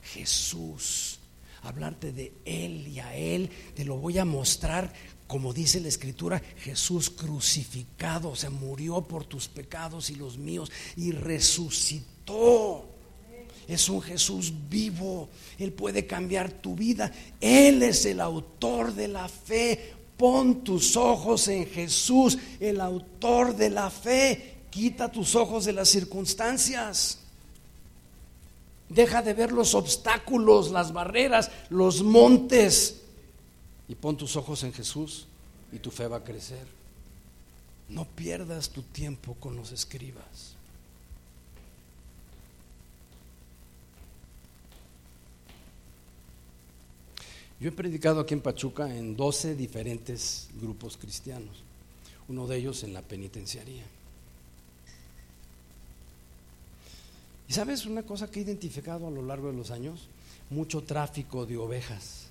Jesús. 0.02 1.18
Hablarte 1.62 2.12
de 2.12 2.32
Él 2.44 2.88
y 2.88 2.98
a 2.98 3.16
Él. 3.16 3.48
Te 3.74 3.84
lo 3.84 3.96
voy 3.96 4.18
a 4.18 4.24
mostrar 4.24 4.92
como 5.32 5.54
dice 5.54 5.80
la 5.80 5.88
escritura, 5.88 6.42
Jesús 6.58 7.08
crucificado, 7.08 8.36
se 8.36 8.50
murió 8.50 9.00
por 9.00 9.24
tus 9.24 9.48
pecados 9.48 10.10
y 10.10 10.16
los 10.16 10.36
míos 10.36 10.70
y 10.94 11.12
resucitó. 11.12 12.91
Es 13.68 13.88
un 13.88 14.02
Jesús 14.02 14.52
vivo, 14.68 15.28
Él 15.58 15.72
puede 15.72 16.06
cambiar 16.06 16.50
tu 16.50 16.74
vida. 16.74 17.12
Él 17.40 17.82
es 17.82 18.04
el 18.06 18.20
autor 18.20 18.94
de 18.94 19.08
la 19.08 19.28
fe. 19.28 19.94
Pon 20.16 20.62
tus 20.62 20.96
ojos 20.96 21.48
en 21.48 21.66
Jesús, 21.66 22.38
el 22.60 22.80
autor 22.80 23.56
de 23.56 23.70
la 23.70 23.90
fe. 23.90 24.56
Quita 24.70 25.10
tus 25.10 25.34
ojos 25.34 25.64
de 25.64 25.72
las 25.72 25.88
circunstancias. 25.88 27.18
Deja 28.88 29.22
de 29.22 29.34
ver 29.34 29.52
los 29.52 29.74
obstáculos, 29.74 30.70
las 30.70 30.92
barreras, 30.92 31.50
los 31.70 32.02
montes 32.02 33.02
y 33.88 33.94
pon 33.94 34.16
tus 34.16 34.36
ojos 34.36 34.62
en 34.64 34.72
Jesús 34.72 35.26
y 35.70 35.78
tu 35.78 35.90
fe 35.90 36.06
va 36.06 36.18
a 36.18 36.24
crecer. 36.24 36.66
No 37.88 38.06
pierdas 38.06 38.70
tu 38.70 38.82
tiempo 38.82 39.34
con 39.34 39.54
los 39.54 39.70
escribas. 39.72 40.56
Yo 47.62 47.68
he 47.68 47.72
predicado 47.72 48.18
aquí 48.18 48.34
en 48.34 48.40
Pachuca 48.40 48.92
en 48.92 49.14
12 49.14 49.54
diferentes 49.54 50.48
grupos 50.60 50.96
cristianos, 50.96 51.62
uno 52.26 52.48
de 52.48 52.56
ellos 52.56 52.82
en 52.82 52.92
la 52.92 53.02
penitenciaría. 53.02 53.84
¿Y 57.46 57.52
sabes 57.52 57.86
una 57.86 58.02
cosa 58.02 58.28
que 58.28 58.40
he 58.40 58.42
identificado 58.42 59.06
a 59.06 59.12
lo 59.12 59.22
largo 59.22 59.52
de 59.52 59.56
los 59.56 59.70
años? 59.70 60.08
Mucho 60.50 60.80
tráfico 60.80 61.46
de 61.46 61.56
ovejas 61.56 62.26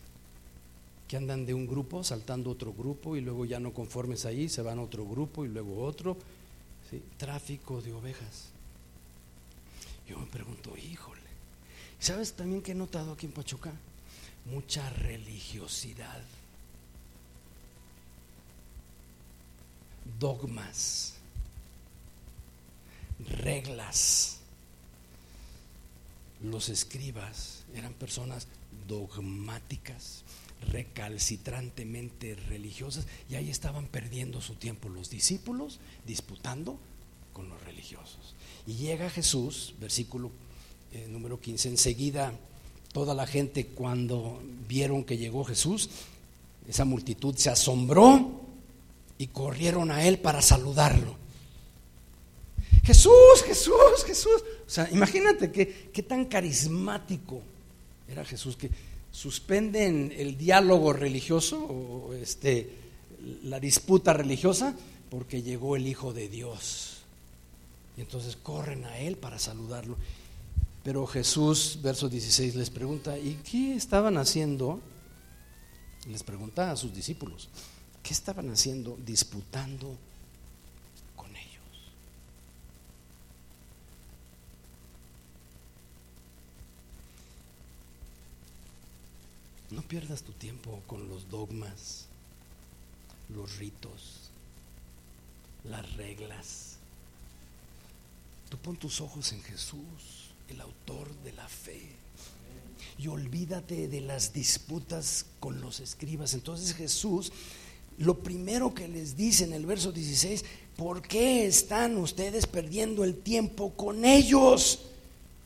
que 1.08 1.16
andan 1.16 1.46
de 1.46 1.54
un 1.54 1.66
grupo 1.66 2.04
saltando 2.04 2.50
otro 2.50 2.74
grupo 2.74 3.16
y 3.16 3.22
luego 3.22 3.46
ya 3.46 3.62
no 3.62 3.72
conformes 3.72 4.26
ahí, 4.26 4.50
se 4.50 4.62
van 4.62 4.80
a 4.80 4.84
otro 4.84 5.06
grupo 5.06 5.46
y 5.46 5.48
luego 5.48 5.82
otro. 5.86 6.18
Tráfico 7.16 7.82
de 7.82 7.94
ovejas. 7.94 8.50
Yo 10.10 10.20
me 10.20 10.26
pregunto, 10.26 10.76
híjole. 10.76 11.22
¿Sabes 12.02 12.34
también 12.34 12.62
que 12.62 12.74
he 12.74 12.76
notado 12.76 13.14
aquí 13.14 13.28
en 13.28 13.32
Pachuca? 13.32 13.72
Mucha 14.46 14.89
religiosidad. 14.89 16.22
Dogmas. 20.20 21.16
Reglas. 23.20 24.39
Los 26.44 26.70
escribas 26.70 27.64
eran 27.76 27.94
personas 27.94 28.48
dogmáticas 28.88 30.24
recalcitrantemente 30.70 32.36
religiosas 32.36 33.08
y 33.30 33.36
ahí 33.36 33.50
estaban 33.50 33.88
perdiendo 33.88 34.42
su 34.42 34.56
tiempo 34.56 34.89
los 34.89 35.10
discípulos 35.10 35.80
disputando 36.06 36.80
con 37.34 37.50
los 37.50 37.64
religiosos. 37.64 38.36
Y 38.68 38.74
llega 38.76 39.10
Jesús, 39.10 39.76
versículo 39.80 40.32
eh, 40.92 41.08
número 41.10 41.39
15, 41.39 41.70
enseguida 41.70 42.34
toda 42.92 43.14
la 43.14 43.28
gente 43.28 43.68
cuando 43.68 44.42
vieron 44.68 45.04
que 45.04 45.18
llegó 45.18 45.44
Jesús, 45.44 45.89
esa 46.68 46.86
multitud 46.86 47.36
se 47.36 47.50
asombró 47.50 48.42
y 49.18 49.28
corrieron 49.28 49.92
a 49.92 50.06
él 50.06 50.20
para 50.20 50.42
saludarlo. 50.42 51.16
Jesús, 52.84 53.44
Jesús, 53.46 54.04
Jesús. 54.06 54.44
O 54.66 54.70
sea, 54.70 54.89
imagínate 54.92 55.52
qué 55.52 56.04
tan 56.04 56.26
carismático 56.26 57.42
era 58.08 58.26
Jesús 58.26 58.58
que 58.58 58.70
suspenden 59.12 60.14
el 60.16 60.38
diálogo 60.38 60.94
religioso 60.94 61.58
o 61.64 62.14
este, 62.14 62.70
la 63.44 63.60
disputa 63.60 64.14
religiosa 64.14 64.76
porque 65.10 65.42
llegó 65.42 65.76
el 65.76 65.88
Hijo 65.88 66.14
de 66.14 66.30
Dios. 66.30 66.98
Y 67.98 68.02
entonces 68.02 68.38
corren 68.38 68.86
a 68.86 68.98
Él 69.00 69.18
para 69.18 69.38
saludarlo. 69.38 69.98
Pero 70.84 71.06
Jesús, 71.06 71.80
verso 71.82 72.10
16, 72.10 72.56
les 72.56 72.70
pregunta, 72.70 73.18
¿y 73.18 73.36
qué 73.50 73.76
estaban 73.76 74.18
haciendo? 74.18 74.80
Les 76.08 76.24
pregunta 76.24 76.72
a 76.72 76.76
sus 76.76 76.94
discípulos, 76.94 77.50
¿qué 78.02 78.14
estaban 78.14 78.50
haciendo 78.50 78.98
disputando 79.06 79.98
No 89.72 89.82
pierdas 89.82 90.22
tu 90.22 90.34
tiempo 90.34 90.84
con 90.86 91.08
los 91.08 91.30
dogmas, 91.30 92.08
los 93.30 93.58
ritos, 93.58 94.30
las 95.64 95.96
reglas. 95.96 96.76
Tú 98.50 98.58
pon 98.58 98.76
tus 98.76 99.00
ojos 99.00 99.32
en 99.32 99.42
Jesús, 99.44 100.21
el 100.52 100.62
autor 100.62 101.08
de 101.24 101.34
la 101.34 101.47
fe. 101.47 101.82
Y 102.97 103.08
olvídate 103.08 103.88
de 103.88 104.02
las 104.02 104.34
disputas 104.34 105.26
con 105.39 105.60
los 105.62 105.80
escribas. 105.80 106.34
Entonces 106.34 106.76
Jesús, 106.76 107.32
lo 107.97 108.20
primero 108.20 108.74
que 108.74 108.88
les 108.88 109.18
dice 109.18 109.43
en 109.43 109.54
el 109.54 109.66
verso 109.66 109.91
16, 109.91 110.45
¿por 110.78 111.02
qué 111.02 111.47
están 111.47 111.97
ustedes 111.97 112.45
perdiendo 112.45 113.04
el 113.04 113.16
tiempo 113.16 113.72
con 113.72 114.06
ellos? 114.06 114.80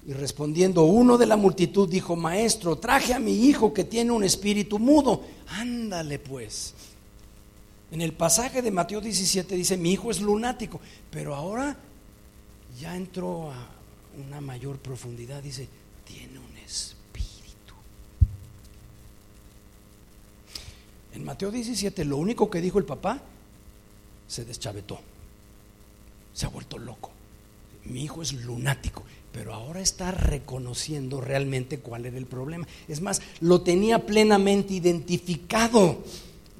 Y 0.07 0.13
respondiendo 0.13 0.83
uno 0.83 1.17
de 1.17 1.25
la 1.25 1.35
multitud 1.35 1.89
dijo, 1.89 2.15
maestro, 2.15 2.77
traje 2.77 3.13
a 3.13 3.19
mi 3.19 3.45
hijo 3.45 3.73
que 3.73 3.83
tiene 3.83 4.11
un 4.11 4.23
espíritu 4.23 4.77
mudo. 4.77 5.23
Ándale 5.47 6.19
pues. 6.19 6.73
En 7.91 8.01
el 8.01 8.13
pasaje 8.13 8.61
de 8.61 8.71
Mateo 8.71 9.01
17 9.01 9.55
dice, 9.55 9.77
mi 9.77 9.93
hijo 9.93 10.11
es 10.11 10.19
lunático, 10.19 10.79
pero 11.09 11.33
ahora 11.33 11.77
ya 12.79 12.95
entró 12.95 13.51
a 13.51 13.74
una 14.17 14.41
mayor 14.41 14.77
profundidad, 14.79 15.41
dice, 15.43 15.67
tiene 16.05 16.39
un 16.39 16.57
espíritu. 16.57 17.73
En 21.13 21.23
Mateo 21.23 21.51
17 21.51 22.05
lo 22.05 22.17
único 22.17 22.49
que 22.49 22.61
dijo 22.61 22.79
el 22.79 22.85
papá, 22.85 23.21
se 24.27 24.45
deschavetó, 24.45 24.99
se 26.33 26.45
ha 26.45 26.49
vuelto 26.49 26.77
loco. 26.77 27.11
Mi 27.85 28.03
hijo 28.03 28.21
es 28.21 28.33
lunático 28.33 29.03
pero 29.35 29.53
ahora 29.53 29.81
está 29.81 30.11
reconociendo 30.11 31.19
realmente 31.19 31.79
cuál 31.79 32.05
era 32.05 32.17
el 32.17 32.25
problema. 32.25 32.65
Es 32.87 33.01
más, 33.01 33.21
lo 33.41 33.59
tenía 33.59 34.05
plenamente 34.05 34.75
identificado. 34.75 35.97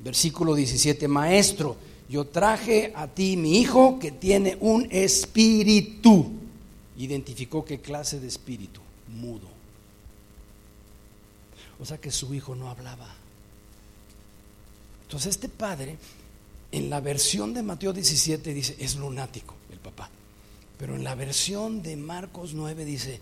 Versículo 0.03 0.53
17, 0.53 1.07
maestro, 1.07 1.77
yo 2.09 2.25
traje 2.25 2.91
a 2.93 3.07
ti 3.07 3.37
mi 3.37 3.59
hijo 3.59 3.97
que 3.97 4.11
tiene 4.11 4.57
un 4.59 4.89
espíritu. 4.91 6.29
Identificó 6.97 7.65
qué 7.65 7.81
clase 7.81 8.19
de 8.19 8.27
espíritu, 8.27 8.81
mudo. 9.07 9.49
O 11.79 11.85
sea 11.85 11.99
que 11.99 12.11
su 12.11 12.33
hijo 12.33 12.55
no 12.55 12.69
hablaba. 12.69 13.13
Entonces 15.03 15.31
este 15.31 15.49
padre, 15.49 15.97
en 16.71 16.89
la 16.89 16.99
versión 16.99 17.53
de 17.53 17.63
Mateo 17.63 17.93
17, 17.93 18.53
dice, 18.53 18.75
es 18.79 18.95
lunático 18.95 19.55
el 19.71 19.79
papá. 19.79 20.09
Pero 20.77 20.95
en 20.95 21.03
la 21.03 21.15
versión 21.15 21.81
de 21.81 21.95
Marcos 21.95 22.53
9 22.53 22.85
dice, 22.85 23.19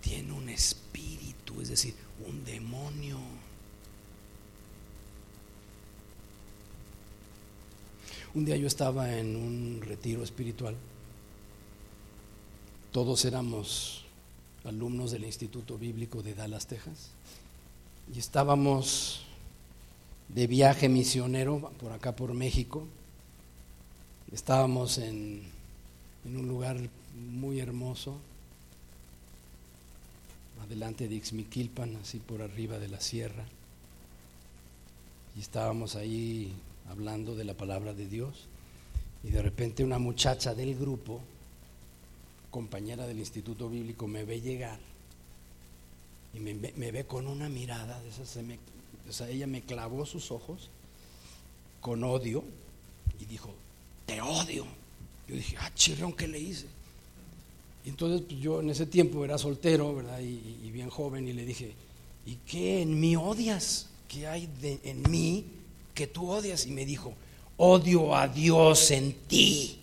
tiene 0.00 0.32
un 0.32 0.48
espíritu, 0.48 1.60
es 1.60 1.68
decir, 1.68 1.94
un 2.26 2.44
demonio. 2.44 3.18
Un 8.34 8.44
día 8.44 8.56
yo 8.56 8.66
estaba 8.66 9.16
en 9.16 9.36
un 9.36 9.80
retiro 9.84 10.22
espiritual. 10.22 10.76
Todos 12.92 13.24
éramos 13.24 14.04
alumnos 14.64 15.10
del 15.10 15.24
Instituto 15.24 15.78
Bíblico 15.78 16.22
de 16.22 16.34
Dallas, 16.34 16.66
Texas. 16.66 17.10
Y 18.14 18.18
estábamos 18.18 19.22
de 20.28 20.46
viaje 20.46 20.88
misionero 20.88 21.70
por 21.78 21.92
acá 21.92 22.16
por 22.16 22.34
México. 22.34 22.86
Estábamos 24.32 24.98
en 24.98 25.58
en 26.28 26.36
un 26.36 26.48
lugar 26.48 26.76
muy 27.14 27.60
hermoso, 27.60 28.16
adelante 30.62 31.08
de 31.08 31.14
Ixmiquilpan, 31.14 31.96
así 31.96 32.18
por 32.18 32.42
arriba 32.42 32.78
de 32.78 32.88
la 32.88 33.00
sierra. 33.00 33.44
Y 35.36 35.40
estábamos 35.40 35.96
ahí 35.96 36.52
hablando 36.90 37.34
de 37.34 37.44
la 37.44 37.54
palabra 37.54 37.94
de 37.94 38.06
Dios. 38.06 38.46
Y 39.24 39.30
de 39.30 39.42
repente 39.42 39.84
una 39.84 39.98
muchacha 39.98 40.54
del 40.54 40.76
grupo, 40.76 41.20
compañera 42.50 43.06
del 43.06 43.18
Instituto 43.18 43.68
Bíblico, 43.68 44.06
me 44.06 44.24
ve 44.24 44.40
llegar 44.40 44.78
y 46.34 46.40
me, 46.40 46.92
ve 46.92 47.04
con 47.04 47.26
una 47.26 47.48
mirada 47.48 48.00
de 48.02 48.08
esas, 48.10 48.38
ella 49.28 49.46
me 49.46 49.62
clavó 49.62 50.04
sus 50.04 50.30
ojos 50.30 50.70
con 51.80 52.04
odio 52.04 52.44
y 53.20 53.24
dijo, 53.24 53.54
te 54.06 54.20
odio. 54.20 54.66
Yo 55.26 55.36
dije, 55.36 55.56
ah, 55.58 55.70
chirrión, 55.74 56.12
¿qué 56.12 56.28
le 56.28 56.38
hice? 56.38 56.66
Y 57.84 57.90
entonces 57.90 58.22
pues, 58.26 58.40
yo 58.40 58.60
en 58.60 58.70
ese 58.70 58.86
tiempo 58.86 59.24
era 59.24 59.38
soltero, 59.38 59.94
¿verdad? 59.94 60.20
Y, 60.20 60.70
bien 60.70 60.90
joven 60.90 61.26
y 61.26 61.32
le 61.32 61.44
dije, 61.44 61.72
¿y 62.26 62.36
qué 62.46 62.82
en 62.82 63.00
mí 63.00 63.16
odias? 63.16 63.88
¿Qué 64.06 64.26
hay 64.26 64.48
en 64.84 65.10
mí 65.10 65.44
que 65.94 66.06
tú 66.06 66.30
odias? 66.30 66.66
Y 66.66 66.70
me 66.70 66.84
dijo, 66.84 67.14
odio 67.56 68.14
a 68.14 68.28
Dios 68.28 68.90
en 68.90 69.12
ti. 69.26 69.78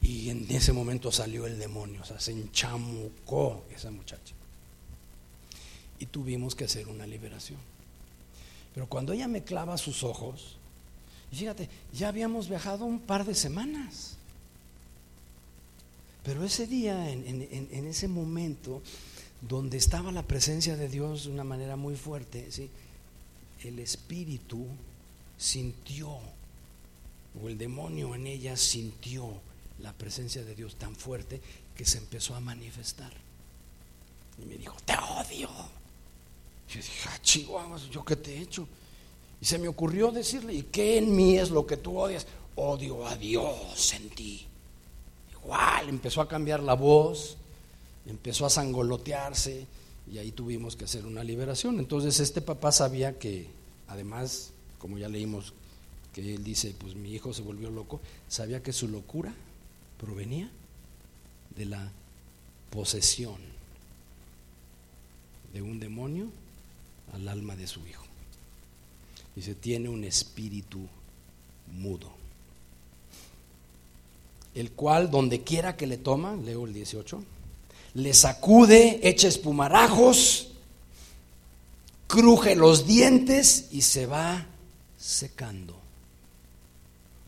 Y 0.00 0.30
en 0.30 0.46
ese 0.50 0.72
momento 0.72 1.10
salió 1.10 1.46
el 1.46 1.58
demonio, 1.58 2.02
o 2.02 2.04
sea, 2.04 2.20
se 2.20 2.32
enchamucó 2.32 3.64
esa 3.74 3.90
muchacha. 3.90 4.34
Y 5.98 6.06
tuvimos 6.06 6.54
que 6.54 6.64
hacer 6.64 6.88
una 6.88 7.06
liberación. 7.06 7.58
Pero 8.74 8.86
cuando 8.86 9.12
ella 9.12 9.26
me 9.26 9.42
clava 9.42 9.76
sus 9.76 10.04
ojos, 10.04 10.56
fíjate, 11.32 11.68
ya 11.92 12.08
habíamos 12.08 12.48
viajado 12.48 12.84
un 12.84 13.00
par 13.00 13.24
de 13.24 13.34
semanas. 13.34 14.16
Pero 16.22 16.44
ese 16.44 16.66
día, 16.66 17.10
en, 17.10 17.86
ese 17.86 18.06
momento, 18.06 18.82
donde 19.40 19.78
estaba 19.78 20.12
la 20.12 20.22
presencia 20.22 20.76
de 20.76 20.88
Dios 20.88 21.24
de 21.24 21.30
una 21.30 21.44
manera 21.44 21.74
muy 21.76 21.96
fuerte, 21.96 22.52
¿sí? 22.52 22.70
el 23.64 23.78
espíritu 23.78 24.66
sintió, 25.36 26.10
o 27.42 27.48
el 27.48 27.56
demonio 27.58 28.14
en 28.14 28.26
ella 28.26 28.56
sintió 28.56 29.40
la 29.82 29.92
presencia 29.92 30.44
de 30.44 30.54
Dios 30.54 30.76
tan 30.76 30.94
fuerte 30.94 31.40
que 31.74 31.84
se 31.84 31.98
empezó 31.98 32.34
a 32.34 32.40
manifestar. 32.40 33.12
Y 34.42 34.46
me 34.46 34.56
dijo, 34.56 34.76
te 34.84 34.94
odio. 34.94 35.48
Y 36.68 36.72
yo 36.72 36.76
dije, 36.76 37.08
ah, 37.08 37.76
¿yo 37.90 38.04
qué 38.04 38.16
te 38.16 38.36
he 38.36 38.40
hecho? 38.40 38.66
Y 39.40 39.44
se 39.44 39.58
me 39.58 39.68
ocurrió 39.68 40.10
decirle, 40.10 40.54
¿y 40.54 40.62
qué 40.64 40.98
en 40.98 41.14
mí 41.14 41.38
es 41.38 41.50
lo 41.50 41.66
que 41.66 41.76
tú 41.76 41.98
odias? 41.98 42.26
Odio 42.56 43.06
a 43.06 43.16
Dios 43.16 43.92
en 43.94 44.10
ti. 44.10 44.46
Igual, 45.32 45.88
empezó 45.88 46.20
a 46.20 46.28
cambiar 46.28 46.60
la 46.62 46.74
voz, 46.74 47.36
empezó 48.06 48.46
a 48.46 48.50
sangolotearse 48.50 49.66
y 50.12 50.18
ahí 50.18 50.32
tuvimos 50.32 50.74
que 50.74 50.84
hacer 50.84 51.06
una 51.06 51.22
liberación. 51.22 51.78
Entonces 51.78 52.18
este 52.18 52.40
papá 52.40 52.72
sabía 52.72 53.18
que, 53.18 53.46
además, 53.86 54.50
como 54.78 54.98
ya 54.98 55.08
leímos, 55.08 55.52
que 56.12 56.34
él 56.34 56.42
dice, 56.42 56.74
pues 56.76 56.96
mi 56.96 57.12
hijo 57.12 57.32
se 57.32 57.42
volvió 57.42 57.70
loco, 57.70 58.00
sabía 58.28 58.62
que 58.62 58.72
su 58.72 58.88
locura 58.88 59.32
provenía 59.98 60.50
de 61.56 61.66
la 61.66 61.90
posesión 62.70 63.36
de 65.52 65.62
un 65.62 65.80
demonio 65.80 66.28
al 67.12 67.28
alma 67.28 67.56
de 67.56 67.66
su 67.66 67.86
hijo. 67.86 68.04
Dice, 69.34 69.54
tiene 69.54 69.88
un 69.88 70.04
espíritu 70.04 70.80
mudo. 71.72 72.10
El 74.54 74.72
cual, 74.72 75.10
donde 75.10 75.42
quiera 75.42 75.76
que 75.76 75.86
le 75.86 75.98
toma, 75.98 76.34
leo 76.34 76.66
el 76.66 76.72
18, 76.72 77.22
le 77.94 78.14
sacude, 78.14 79.00
echa 79.02 79.28
espumarajos, 79.28 80.48
cruje 82.06 82.56
los 82.56 82.86
dientes 82.86 83.68
y 83.70 83.82
se 83.82 84.06
va 84.06 84.46
secando. 84.96 85.78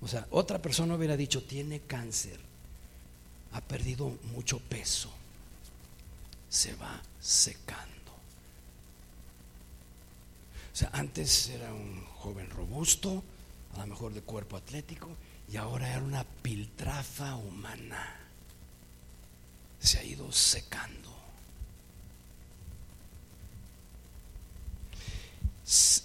O 0.02 0.08
sea, 0.08 0.26
otra 0.30 0.60
persona 0.60 0.94
hubiera 0.94 1.16
dicho, 1.16 1.42
tiene 1.42 1.80
cáncer, 1.80 2.40
ha 3.52 3.60
perdido 3.60 4.16
mucho 4.34 4.58
peso, 4.58 5.10
se 6.48 6.74
va 6.74 7.00
secando. 7.20 7.88
O 10.72 10.76
sea, 10.76 10.90
antes 10.92 11.48
era 11.48 11.72
un 11.72 12.04
joven 12.18 12.48
robusto, 12.50 13.22
a 13.74 13.80
lo 13.80 13.86
mejor 13.88 14.14
de 14.14 14.22
cuerpo 14.22 14.56
atlético, 14.56 15.08
y 15.50 15.56
ahora 15.56 15.90
era 15.90 16.02
una 16.02 16.24
piltrafa 16.24 17.34
humana. 17.36 18.16
Se 19.80 19.98
ha 19.98 20.04
ido 20.04 20.30
secando. 20.30 21.10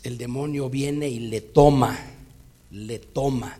El 0.03 0.17
demonio 0.17 0.69
viene 0.69 1.09
y 1.09 1.19
le 1.19 1.41
toma, 1.41 1.97
le 2.71 2.99
toma, 2.99 3.57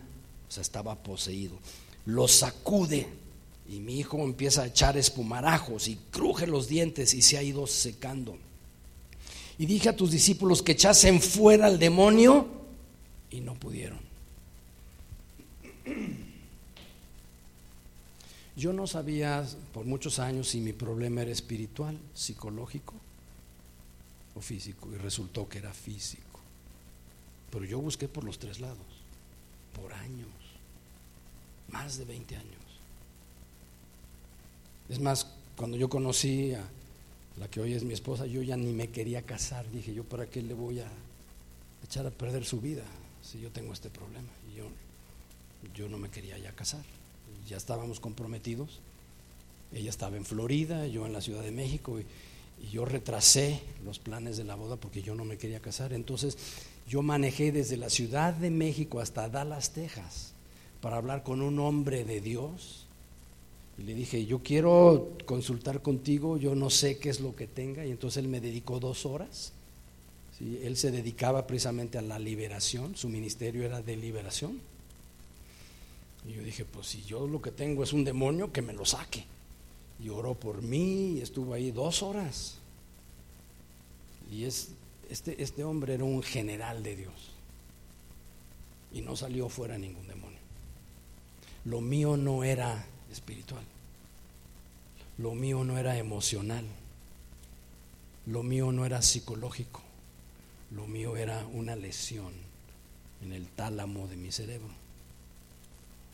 o 0.48 0.50
sea, 0.50 0.62
estaba 0.62 0.94
poseído, 0.94 1.58
lo 2.04 2.28
sacude 2.28 3.08
y 3.68 3.80
mi 3.80 3.98
hijo 3.98 4.22
empieza 4.22 4.62
a 4.62 4.66
echar 4.66 4.96
espumarajos 4.96 5.88
y 5.88 5.96
cruje 6.10 6.46
los 6.46 6.68
dientes 6.68 7.14
y 7.14 7.22
se 7.22 7.36
ha 7.36 7.42
ido 7.42 7.66
secando. 7.66 8.36
Y 9.58 9.66
dije 9.66 9.88
a 9.88 9.96
tus 9.96 10.10
discípulos 10.10 10.62
que 10.62 10.72
echasen 10.72 11.20
fuera 11.20 11.66
al 11.66 11.78
demonio 11.78 12.46
y 13.30 13.40
no 13.40 13.54
pudieron. 13.54 14.00
Yo 18.56 18.72
no 18.72 18.86
sabía 18.86 19.46
por 19.74 19.84
muchos 19.84 20.18
años 20.18 20.48
si 20.48 20.60
mi 20.60 20.72
problema 20.72 21.22
era 21.22 21.30
espiritual, 21.30 21.98
psicológico 22.14 22.94
o 24.34 24.40
físico, 24.40 24.88
y 24.92 24.96
resultó 24.96 25.48
que 25.48 25.58
era 25.58 25.72
físico. 25.72 26.40
Pero 27.50 27.64
yo 27.64 27.78
busqué 27.80 28.08
por 28.08 28.24
los 28.24 28.38
tres 28.38 28.60
lados, 28.60 28.78
por 29.74 29.92
años, 29.92 30.28
más 31.70 31.98
de 31.98 32.04
20 32.04 32.36
años. 32.36 32.65
Es 34.88 35.00
más, 35.00 35.26
cuando 35.56 35.76
yo 35.76 35.88
conocí 35.88 36.54
a 36.54 36.64
la 37.38 37.48
que 37.48 37.60
hoy 37.60 37.74
es 37.74 37.82
mi 37.82 37.92
esposa, 37.92 38.26
yo 38.26 38.42
ya 38.42 38.56
ni 38.56 38.72
me 38.72 38.88
quería 38.88 39.22
casar. 39.22 39.68
Dije, 39.70 39.92
yo 39.92 40.04
para 40.04 40.26
qué 40.26 40.42
le 40.42 40.54
voy 40.54 40.80
a 40.80 40.86
echar 41.84 42.06
a 42.06 42.10
perder 42.10 42.44
su 42.44 42.60
vida 42.60 42.84
si 43.22 43.40
yo 43.40 43.50
tengo 43.50 43.72
este 43.72 43.90
problema. 43.90 44.28
Y 44.52 44.58
yo, 44.58 44.68
yo 45.74 45.88
no 45.88 45.98
me 45.98 46.08
quería 46.08 46.38
ya 46.38 46.52
casar. 46.52 46.84
Ya 47.48 47.56
estábamos 47.56 48.00
comprometidos. 48.00 48.80
Ella 49.72 49.90
estaba 49.90 50.16
en 50.16 50.24
Florida, 50.24 50.86
yo 50.86 51.06
en 51.06 51.12
la 51.12 51.20
Ciudad 51.20 51.42
de 51.42 51.50
México. 51.50 51.98
Y, 51.98 52.06
y 52.62 52.70
yo 52.70 52.84
retrasé 52.84 53.60
los 53.84 53.98
planes 53.98 54.36
de 54.36 54.44
la 54.44 54.54
boda 54.54 54.76
porque 54.76 55.02
yo 55.02 55.14
no 55.14 55.24
me 55.24 55.36
quería 55.36 55.60
casar. 55.60 55.92
Entonces 55.92 56.38
yo 56.88 57.02
manejé 57.02 57.50
desde 57.50 57.76
la 57.76 57.90
Ciudad 57.90 58.34
de 58.34 58.50
México 58.50 59.00
hasta 59.00 59.28
Dallas, 59.28 59.72
Texas, 59.72 60.32
para 60.80 60.96
hablar 60.96 61.24
con 61.24 61.42
un 61.42 61.58
hombre 61.58 62.04
de 62.04 62.20
Dios 62.20 62.85
y 63.78 63.82
le 63.82 63.94
dije, 63.94 64.24
yo 64.24 64.38
quiero 64.42 65.12
consultar 65.26 65.82
contigo, 65.82 66.38
yo 66.38 66.54
no 66.54 66.70
sé 66.70 66.98
qué 66.98 67.10
es 67.10 67.20
lo 67.20 67.36
que 67.36 67.46
tenga. 67.46 67.84
Y 67.84 67.90
entonces 67.90 68.22
él 68.22 68.28
me 68.28 68.40
dedicó 68.40 68.80
dos 68.80 69.04
horas. 69.04 69.52
Él 70.40 70.76
se 70.76 70.90
dedicaba 70.90 71.46
precisamente 71.46 71.98
a 71.98 72.02
la 72.02 72.18
liberación, 72.18 72.94
su 72.96 73.08
ministerio 73.08 73.64
era 73.64 73.80
de 73.80 73.96
liberación. 73.96 74.60
Y 76.28 76.32
yo 76.32 76.42
dije, 76.42 76.64
pues 76.64 76.88
si 76.88 77.02
yo 77.04 77.26
lo 77.26 77.40
que 77.40 77.50
tengo 77.50 77.82
es 77.82 77.92
un 77.92 78.04
demonio, 78.04 78.52
que 78.52 78.62
me 78.62 78.72
lo 78.72 78.84
saque. 78.84 79.24
Y 80.02 80.08
oró 80.08 80.34
por 80.34 80.62
mí 80.62 81.18
y 81.18 81.20
estuvo 81.20 81.54
ahí 81.54 81.70
dos 81.70 82.02
horas. 82.02 82.58
Y 84.30 84.44
es, 84.44 84.70
este, 85.08 85.42
este 85.42 85.64
hombre 85.64 85.94
era 85.94 86.04
un 86.04 86.22
general 86.22 86.82
de 86.82 86.96
Dios. 86.96 87.32
Y 88.92 89.02
no 89.02 89.16
salió 89.16 89.48
fuera 89.48 89.78
ningún 89.78 90.06
demonio. 90.06 90.38
Lo 91.64 91.80
mío 91.80 92.16
no 92.16 92.44
era 92.44 92.86
espiritual. 93.10 93.64
Lo 95.18 95.34
mío 95.34 95.64
no 95.64 95.78
era 95.78 95.96
emocional. 95.96 96.64
Lo 98.26 98.42
mío 98.42 98.72
no 98.72 98.84
era 98.84 99.02
psicológico. 99.02 99.82
Lo 100.70 100.86
mío 100.86 101.16
era 101.16 101.46
una 101.46 101.76
lesión 101.76 102.32
en 103.22 103.32
el 103.32 103.46
tálamo 103.48 104.08
de 104.08 104.16
mi 104.16 104.32
cerebro. 104.32 104.70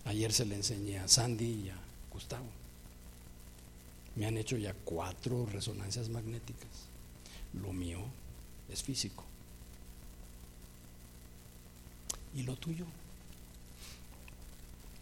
Ayer 0.05 0.33
se 0.33 0.45
le 0.45 0.57
enseñé 0.57 0.99
a 0.99 1.09
Sandy 1.09 1.65
y 1.65 1.69
a 1.71 1.77
Gustavo. 2.13 2.47
Me 4.15 4.27
han 4.27 4.37
hecho 4.37 4.57
ya 4.57 4.75
cuatro 4.85 5.47
resonancias 5.47 6.09
magnéticas. 6.09 6.69
Lo 7.55 7.73
mío 7.73 8.01
es 8.71 8.83
físico. 8.83 9.25
¿Y 12.35 12.43
lo 12.43 12.57
tuyo? 12.57 12.87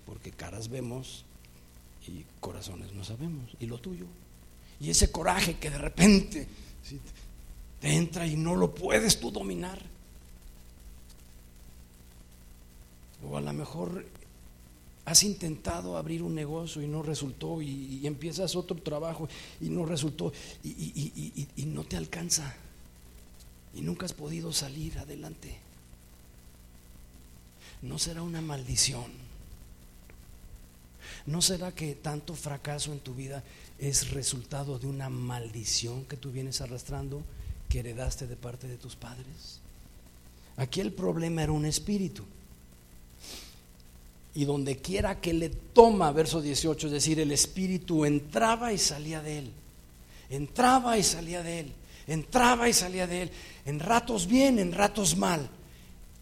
Porque 0.06 0.30
caras 0.30 0.68
vemos 0.68 1.24
y 2.10 2.24
corazones 2.40 2.92
no 2.92 3.04
sabemos. 3.04 3.50
¿Y 3.60 3.66
lo 3.66 3.78
tuyo? 3.78 4.06
Y 4.80 4.90
ese 4.90 5.10
coraje 5.10 5.58
que 5.58 5.70
de 5.70 5.78
repente 5.78 6.48
te 7.80 7.94
entra 7.94 8.26
y 8.26 8.36
no 8.36 8.56
lo 8.56 8.74
puedes 8.74 9.20
tú 9.20 9.30
dominar. 9.30 9.80
O 13.22 13.36
a 13.36 13.40
lo 13.40 13.52
mejor 13.52 14.04
Has 15.06 15.24
intentado 15.24 15.96
abrir 15.96 16.22
un 16.22 16.34
negocio 16.36 16.82
y 16.82 16.86
no 16.86 17.02
resultó 17.02 17.60
y, 17.62 18.06
empiezas 18.06 18.54
otro 18.54 18.76
trabajo 18.76 19.28
y 19.60 19.68
no 19.68 19.84
resultó 19.84 20.32
y, 20.62 21.48
y 21.56 21.64
no 21.64 21.82
te 21.82 21.96
alcanza 21.96 22.54
y 23.74 23.80
nunca 23.80 24.06
has 24.06 24.12
podido 24.12 24.52
salir 24.52 24.98
adelante. 24.98 25.56
¿No 27.82 27.98
será 27.98 28.22
una 28.22 28.40
maldición? 28.40 29.29
¿No 31.26 31.42
será 31.42 31.72
que 31.72 31.94
tanto 31.94 32.34
fracaso 32.34 32.92
en 32.92 33.00
tu 33.00 33.14
vida 33.14 33.42
es 33.78 34.10
resultado 34.10 34.78
de 34.78 34.86
una 34.86 35.08
maldición 35.08 36.04
que 36.04 36.16
tú 36.16 36.30
vienes 36.30 36.60
arrastrando 36.60 37.22
que 37.68 37.80
heredaste 37.80 38.26
de 38.26 38.36
parte 38.36 38.66
de 38.68 38.76
tus 38.76 38.96
padres? 38.96 39.60
Aquí 40.56 40.80
el 40.80 40.92
problema 40.92 41.42
era 41.42 41.52
un 41.52 41.64
espíritu. 41.64 42.24
Y 44.34 44.44
donde 44.44 44.76
quiera 44.76 45.20
que 45.20 45.32
le 45.32 45.48
toma, 45.48 46.12
verso 46.12 46.40
18, 46.40 46.86
es 46.86 46.92
decir, 46.92 47.18
el 47.18 47.32
espíritu 47.32 48.04
entraba 48.04 48.72
y 48.72 48.78
salía 48.78 49.20
de 49.22 49.38
él. 49.38 49.52
Entraba 50.28 50.96
y 50.96 51.02
salía 51.02 51.42
de 51.42 51.60
él. 51.60 51.72
Entraba 52.06 52.68
y 52.68 52.72
salía 52.72 53.06
de 53.06 53.22
él. 53.22 53.30
En 53.66 53.80
ratos 53.80 54.26
bien, 54.26 54.58
en 54.58 54.72
ratos 54.72 55.16
mal. 55.16 55.48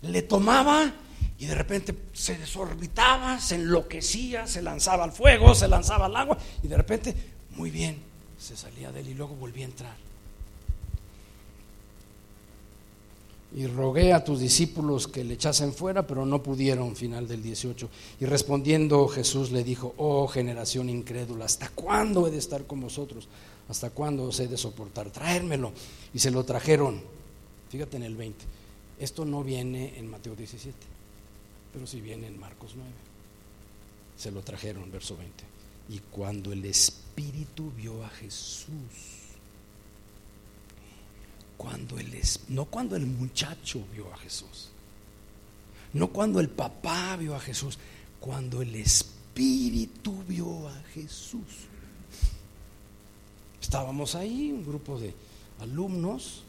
Le 0.03 0.23
tomaba 0.23 0.95
y 1.39 1.47
de 1.47 1.55
repente 1.55 1.95
se 2.12 2.36
desorbitaba, 2.36 3.41
se 3.41 3.55
enloquecía, 3.55 4.47
se 4.47 4.61
lanzaba 4.61 5.05
al 5.05 5.12
fuego, 5.12 5.55
se 5.55 5.68
lanzaba 5.68 6.07
al 6.07 6.16
agua 6.16 6.36
y 6.62 6.68
de 6.68 6.76
repente, 6.76 7.14
muy 7.57 7.70
bien, 7.70 7.97
se 8.39 8.57
salía 8.57 8.91
de 8.91 9.01
él 9.01 9.11
y 9.11 9.14
luego 9.14 9.36
volvía 9.36 9.64
a 9.64 9.68
entrar. 9.68 9.97
Y 13.55 13.66
rogué 13.66 14.12
a 14.12 14.24
tus 14.24 14.41
discípulos 14.41 15.09
que 15.09 15.24
le 15.24 15.34
echasen 15.34 15.72
fuera, 15.72 16.07
pero 16.07 16.26
no 16.26 16.43
pudieron, 16.43 16.97
final 16.97 17.26
del 17.26 17.43
18. 17.43 17.89
Y 18.20 18.26
respondiendo 18.26 19.09
Jesús 19.09 19.53
le 19.53 19.64
dijo, 19.64 19.95
oh 19.97 20.26
generación 20.26 20.91
incrédula, 20.91 21.47
¿hasta 21.47 21.68
cuándo 21.70 22.26
he 22.26 22.30
de 22.30 22.39
estar 22.39 22.66
con 22.66 22.80
vosotros? 22.80 23.28
¿Hasta 23.68 23.91
cuándo 23.91 24.24
os 24.24 24.41
he 24.41 24.49
de 24.49 24.59
soportar? 24.59 25.11
Traérmelo. 25.11 25.72
Y 26.12 26.18
se 26.18 26.30
lo 26.30 26.45
trajeron. 26.45 27.01
Fíjate 27.70 27.97
en 27.97 28.03
el 28.03 28.16
20. 28.16 28.45
Esto 28.99 29.24
no 29.24 29.43
viene 29.43 29.95
en 29.97 30.11
Mateo 30.11 30.34
17 30.34 30.98
pero 31.73 31.87
si 31.87 32.01
viene 32.01 32.27
en 32.27 32.39
Marcos 32.39 32.73
9. 32.77 32.91
Se 34.16 34.31
lo 34.31 34.43
trajeron, 34.43 34.91
verso 34.91 35.16
20. 35.16 35.45
Y 35.91 35.99
cuando 36.11 36.53
el 36.53 36.64
Espíritu 36.64 37.73
vio 37.77 38.05
a 38.05 38.09
Jesús, 38.09 38.69
cuando 41.57 41.99
el, 41.99 42.21
no 42.49 42.66
cuando 42.66 42.97
el 42.97 43.07
muchacho 43.07 43.85
vio 43.93 44.12
a 44.12 44.16
Jesús, 44.19 44.69
no 45.93 46.09
cuando 46.09 46.41
el 46.41 46.49
papá 46.49 47.16
vio 47.16 47.35
a 47.35 47.41
Jesús, 47.41 47.79
cuando 48.21 48.61
el 48.61 48.75
Espíritu 48.75 50.23
vio 50.27 50.69
a 50.69 50.75
Jesús. 50.95 51.66
Estábamos 53.61 54.14
ahí, 54.14 54.53
un 54.53 54.64
grupo 54.64 54.99
de 54.99 55.14
alumnos, 55.61 56.43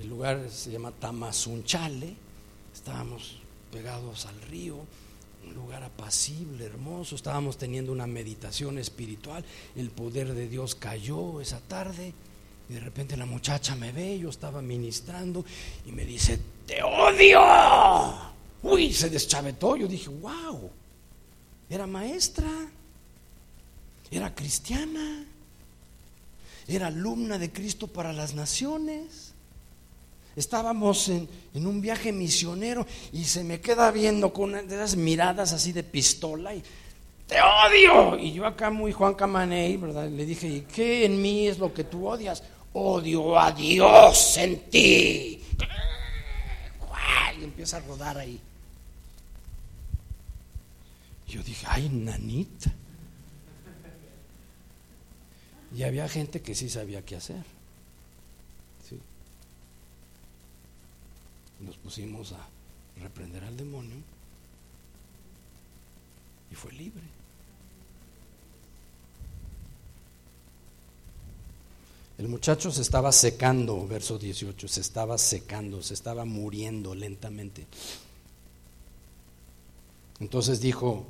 el 0.00 0.08
lugar 0.08 0.48
se 0.50 0.70
llama 0.70 0.90
Tamazunchale, 0.92 2.14
estábamos 2.72 3.41
pegados 3.72 4.26
al 4.26 4.40
río, 4.42 4.76
un 5.44 5.54
lugar 5.54 5.82
apacible, 5.82 6.66
hermoso. 6.66 7.16
Estábamos 7.16 7.56
teniendo 7.56 7.90
una 7.90 8.06
meditación 8.06 8.78
espiritual. 8.78 9.44
El 9.74 9.90
poder 9.90 10.34
de 10.34 10.48
Dios 10.48 10.76
cayó 10.76 11.40
esa 11.40 11.58
tarde. 11.60 12.12
Y 12.68 12.74
de 12.74 12.80
repente 12.80 13.16
la 13.16 13.26
muchacha 13.26 13.74
me 13.74 13.90
ve, 13.90 14.18
yo 14.18 14.30
estaba 14.30 14.62
ministrando 14.62 15.44
y 15.84 15.90
me 15.90 16.04
dice, 16.04 16.38
te 16.66 16.82
odio. 16.82 17.40
Uy, 18.62 18.92
se 18.92 19.10
deschavetó. 19.10 19.74
Yo 19.76 19.88
dije, 19.88 20.08
wow, 20.08 20.70
era 21.68 21.86
maestra, 21.86 22.50
era 24.10 24.34
cristiana, 24.34 25.24
era 26.68 26.86
alumna 26.86 27.38
de 27.38 27.50
Cristo 27.50 27.88
para 27.88 28.12
las 28.12 28.34
naciones. 28.34 29.31
Estábamos 30.34 31.08
en, 31.08 31.28
un 31.54 31.80
viaje 31.80 32.12
misionero 32.12 32.86
y 33.12 33.24
se 33.24 33.44
me 33.44 33.60
queda 33.60 33.90
viendo 33.90 34.32
con 34.32 34.54
esas 34.54 34.96
miradas 34.96 35.52
así 35.52 35.72
de 35.72 35.82
pistola 35.82 36.54
y 36.54 36.62
te 37.26 37.36
odio. 37.40 38.18
Y 38.18 38.32
yo 38.32 38.46
acá 38.46 38.70
muy 38.70 38.92
Juan 38.92 39.14
Camaney, 39.14 39.76
¿verdad? 39.76 40.08
Le 40.08 40.24
dije, 40.24 40.48
¿y 40.48 40.60
qué 40.62 41.04
en 41.04 41.20
mí 41.20 41.46
es 41.46 41.58
lo 41.58 41.72
que 41.72 41.84
tú 41.84 42.08
odias? 42.08 42.42
Odio 42.72 43.38
a 43.38 43.52
Dios 43.52 44.36
en 44.38 44.70
ti. 44.70 45.38
Y 47.38 47.44
empieza 47.44 47.78
a 47.78 47.80
rodar 47.80 48.18
ahí. 48.18 48.38
Yo 51.26 51.42
dije, 51.42 51.66
ay, 51.68 51.88
nanita. 51.88 52.70
Y 55.74 55.82
había 55.82 56.08
gente 56.08 56.42
que 56.42 56.54
sí 56.54 56.68
sabía 56.68 57.02
qué 57.04 57.16
hacer. 57.16 57.42
Nos 61.62 61.76
pusimos 61.76 62.32
a 62.32 62.48
reprender 63.00 63.44
al 63.44 63.56
demonio 63.56 63.96
y 66.50 66.54
fue 66.54 66.72
libre. 66.72 67.02
El 72.18 72.28
muchacho 72.28 72.70
se 72.70 72.82
estaba 72.82 73.10
secando, 73.10 73.86
verso 73.86 74.18
18, 74.18 74.68
se 74.68 74.80
estaba 74.80 75.18
secando, 75.18 75.82
se 75.82 75.94
estaba 75.94 76.24
muriendo 76.24 76.94
lentamente. 76.94 77.66
Entonces 80.20 80.60
dijo, 80.60 81.04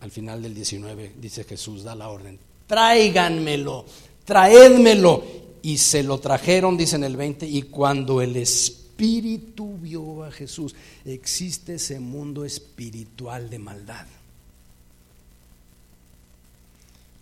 al 0.00 0.10
final 0.10 0.42
del 0.42 0.54
19, 0.54 1.14
dice 1.20 1.44
Jesús, 1.44 1.82
da 1.82 1.94
la 1.94 2.08
orden, 2.08 2.38
tráiganmelo, 2.66 3.84
traédmelo. 4.24 5.44
Y 5.60 5.78
se 5.78 6.02
lo 6.02 6.18
trajeron, 6.18 6.76
dice 6.76 6.96
en 6.96 7.04
el 7.04 7.16
20, 7.16 7.46
y 7.46 7.62
cuando 7.62 8.20
el 8.20 8.36
Espíritu 8.36 8.83
espíritu 8.94 9.76
vio 9.78 10.22
a 10.22 10.30
Jesús. 10.30 10.74
Existe 11.04 11.74
ese 11.74 11.98
mundo 11.98 12.44
espiritual 12.44 13.50
de 13.50 13.58
maldad. 13.58 14.06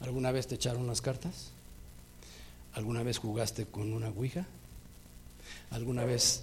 ¿Alguna 0.01 0.33
vez 0.33 0.47
te 0.49 0.57
echaron 0.57 0.87
las 0.87 1.01
cartas? 1.01 1.51
¿Alguna 2.75 3.03
vez 3.03 3.17
jugaste 3.17 3.65
con 3.65 3.93
una 3.95 4.09
ouija? 4.11 4.47
¿Alguna 5.71 6.05
vez 6.05 6.43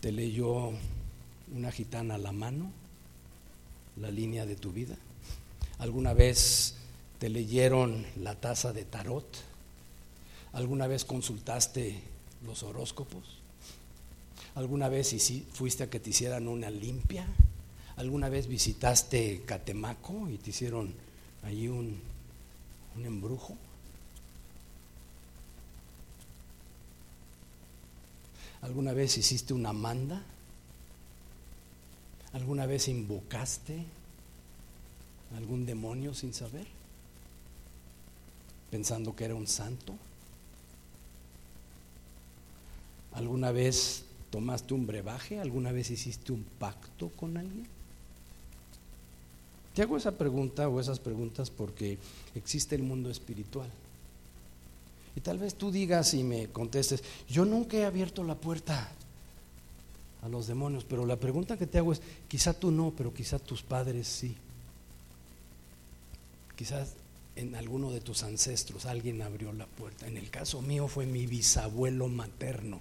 te 0.00 0.12
leyó 0.12 0.72
una 1.54 1.70
gitana 1.72 2.16
la 2.16 2.32
mano 2.32 2.70
la 3.96 4.10
línea 4.10 4.46
de 4.46 4.56
tu 4.56 4.72
vida? 4.72 4.96
¿Alguna 5.78 6.14
vez 6.14 6.76
te 7.18 7.28
leyeron 7.28 8.06
la 8.16 8.34
taza 8.34 8.72
de 8.72 8.86
tarot? 8.86 9.26
¿Alguna 10.54 10.86
vez 10.86 11.04
consultaste 11.04 12.00
los 12.46 12.62
horóscopos? 12.62 13.39
¿Alguna 14.54 14.88
vez 14.88 15.14
fuiste 15.52 15.84
a 15.84 15.90
que 15.90 16.00
te 16.00 16.10
hicieran 16.10 16.48
una 16.48 16.70
limpia? 16.70 17.26
¿Alguna 17.96 18.28
vez 18.28 18.46
visitaste 18.46 19.42
Catemaco 19.46 20.28
y 20.28 20.38
te 20.38 20.50
hicieron 20.50 20.92
allí 21.42 21.68
un, 21.68 22.00
un 22.96 23.06
embrujo? 23.06 23.56
¿Alguna 28.62 28.92
vez 28.92 29.16
hiciste 29.16 29.54
una 29.54 29.72
manda? 29.72 30.22
¿Alguna 32.32 32.66
vez 32.66 32.88
invocaste 32.88 33.84
algún 35.36 35.64
demonio 35.64 36.12
sin 36.12 36.34
saber? 36.34 36.66
Pensando 38.70 39.16
que 39.16 39.24
era 39.24 39.34
un 39.34 39.46
santo. 39.46 39.94
¿Alguna 43.12 43.50
vez 43.50 44.04
¿Tomaste 44.30 44.74
un 44.74 44.86
brebaje? 44.86 45.40
¿Alguna 45.40 45.72
vez 45.72 45.90
hiciste 45.90 46.32
un 46.32 46.44
pacto 46.58 47.08
con 47.10 47.36
alguien? 47.36 47.66
Te 49.74 49.82
hago 49.82 49.96
esa 49.96 50.12
pregunta 50.12 50.68
o 50.68 50.80
esas 50.80 51.00
preguntas 51.00 51.50
porque 51.50 51.98
existe 52.34 52.76
el 52.76 52.82
mundo 52.82 53.10
espiritual. 53.10 53.68
Y 55.16 55.20
tal 55.20 55.38
vez 55.38 55.56
tú 55.56 55.72
digas 55.72 56.14
y 56.14 56.22
me 56.22 56.48
contestes, 56.48 57.02
yo 57.28 57.44
nunca 57.44 57.76
he 57.76 57.84
abierto 57.84 58.22
la 58.22 58.36
puerta 58.36 58.92
a 60.22 60.28
los 60.28 60.46
demonios, 60.46 60.84
pero 60.84 61.06
la 61.06 61.16
pregunta 61.16 61.56
que 61.56 61.66
te 61.66 61.78
hago 61.78 61.92
es, 61.92 62.00
quizá 62.28 62.52
tú 62.52 62.70
no, 62.70 62.92
pero 62.96 63.12
quizá 63.12 63.38
tus 63.38 63.62
padres 63.62 64.06
sí. 64.06 64.36
Quizás 66.56 66.94
en 67.34 67.56
alguno 67.56 67.90
de 67.90 68.00
tus 68.00 68.22
ancestros 68.22 68.86
alguien 68.86 69.22
abrió 69.22 69.52
la 69.52 69.66
puerta. 69.66 70.06
En 70.06 70.16
el 70.16 70.30
caso 70.30 70.62
mío 70.62 70.86
fue 70.86 71.06
mi 71.06 71.26
bisabuelo 71.26 72.06
materno 72.06 72.80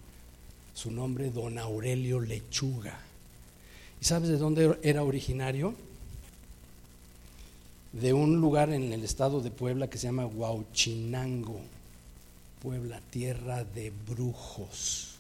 su 0.74 0.92
nombre 0.92 1.30
don 1.30 1.58
Aurelio 1.58 2.20
Lechuga. 2.20 3.00
¿Y 4.02 4.06
sabes 4.06 4.30
de 4.30 4.38
dónde 4.38 4.78
era 4.82 5.04
originario? 5.04 5.74
De 7.92 8.14
un 8.14 8.40
lugar 8.40 8.70
en 8.72 8.94
el 8.94 9.04
estado 9.04 9.42
de 9.42 9.52
Puebla 9.52 9.90
que 9.90 9.98
se 9.98 10.08
llama 10.08 10.26
Huauchinango, 10.26 11.60
Puebla, 12.62 13.02
tierra 13.10 13.64
de 13.64 13.92
brujos. 14.08 15.16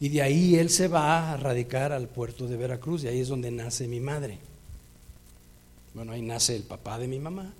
Y 0.00 0.08
de 0.08 0.22
ahí 0.22 0.56
él 0.56 0.70
se 0.70 0.88
va 0.88 1.32
a 1.32 1.36
radicar 1.36 1.92
al 1.92 2.08
puerto 2.08 2.46
de 2.46 2.56
Veracruz, 2.56 3.04
y 3.04 3.08
ahí 3.08 3.20
es 3.20 3.28
donde 3.28 3.50
nace 3.50 3.88
mi 3.88 4.00
madre. 4.00 4.38
Bueno, 5.94 6.12
ahí 6.12 6.22
nace 6.22 6.56
el 6.56 6.64
papá 6.64 6.98
de 6.98 7.06
mi 7.06 7.18
mamá. 7.18 7.52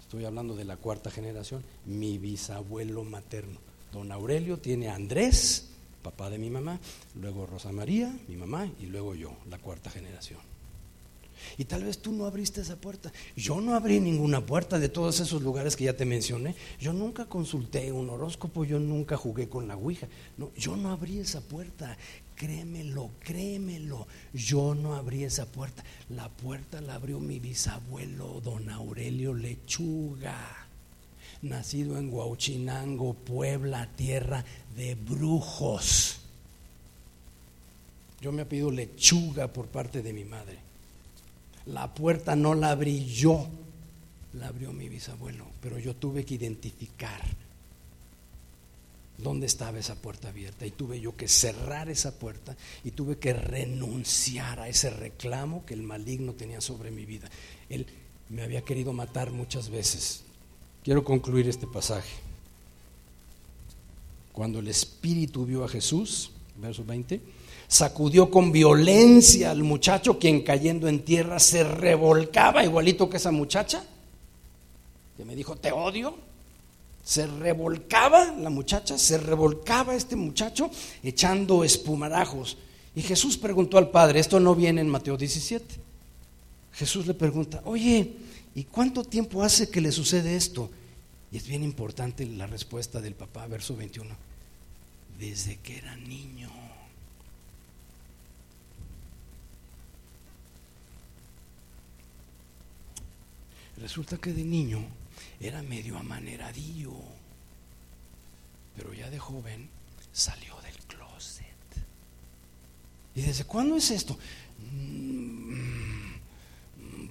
Estoy 0.00 0.24
hablando 0.24 0.56
de 0.56 0.64
la 0.64 0.76
cuarta 0.76 1.10
generación. 1.10 1.62
Mi 1.86 2.18
bisabuelo 2.18 3.04
materno. 3.04 3.69
Don 3.92 4.12
Aurelio 4.12 4.58
tiene 4.58 4.88
a 4.88 4.94
Andrés, 4.94 5.68
papá 6.02 6.30
de 6.30 6.38
mi 6.38 6.50
mamá, 6.50 6.78
luego 7.14 7.46
Rosa 7.46 7.72
María, 7.72 8.16
mi 8.28 8.36
mamá, 8.36 8.70
y 8.80 8.86
luego 8.86 9.14
yo, 9.14 9.36
la 9.48 9.58
cuarta 9.58 9.90
generación. 9.90 10.40
Y 11.58 11.64
tal 11.64 11.84
vez 11.84 11.98
tú 11.98 12.12
no 12.12 12.26
abriste 12.26 12.60
esa 12.60 12.76
puerta. 12.76 13.12
Yo 13.36 13.60
no 13.60 13.74
abrí 13.74 14.00
ninguna 14.00 14.44
puerta 14.44 14.78
de 14.78 14.88
todos 14.88 15.20
esos 15.20 15.42
lugares 15.42 15.76
que 15.76 15.84
ya 15.84 15.96
te 15.96 16.04
mencioné. 16.04 16.54
Yo 16.78 16.92
nunca 16.92 17.26
consulté 17.26 17.90
un 17.92 18.10
horóscopo, 18.10 18.64
yo 18.64 18.78
nunca 18.78 19.16
jugué 19.16 19.48
con 19.48 19.66
la 19.66 19.76
Ouija. 19.76 20.06
No, 20.36 20.50
yo 20.56 20.76
no 20.76 20.90
abrí 20.90 21.18
esa 21.18 21.40
puerta. 21.40 21.96
Créemelo, 22.36 23.10
créemelo. 23.20 24.06
Yo 24.32 24.74
no 24.74 24.94
abrí 24.94 25.24
esa 25.24 25.46
puerta. 25.46 25.82
La 26.10 26.28
puerta 26.28 26.80
la 26.80 26.94
abrió 26.94 27.20
mi 27.20 27.38
bisabuelo, 27.38 28.40
don 28.42 28.68
Aurelio 28.70 29.34
Lechuga 29.34 30.59
nacido 31.42 31.98
en 31.98 32.12
Huauchinango, 32.12 33.14
Puebla, 33.14 33.88
tierra 33.96 34.44
de 34.76 34.94
brujos. 34.94 36.20
Yo 38.20 38.32
me 38.32 38.44
pido 38.44 38.70
lechuga 38.70 39.48
por 39.48 39.68
parte 39.68 40.02
de 40.02 40.12
mi 40.12 40.24
madre. 40.24 40.58
La 41.66 41.94
puerta 41.94 42.36
no 42.36 42.54
la 42.54 42.70
abrí 42.70 43.06
yo, 43.06 43.48
la 44.34 44.48
abrió 44.48 44.72
mi 44.72 44.88
bisabuelo, 44.88 45.46
pero 45.60 45.78
yo 45.78 45.96
tuve 45.96 46.24
que 46.24 46.34
identificar 46.34 47.20
dónde 49.18 49.46
estaba 49.46 49.78
esa 49.78 49.96
puerta 49.96 50.28
abierta 50.28 50.66
y 50.66 50.70
tuve 50.70 51.00
yo 51.00 51.16
que 51.16 51.28
cerrar 51.28 51.88
esa 51.88 52.18
puerta 52.18 52.56
y 52.84 52.90
tuve 52.92 53.18
que 53.18 53.32
renunciar 53.32 54.60
a 54.60 54.68
ese 54.68 54.90
reclamo 54.90 55.64
que 55.66 55.74
el 55.74 55.82
maligno 55.82 56.32
tenía 56.34 56.60
sobre 56.60 56.90
mi 56.90 57.04
vida. 57.04 57.28
Él 57.68 57.86
me 58.28 58.42
había 58.42 58.62
querido 58.62 58.92
matar 58.92 59.30
muchas 59.30 59.68
veces, 59.70 60.24
Quiero 60.82 61.04
concluir 61.04 61.48
este 61.48 61.66
pasaje. 61.66 62.16
Cuando 64.32 64.60
el 64.60 64.68
Espíritu 64.68 65.44
vio 65.44 65.64
a 65.64 65.68
Jesús, 65.68 66.30
verso 66.56 66.84
20, 66.84 67.20
sacudió 67.68 68.30
con 68.30 68.50
violencia 68.50 69.50
al 69.50 69.62
muchacho, 69.62 70.18
quien 70.18 70.42
cayendo 70.42 70.88
en 70.88 71.04
tierra 71.04 71.38
se 71.38 71.64
revolcaba, 71.64 72.64
igualito 72.64 73.10
que 73.10 73.18
esa 73.18 73.30
muchacha, 73.30 73.84
que 75.16 75.24
me 75.24 75.36
dijo, 75.36 75.56
te 75.56 75.70
odio. 75.70 76.14
Se 77.04 77.26
revolcaba 77.26 78.26
la 78.32 78.50
muchacha, 78.50 78.96
se 78.96 79.18
revolcaba 79.18 79.94
este 79.94 80.16
muchacho 80.16 80.70
echando 81.02 81.64
espumarajos. 81.64 82.56
Y 82.94 83.02
Jesús 83.02 83.36
preguntó 83.36 83.78
al 83.78 83.90
Padre, 83.90 84.20
esto 84.20 84.38
no 84.40 84.54
viene 84.54 84.80
en 84.80 84.88
Mateo 84.88 85.16
17. 85.16 85.76
Jesús 86.72 87.06
le 87.06 87.14
pregunta, 87.14 87.62
oye, 87.64 88.12
¿Y 88.54 88.64
cuánto 88.64 89.04
tiempo 89.04 89.42
hace 89.42 89.70
que 89.70 89.80
le 89.80 89.92
sucede 89.92 90.36
esto? 90.36 90.70
Y 91.32 91.36
es 91.36 91.46
bien 91.46 91.62
importante 91.62 92.26
la 92.26 92.46
respuesta 92.46 93.00
del 93.00 93.14
papá, 93.14 93.46
verso 93.46 93.76
21. 93.76 94.14
Desde 95.18 95.56
que 95.58 95.78
era 95.78 95.96
niño. 95.96 96.50
Resulta 103.76 104.18
que 104.18 104.32
de 104.32 104.44
niño 104.44 104.84
era 105.40 105.62
medio 105.62 105.96
amaneradillo, 105.96 106.92
pero 108.76 108.92
ya 108.92 109.08
de 109.08 109.18
joven 109.18 109.70
salió 110.12 110.60
del 110.60 110.76
closet. 110.86 111.46
¿Y 113.14 113.22
desde 113.22 113.44
cuándo 113.44 113.76
es 113.76 113.90
esto? 113.90 114.18
Mm, 114.70 115.89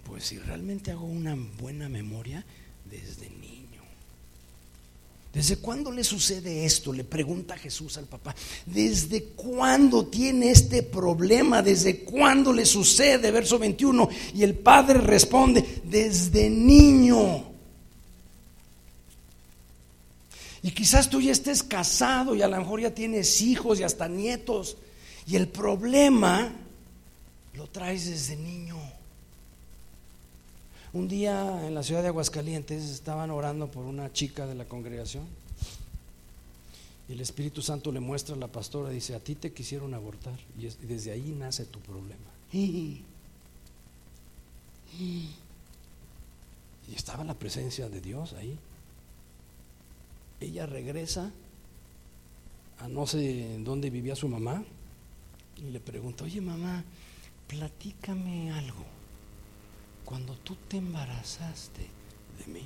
pues 0.10 0.26
si 0.26 0.40
realmente 0.40 0.90
hago 0.90 1.06
una 1.06 1.38
buena 1.60 1.88
memoria, 1.88 2.44
desde 2.90 3.30
niño. 3.30 3.84
¿Desde 5.32 5.58
cuándo 5.58 5.92
le 5.92 6.04
sucede 6.04 6.66
esto? 6.66 6.92
Le 6.92 7.04
pregunta 7.04 7.56
Jesús 7.56 7.96
al 8.00 8.06
papá. 8.06 8.34
¿Desde 8.66 9.26
cuándo 9.36 10.08
tiene 10.08 10.50
este 10.50 10.82
problema? 10.82 11.62
¿Desde 11.62 12.00
cuándo 12.00 12.52
le 12.52 12.66
sucede? 12.66 13.30
Verso 13.30 13.60
21. 13.60 14.10
Y 14.34 14.42
el 14.42 14.56
padre 14.56 15.00
responde, 15.00 15.84
desde 15.84 16.50
niño. 16.50 17.46
Y 20.64 20.72
quizás 20.72 21.08
tú 21.08 21.22
ya 21.22 21.32
estés 21.32 21.62
casado 21.62 22.34
y 22.34 22.42
a 22.42 22.48
lo 22.48 22.58
mejor 22.58 22.82
ya 22.82 22.96
tienes 22.96 23.42
hijos 23.42 23.80
y 23.80 23.84
hasta 23.84 24.08
nietos. 24.08 24.76
Y 25.28 25.36
el 25.36 25.48
problema 25.48 26.52
lo 27.54 27.68
traes 27.68 28.08
desde 28.08 28.36
niño. 28.36 28.89
Un 30.92 31.08
día 31.08 31.68
en 31.68 31.76
la 31.76 31.84
ciudad 31.84 32.02
de 32.02 32.08
Aguascalientes 32.08 32.84
estaban 32.90 33.30
orando 33.30 33.70
por 33.70 33.86
una 33.86 34.12
chica 34.12 34.48
de 34.48 34.56
la 34.56 34.66
congregación 34.66 35.24
y 37.08 37.14
el 37.14 37.22
Espíritu 37.22 37.62
Santo 37.62 37.92
le 37.92 38.00
muestra 38.00 38.36
a 38.36 38.40
la 38.40 38.48
pastora 38.48 38.92
y 38.92 38.96
dice, 38.96 39.14
a 39.14 39.20
ti 39.20 39.36
te 39.36 39.54
quisieron 39.54 39.94
abortar 39.94 40.34
y, 40.58 40.68
desde 40.88 41.12
ahí 41.12 41.36
nace 41.38 41.66
tu 41.66 41.80
problema. 41.80 42.18
Y 42.52 43.04
estaba 46.96 47.24
la 47.24 47.36
presencia 47.36 47.88
de 47.88 48.02
Dios 48.02 48.34
ahí. 48.34 48.58
Ella 50.40 50.66
regresa 50.66 51.32
a 52.80 52.88
no 52.88 53.06
sé 53.06 53.60
dónde 53.60 53.92
vivía 53.92 54.16
su 54.16 54.28
mamá 54.28 54.64
y 55.58 55.70
le 55.70 55.80
pregunta, 55.80 56.24
oye 56.24 56.42
mamá, 56.42 56.84
platícame 57.48 58.52
algo 58.52 58.99
cuando 60.10 60.34
tú 60.38 60.58
te 60.68 60.78
embarazaste 60.78 61.86
de 62.40 62.52
mí. 62.52 62.66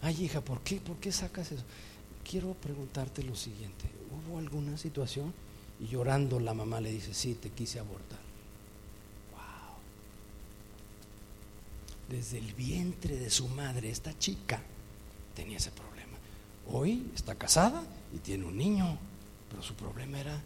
Ay, 0.00 0.24
hija, 0.24 0.40
¿por 0.40 0.62
qué? 0.62 0.76
¿Por 0.76 0.96
qué 0.96 1.12
sacas 1.12 1.52
eso? 1.52 1.64
Quiero 2.24 2.54
preguntarte 2.54 3.22
lo 3.22 3.36
siguiente. 3.36 3.84
¿Hubo 4.10 4.38
alguna 4.38 4.78
situación? 4.78 5.34
Y 5.80 5.88
llorando 5.88 6.40
la 6.40 6.54
mamá 6.54 6.80
le 6.80 6.90
dice, 6.90 7.12
sí, 7.12 7.34
te 7.34 7.50
quise 7.50 7.78
abortar. 7.78 8.20
Wow. 9.32 9.76
Desde 12.08 12.38
el 12.38 12.54
vientre 12.54 13.18
de 13.18 13.28
su 13.28 13.48
madre, 13.48 13.90
esta 13.90 14.18
chica 14.18 14.62
tenía 15.36 15.58
ese 15.58 15.72
problema. 15.72 16.16
Hoy 16.68 17.06
está 17.14 17.34
casada 17.34 17.84
y 18.14 18.18
tiene 18.20 18.46
un 18.46 18.56
niño, 18.56 18.96
pero 19.50 19.62
su 19.62 19.74
problema 19.74 20.20
era 20.20 20.40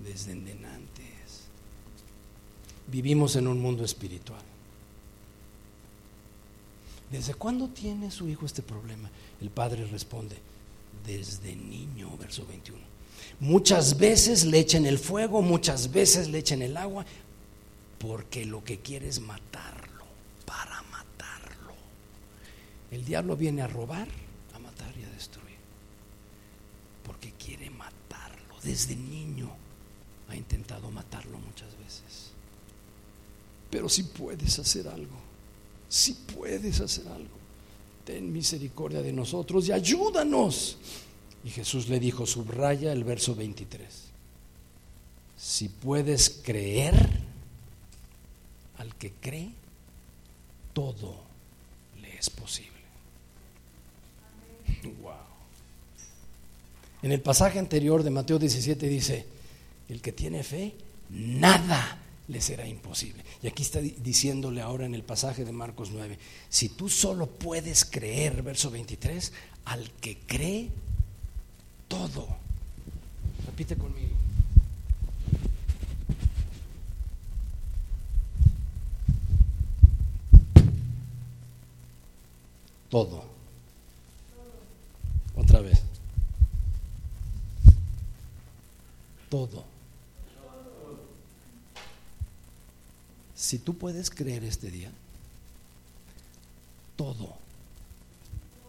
desde 0.00 0.32
antes. 0.32 1.44
Vivimos 2.88 3.36
en 3.36 3.46
un 3.46 3.62
mundo 3.62 3.84
espiritual. 3.84 4.42
¿Desde 7.10 7.34
cuándo 7.34 7.68
tiene 7.68 8.10
su 8.10 8.28
hijo 8.28 8.44
este 8.44 8.62
problema? 8.62 9.10
El 9.40 9.50
padre 9.50 9.86
responde, 9.86 10.36
desde 11.06 11.56
niño, 11.56 12.16
verso 12.18 12.44
21. 12.46 12.78
Muchas 13.40 13.98
veces 13.98 14.44
le 14.44 14.58
echen 14.58 14.84
el 14.84 14.98
fuego, 14.98 15.40
muchas 15.42 15.90
veces 15.90 16.28
le 16.28 16.38
echen 16.38 16.60
el 16.60 16.76
agua, 16.76 17.06
porque 17.98 18.44
lo 18.44 18.62
que 18.62 18.80
quiere 18.80 19.08
es 19.08 19.20
matarlo, 19.20 20.04
para 20.44 20.82
matarlo. 20.82 21.74
El 22.90 23.04
diablo 23.04 23.36
viene 23.36 23.62
a 23.62 23.66
robar, 23.66 24.08
a 24.54 24.58
matar 24.58 24.92
y 24.98 25.04
a 25.04 25.10
destruir, 25.10 25.56
porque 27.04 27.32
quiere 27.32 27.70
matarlo. 27.70 28.54
Desde 28.62 28.94
niño 28.96 29.50
ha 30.28 30.36
intentado 30.36 30.90
matarlo 30.90 31.38
muchas 31.38 31.76
veces. 31.78 32.32
Pero 33.70 33.88
si 33.88 34.02
puedes 34.02 34.58
hacer 34.58 34.88
algo, 34.88 35.27
si 35.88 36.12
puedes 36.12 36.80
hacer 36.80 37.08
algo, 37.08 37.38
ten 38.04 38.32
misericordia 38.32 39.02
de 39.02 39.12
nosotros 39.12 39.68
y 39.68 39.72
ayúdanos. 39.72 40.76
Y 41.44 41.50
Jesús 41.50 41.88
le 41.88 41.98
dijo, 42.00 42.26
subraya 42.26 42.92
el 42.92 43.04
verso 43.04 43.34
23. 43.34 43.86
Si 45.36 45.68
puedes 45.68 46.40
creer, 46.42 46.94
al 48.78 48.94
que 48.96 49.12
cree, 49.12 49.50
todo 50.72 51.16
le 52.00 52.16
es 52.16 52.28
posible. 52.28 52.72
Wow. 55.00 55.12
En 57.02 57.12
el 57.12 57.20
pasaje 57.20 57.58
anterior 57.58 58.02
de 58.02 58.10
Mateo 58.10 58.38
17 58.38 58.88
dice, 58.88 59.26
el 59.88 60.02
que 60.02 60.12
tiene 60.12 60.42
fe, 60.42 60.74
nada 61.10 61.98
le 62.28 62.40
será 62.40 62.66
imposible. 62.66 63.24
Y 63.42 63.48
aquí 63.48 63.62
está 63.62 63.80
diciéndole 63.80 64.60
ahora 64.60 64.86
en 64.86 64.94
el 64.94 65.02
pasaje 65.02 65.44
de 65.44 65.52
Marcos 65.52 65.90
9, 65.90 66.18
si 66.48 66.68
tú 66.68 66.88
solo 66.88 67.26
puedes 67.26 67.84
creer, 67.84 68.42
verso 68.42 68.70
23, 68.70 69.32
al 69.64 69.90
que 70.00 70.18
cree 70.18 70.68
todo. 71.88 72.28
Repite 73.46 73.76
conmigo. 73.76 74.14
Todo. 82.90 83.24
Otra 85.34 85.60
vez. 85.60 85.82
Todo. 89.28 89.77
Si 93.38 93.60
tú 93.60 93.78
puedes 93.78 94.10
creer 94.10 94.42
este 94.42 94.68
día, 94.68 94.90
todo 96.96 97.36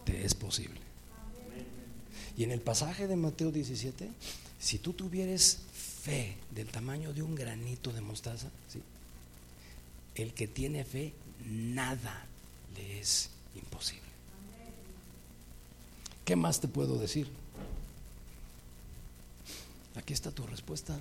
te 0.04 0.24
es 0.24 0.32
posible. 0.32 0.78
Y 2.36 2.44
en 2.44 2.52
el 2.52 2.60
pasaje 2.60 3.08
de 3.08 3.16
Mateo 3.16 3.50
17, 3.50 4.08
si 4.60 4.78
tú 4.78 4.92
tuvieres 4.92 5.58
fe 6.02 6.36
del 6.54 6.68
tamaño 6.68 7.12
de 7.12 7.20
un 7.22 7.34
granito 7.34 7.92
de 7.92 8.00
mostaza, 8.00 8.48
el 10.14 10.32
que 10.34 10.46
tiene 10.46 10.84
fe, 10.84 11.14
nada 11.48 12.24
le 12.76 13.00
es 13.00 13.30
imposible. 13.56 14.08
¿Qué 16.24 16.36
más 16.36 16.60
te 16.60 16.68
puedo 16.68 16.96
decir? 16.96 17.28
Aquí 19.96 20.12
está 20.12 20.30
tu 20.30 20.46
respuesta. 20.46 20.96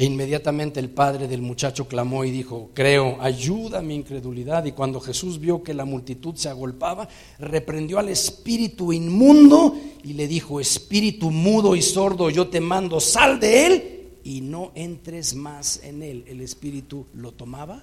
E 0.00 0.04
inmediatamente 0.04 0.78
el 0.78 0.90
padre 0.90 1.26
del 1.26 1.42
muchacho 1.42 1.88
clamó 1.88 2.24
y 2.24 2.30
dijo, 2.30 2.70
creo, 2.72 3.20
ayuda 3.20 3.82
mi 3.82 3.96
incredulidad. 3.96 4.64
Y 4.64 4.70
cuando 4.70 5.00
Jesús 5.00 5.40
vio 5.40 5.64
que 5.64 5.74
la 5.74 5.84
multitud 5.84 6.36
se 6.36 6.48
agolpaba, 6.48 7.08
reprendió 7.40 7.98
al 7.98 8.08
espíritu 8.08 8.92
inmundo 8.92 9.76
y 10.04 10.12
le 10.12 10.28
dijo, 10.28 10.60
espíritu 10.60 11.32
mudo 11.32 11.74
y 11.74 11.82
sordo, 11.82 12.30
yo 12.30 12.46
te 12.46 12.60
mando, 12.60 13.00
sal 13.00 13.40
de 13.40 13.66
él 13.66 14.08
y 14.22 14.40
no 14.40 14.70
entres 14.76 15.34
más 15.34 15.80
en 15.82 16.04
él. 16.04 16.24
El 16.28 16.42
espíritu 16.42 17.04
lo 17.14 17.32
tomaba, 17.32 17.82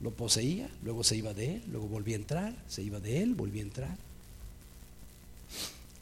lo 0.00 0.12
poseía, 0.12 0.70
luego 0.84 1.02
se 1.02 1.16
iba 1.16 1.34
de 1.34 1.56
él, 1.56 1.62
luego 1.72 1.88
volvía 1.88 2.14
a 2.14 2.20
entrar, 2.20 2.54
se 2.68 2.84
iba 2.84 3.00
de 3.00 3.20
él, 3.20 3.34
volvía 3.34 3.62
a 3.62 3.66
entrar. 3.66 3.96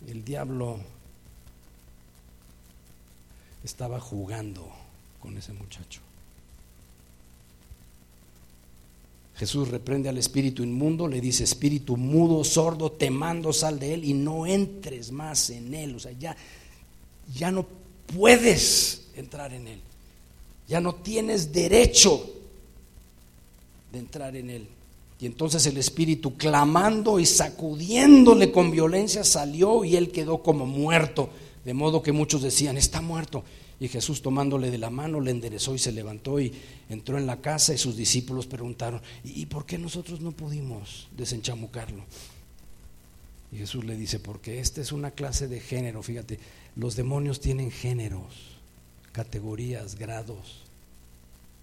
El 0.07 0.23
diablo 0.23 0.81
estaba 3.69 4.01
jugando 4.01 4.67
con 5.21 5.37
ese 5.37 5.53
muchacho. 5.53 6.01
Jesús 9.37 9.69
reprende 9.69 10.09
al 10.09 10.17
espíritu 10.17 10.63
inmundo, 10.63 11.07
le 11.07 11.21
dice, 11.21 11.45
espíritu 11.45 11.99
mudo, 11.99 12.43
sordo, 12.45 12.91
te 12.91 13.11
mando, 13.11 13.53
sal 13.53 13.79
de 13.79 13.93
él 13.93 14.05
y 14.05 14.15
no 14.15 14.47
entres 14.47 15.13
más 15.13 15.51
en 15.51 15.75
él. 15.75 15.95
O 15.95 16.01
sea, 16.01 16.13
ya, 16.13 16.35
ya 17.37 17.51
no 17.51 17.67
puedes 18.17 19.09
entrar 19.15 19.53
en 19.53 19.69
él. 19.69 19.81
Ya 20.67 20.81
no 20.81 20.95
tienes 20.95 21.53
derecho 21.53 22.25
de 23.93 23.99
entrar 23.99 24.35
en 24.35 24.49
él. 24.49 24.67
Y 25.21 25.27
entonces 25.27 25.67
el 25.67 25.77
espíritu, 25.77 26.37
clamando 26.39 27.21
y 27.21 27.27
sacudiéndole 27.27 28.51
con 28.51 28.71
violencia, 28.71 29.25
salió 29.25 29.85
y 29.85 29.95
él 29.95 30.11
quedó 30.11 30.43
como 30.43 30.65
muerto. 30.65 31.29
De 31.69 31.75
modo 31.75 32.03
que 32.03 32.13
muchos 32.13 32.41
decían, 32.41 32.79
está 32.79 33.03
muerto. 33.03 33.45
Y 33.79 33.89
Jesús 33.89 34.23
tomándole 34.23 34.71
de 34.71 34.79
la 34.79 34.89
mano 34.89 35.21
le 35.21 35.33
enderezó 35.33 35.75
y 35.75 35.79
se 35.79 35.93
levantó 35.93 36.41
y 36.41 36.51
entró 36.89 37.19
en 37.19 37.27
la 37.27 37.43
casa 37.43 37.75
y 37.75 37.77
sus 37.77 37.95
discípulos 37.95 38.47
preguntaron, 38.47 39.03
¿y 39.23 39.45
por 39.45 39.67
qué 39.67 39.77
nosotros 39.77 40.23
no 40.23 40.33
pudimos 40.33 41.09
desenchamucarlo? 41.15 42.05
Y 43.53 43.59
Jesús 43.59 43.85
le 43.85 43.99
dice, 43.99 44.19
porque 44.19 44.61
esta 44.61 44.81
es 44.81 44.93
una 44.93 45.11
clase 45.11 45.47
de 45.47 45.61
género, 45.61 46.03
fíjate, 46.03 46.41
los 46.75 46.97
demonios 46.97 47.39
tienen 47.39 47.71
géneros, 47.71 48.57
categorías, 49.13 49.97
grados 49.97 50.63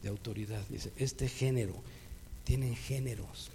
de 0.03 0.09
autoridad. 0.09 0.61
Dice, 0.69 0.91
este 0.97 1.27
género 1.27 1.73
tienen 2.43 2.75
géneros. 2.75 3.49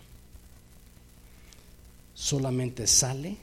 Solamente 2.13 2.89
sale 2.89 3.37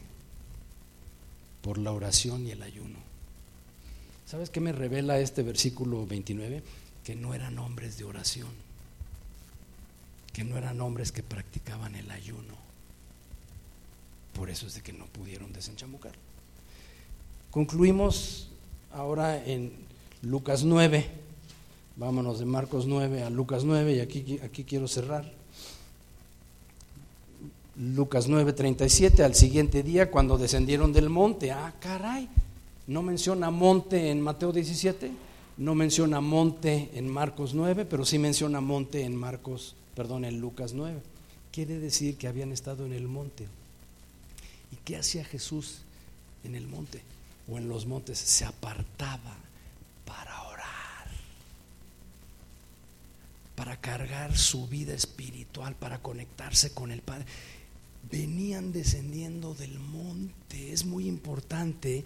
por 1.67 1.79
la 1.79 1.91
oración 1.91 2.47
y 2.47 2.51
el 2.51 2.63
ayuno. 2.63 2.97
¿Sabes 4.25 4.49
qué 4.49 4.61
me 4.61 4.71
revela 4.71 5.19
este 5.19 5.43
versículo 5.43 6.07
29? 6.07 6.63
Que 7.03 7.13
no 7.13 7.33
eran 7.33 7.59
hombres 7.59 7.97
de 7.97 8.05
oración, 8.05 8.47
que 10.31 10.45
no 10.45 10.57
eran 10.57 10.79
hombres 10.79 11.11
que 11.11 11.23
practicaban 11.23 11.95
el 11.95 12.09
ayuno. 12.09 12.53
Por 14.31 14.49
eso 14.49 14.65
es 14.65 14.75
de 14.75 14.81
que 14.81 14.93
no 14.93 15.07
pudieron 15.07 15.51
desenchamucar. 15.51 16.13
Concluimos 17.51 18.47
ahora 18.93 19.43
en 19.45 19.73
Lucas 20.21 20.63
9. 20.63 21.05
Vámonos 21.97 22.39
de 22.39 22.45
Marcos 22.45 22.85
9 22.85 23.23
a 23.23 23.29
Lucas 23.29 23.65
9 23.65 23.93
y 23.93 23.99
aquí, 23.99 24.39
aquí 24.41 24.63
quiero 24.63 24.87
cerrar. 24.87 25.29
Lucas 27.79 28.27
9, 28.27 28.53
37, 28.53 29.23
al 29.23 29.35
siguiente 29.35 29.83
día 29.83 30.09
cuando 30.09 30.39
descendieron 30.39 30.93
del 30.93 31.09
monte, 31.09 31.51
ah, 31.51 31.75
caray, 31.79 32.27
no 32.87 33.03
menciona 33.03 33.51
monte 33.51 34.09
en 34.09 34.19
Mateo 34.19 34.51
17, 34.51 35.11
no 35.57 35.75
menciona 35.75 36.19
monte 36.19 36.89
en 36.95 37.07
Marcos 37.07 37.53
9, 37.53 37.85
pero 37.85 38.03
sí 38.03 38.17
menciona 38.17 38.61
monte 38.61 39.03
en 39.03 39.15
Marcos, 39.15 39.75
perdón, 39.95 40.25
en 40.25 40.39
Lucas 40.39 40.73
9. 40.73 40.99
Quiere 41.51 41.77
decir 41.77 42.17
que 42.17 42.27
habían 42.27 42.51
estado 42.51 42.85
en 42.85 42.93
el 42.93 43.07
monte. 43.07 43.47
¿Y 44.71 44.75
qué 44.77 44.97
hacía 44.97 45.23
Jesús 45.23 45.79
en 46.43 46.55
el 46.55 46.67
monte 46.67 47.01
o 47.47 47.59
en 47.59 47.69
los 47.69 47.85
montes? 47.85 48.17
Se 48.17 48.43
apartaba 48.43 49.35
para 50.05 50.43
orar, 50.43 51.07
para 53.55 53.79
cargar 53.79 54.35
su 54.35 54.67
vida 54.67 54.93
espiritual, 54.93 55.75
para 55.75 55.99
conectarse 55.99 56.71
con 56.73 56.91
el 56.91 57.01
Padre. 57.01 57.25
Venían 58.11 58.71
descendiendo 58.71 59.53
del 59.53 59.79
monte. 59.79 60.71
Es 60.71 60.85
muy 60.85 61.07
importante 61.07 62.05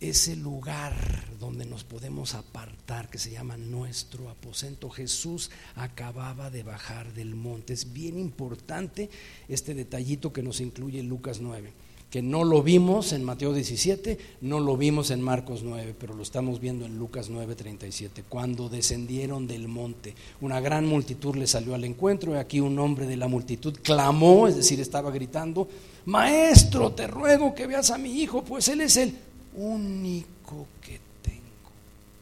ese 0.00 0.34
lugar 0.34 0.94
donde 1.38 1.64
nos 1.64 1.84
podemos 1.84 2.34
apartar, 2.34 3.08
que 3.08 3.18
se 3.18 3.30
llama 3.30 3.56
nuestro 3.56 4.30
aposento. 4.30 4.90
Jesús 4.90 5.50
acababa 5.76 6.50
de 6.50 6.64
bajar 6.64 7.12
del 7.14 7.34
monte. 7.36 7.72
Es 7.72 7.92
bien 7.92 8.18
importante 8.18 9.10
este 9.48 9.74
detallito 9.74 10.32
que 10.32 10.42
nos 10.42 10.60
incluye 10.60 11.02
Lucas 11.02 11.40
9, 11.40 11.72
que 12.12 12.20
no 12.20 12.44
lo 12.44 12.62
vimos 12.62 13.14
en 13.14 13.24
Mateo 13.24 13.54
17, 13.54 14.18
no 14.42 14.60
lo 14.60 14.76
vimos 14.76 15.10
en 15.10 15.22
Marcos 15.22 15.62
9, 15.62 15.94
pero 15.98 16.12
lo 16.12 16.22
estamos 16.22 16.60
viendo 16.60 16.84
en 16.84 16.98
Lucas 16.98 17.30
9, 17.30 17.54
37. 17.54 18.24
Cuando 18.28 18.68
descendieron 18.68 19.46
del 19.46 19.66
monte, 19.66 20.14
una 20.42 20.60
gran 20.60 20.86
multitud 20.86 21.36
le 21.36 21.46
salió 21.46 21.74
al 21.74 21.84
encuentro 21.84 22.34
y 22.34 22.36
aquí 22.36 22.60
un 22.60 22.78
hombre 22.78 23.06
de 23.06 23.16
la 23.16 23.28
multitud 23.28 23.78
clamó, 23.82 24.46
es 24.46 24.56
decir, 24.56 24.78
estaba 24.78 25.10
gritando, 25.10 25.66
Maestro, 26.04 26.92
te 26.92 27.06
ruego 27.06 27.54
que 27.54 27.66
veas 27.66 27.90
a 27.90 27.96
mi 27.96 28.20
hijo, 28.20 28.44
pues 28.44 28.68
él 28.68 28.82
es 28.82 28.98
el 28.98 29.16
único 29.54 30.66
que 30.82 31.00
tengo. 31.22 31.70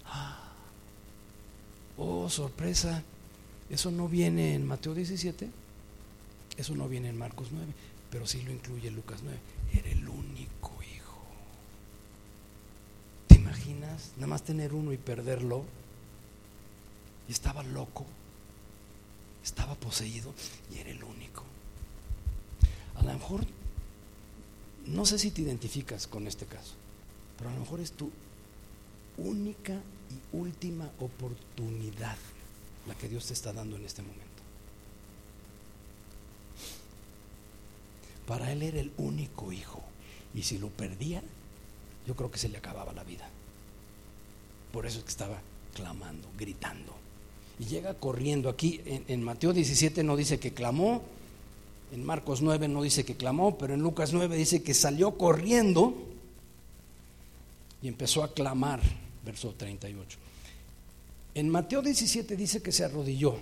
Ah. 0.07 0.53
Oh, 1.99 2.31
sorpresa. 2.31 3.03
Eso 3.69 3.91
no 3.91 4.07
viene 4.07 4.55
en 4.55 4.65
Mateo 4.65 4.95
17, 4.95 5.49
eso 6.59 6.77
no 6.77 6.89
viene 6.89 7.09
en 7.09 7.19
Marcos 7.19 7.49
9, 7.51 7.67
pero 8.09 8.25
sí 8.25 8.41
lo 8.43 8.53
incluye 8.53 8.89
Lucas 8.93 9.19
9. 9.25 9.37
Era 9.73 9.91
el 9.91 10.09
único 10.09 10.73
hijo. 10.83 11.23
¿Te 13.27 13.37
imaginas? 13.37 14.13
Nada 14.17 14.29
más 14.29 14.43
tener 14.43 14.73
uno 14.75 14.93
y 14.93 14.97
perderlo. 14.97 15.65
Y 17.29 17.33
estaba 17.33 17.63
loco, 17.63 18.05
estaba 19.45 19.75
poseído 19.77 20.35
y 20.75 20.79
era 20.79 20.91
el 20.91 21.03
único. 21.05 21.45
A 22.97 23.03
lo 23.05 23.13
mejor, 23.13 23.47
no 24.87 25.07
sé 25.07 25.19
si 25.19 25.31
te 25.31 25.43
identificas 25.43 26.09
con 26.09 26.27
este 26.27 26.47
caso 26.47 26.75
pero 27.41 27.49
a 27.49 27.55
lo 27.55 27.61
mejor 27.61 27.81
es 27.81 27.93
tu 27.93 28.11
única 29.17 29.73
y 29.73 30.37
última 30.37 30.91
oportunidad 31.01 32.19
la 32.87 32.95
que 32.95 33.09
Dios 33.09 33.27
te 33.27 33.33
está 33.33 33.51
dando 33.51 33.77
en 33.77 33.87
este 33.87 34.03
momento. 34.03 34.30
Para 38.31 38.53
él 38.53 38.63
era 38.63 38.79
el 38.79 38.93
único 38.97 39.53
hijo 39.53 39.83
y 40.37 40.45
si 40.45 40.59
lo 40.59 40.69
perdía, 40.69 41.21
yo 42.07 42.15
creo 42.15 42.31
que 42.31 42.39
se 42.39 42.49
le 42.49 42.59
acababa 42.59 42.93
la 42.93 43.03
vida. 43.03 43.29
Por 44.73 44.87
eso 44.87 44.99
es 44.99 45.05
que 45.05 45.11
estaba 45.11 45.41
clamando, 45.75 46.29
gritando. 46.39 46.95
Y 47.59 47.65
llega 47.65 47.95
corriendo. 47.95 48.49
Aquí 48.49 48.83
en, 48.87 49.25
Mateo 49.25 49.53
17 49.53 50.05
no 50.05 50.15
dice 50.15 50.39
que 50.39 50.55
clamó, 50.55 51.03
en 51.93 52.05
Marcos 52.05 52.41
9 52.41 52.69
no 52.69 52.85
dice 52.85 53.05
que 53.05 53.17
clamó, 53.17 53.59
pero 53.59 53.75
en 53.75 53.81
Lucas 53.81 54.13
9 54.13 54.37
dice 54.37 54.63
que 54.63 54.75
salió 54.75 55.19
corriendo 55.19 55.93
y 57.83 57.89
empezó 57.89 58.23
a 58.23 58.33
clamar, 58.33 58.81
verso 59.25 59.57
38. 59.57 60.19
En 61.35 61.49
Mateo 61.49 61.83
17 61.83 62.37
dice 62.37 62.63
que 62.63 62.71
se 62.71 62.85
arrodilló. 62.85 63.39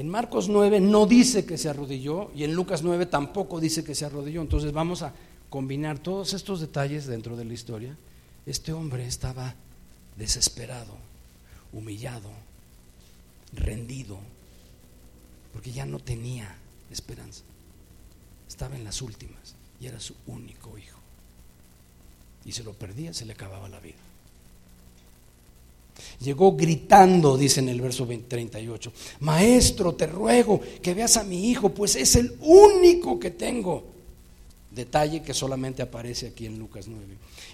En 0.00 0.08
Marcos 0.08 0.48
9 0.48 0.80
no 0.80 1.04
dice 1.04 1.44
que 1.44 1.58
se 1.58 1.68
arrodilló 1.68 2.30
y 2.34 2.44
en 2.44 2.54
Lucas 2.54 2.82
9 2.82 3.04
tampoco 3.04 3.60
dice 3.60 3.84
que 3.84 3.94
se 3.94 4.06
arrodilló. 4.06 4.40
Entonces 4.40 4.72
vamos 4.72 5.02
a 5.02 5.12
combinar 5.50 5.98
todos 5.98 6.32
estos 6.32 6.62
detalles 6.62 7.04
dentro 7.06 7.36
de 7.36 7.44
la 7.44 7.52
historia. 7.52 7.94
Este 8.46 8.72
hombre 8.72 9.06
estaba 9.06 9.54
desesperado, 10.16 10.96
humillado, 11.74 12.30
rendido, 13.52 14.18
porque 15.52 15.70
ya 15.70 15.84
no 15.84 15.98
tenía 15.98 16.56
esperanza. 16.90 17.42
Estaba 18.48 18.76
en 18.76 18.84
las 18.84 19.02
últimas 19.02 19.54
y 19.82 19.86
era 19.86 20.00
su 20.00 20.14
único 20.26 20.78
hijo 20.78 20.98
y 22.46 22.52
se 22.52 22.64
lo 22.64 22.72
perdía, 22.72 23.12
se 23.12 23.26
le 23.26 23.34
acababa 23.34 23.68
la 23.68 23.80
vida. 23.80 23.98
Llegó 26.20 26.56
gritando, 26.56 27.36
dice 27.36 27.60
en 27.60 27.68
el 27.68 27.80
verso 27.80 28.06
38, 28.06 28.92
Maestro, 29.20 29.94
te 29.94 30.06
ruego 30.06 30.60
que 30.82 30.94
veas 30.94 31.16
a 31.16 31.24
mi 31.24 31.50
hijo, 31.50 31.70
pues 31.70 31.96
es 31.96 32.16
el 32.16 32.34
único 32.40 33.18
que 33.18 33.30
tengo. 33.30 33.84
Detalle 34.70 35.22
que 35.22 35.34
solamente 35.34 35.82
aparece 35.82 36.28
aquí 36.28 36.46
en 36.46 36.58
Lucas 36.58 36.86
9. 36.86 37.04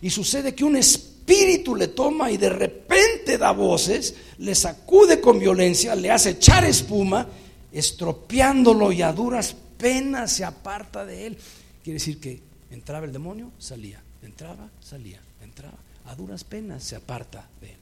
Y 0.03 0.11
sucede 0.11 0.55
que 0.55 0.65
un 0.65 0.77
espíritu 0.77 1.75
le 1.75 1.89
toma 1.89 2.31
y 2.31 2.37
de 2.37 2.51
repente 2.51 3.39
da 3.39 3.53
voces, 3.53 4.15
le 4.39 4.55
sacude 4.55 5.21
con 5.21 5.39
violencia, 5.39 5.95
le 5.95 6.11
hace 6.11 6.31
echar 6.31 6.65
espuma, 6.65 7.27
estropeándolo 7.73 8.93
y 8.93 9.03
a 9.03 9.13
duras 9.13 9.57
penas 9.79 10.33
se 10.33 10.45
aparta 10.45 11.05
de 11.05 11.27
él. 11.27 11.39
Quiere 11.83 11.99
decir 11.99 12.21
que 12.21 12.41
entraba 12.71 13.07
el 13.07 13.13
demonio, 13.13 13.53
salía, 13.59 14.03
entraba, 14.23 14.69
salía, 14.81 15.21
entraba, 15.43 15.79
a 16.07 16.15
duras 16.15 16.45
penas 16.45 16.83
se 16.85 16.97
aparta 16.97 17.49
de 17.61 17.71
él. 17.71 17.79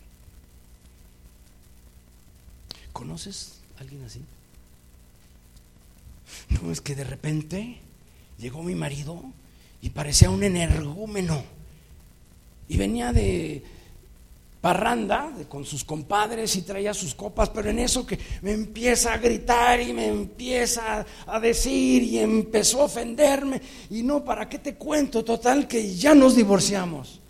¿Conoces 2.94 3.56
a 3.76 3.80
alguien 3.80 4.04
así? 4.04 4.20
No, 6.48 6.70
es 6.70 6.80
que 6.80 6.94
de 6.94 7.02
repente 7.02 7.78
llegó 8.38 8.62
mi 8.62 8.76
marido 8.76 9.20
y 9.82 9.90
parecía 9.90 10.30
un 10.30 10.44
energúmeno. 10.44 11.42
Y 12.68 12.76
venía 12.76 13.12
de 13.12 13.62
parranda 14.60 15.30
con 15.48 15.64
sus 15.64 15.82
compadres 15.82 16.54
y 16.54 16.62
traía 16.62 16.94
sus 16.94 17.16
copas, 17.16 17.50
pero 17.50 17.68
en 17.68 17.80
eso 17.80 18.06
que 18.06 18.16
me 18.42 18.52
empieza 18.52 19.12
a 19.12 19.18
gritar 19.18 19.80
y 19.80 19.92
me 19.92 20.06
empieza 20.06 21.04
a 21.26 21.40
decir 21.40 22.04
y 22.04 22.20
empezó 22.20 22.80
a 22.80 22.84
ofenderme. 22.84 23.60
Y 23.90 24.04
no, 24.04 24.24
¿para 24.24 24.48
qué 24.48 24.60
te 24.60 24.76
cuento? 24.76 25.24
Total 25.24 25.66
que 25.66 25.96
ya 25.96 26.14
nos 26.14 26.36
divorciamos. 26.36 27.20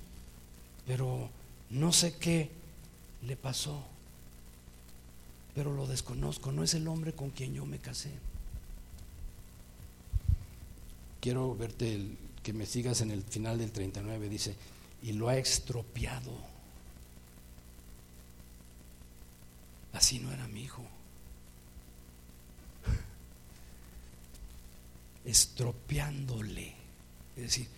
Pero 0.86 1.31
no 1.70 1.91
sé 1.91 2.16
qué 2.19 2.51
le 3.27 3.35
pasó. 3.35 3.94
Pero 5.55 5.73
lo 5.73 5.87
desconozco, 5.87 6.53
no 6.53 6.65
es 6.65 6.75
el 6.75 6.89
hombre 6.89 7.13
con 7.13 7.31
quien 7.31 7.55
yo 7.55 7.67
me 7.67 7.79
casé 7.79 8.11
quiero 11.25 11.57
verte 11.57 11.99
que 12.43 12.53
me 12.53 12.67
sigas 12.67 13.01
en 13.01 13.11
el 13.11 13.23
final 13.23 13.57
del 13.57 13.73
39, 13.73 14.29
dice, 14.29 14.55
y 15.03 15.15
lo 15.15 15.31
ha 15.31 15.39
estropeado. 15.39 16.33
Así 19.95 20.19
no 20.19 20.31
era 20.31 20.47
mi 20.49 20.65
hijo. 20.65 20.85
Estropeándole. 25.25 26.75
Es 27.37 27.43
decir, 27.43 27.69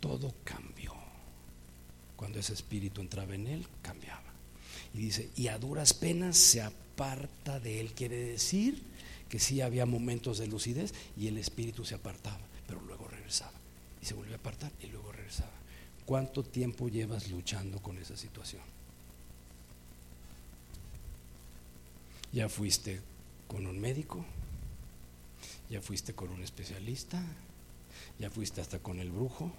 todo 0.00 0.34
cambió. 0.42 0.92
Cuando 2.16 2.40
ese 2.40 2.54
espíritu 2.54 3.02
entraba 3.02 3.36
en 3.36 3.46
él, 3.46 3.68
cambiaba. 3.82 4.32
Y 4.94 4.98
dice, 4.98 5.30
y 5.36 5.46
a 5.46 5.60
duras 5.60 5.94
penas 5.94 6.36
se 6.36 6.60
aparta 6.96 7.60
de 7.60 7.80
él. 7.80 7.92
Quiere 7.92 8.16
decir 8.16 8.82
que 9.28 9.38
sí 9.38 9.60
había 9.60 9.86
momentos 9.86 10.38
de 10.38 10.46
lucidez 10.46 10.94
y 11.16 11.28
el 11.28 11.36
espíritu 11.36 11.84
se 11.84 11.94
apartaba 11.94 12.40
pero 12.66 12.80
luego 12.82 13.06
regresaba. 13.08 13.52
Y 14.02 14.06
se 14.06 14.14
volvió 14.14 14.34
a 14.34 14.38
apartar 14.38 14.72
y 14.82 14.86
luego 14.86 15.12
regresaba. 15.12 15.52
¿Cuánto 16.04 16.42
tiempo 16.42 16.88
llevas 16.88 17.30
luchando 17.30 17.80
con 17.80 17.98
esa 17.98 18.16
situación? 18.16 18.62
¿Ya 22.32 22.48
fuiste 22.48 23.00
con 23.48 23.66
un 23.66 23.80
médico? 23.80 24.24
¿Ya 25.70 25.80
fuiste 25.80 26.14
con 26.14 26.30
un 26.30 26.42
especialista? 26.42 27.22
¿Ya 28.18 28.30
fuiste 28.30 28.60
hasta 28.60 28.78
con 28.78 29.00
el 29.00 29.10
brujo? 29.10 29.52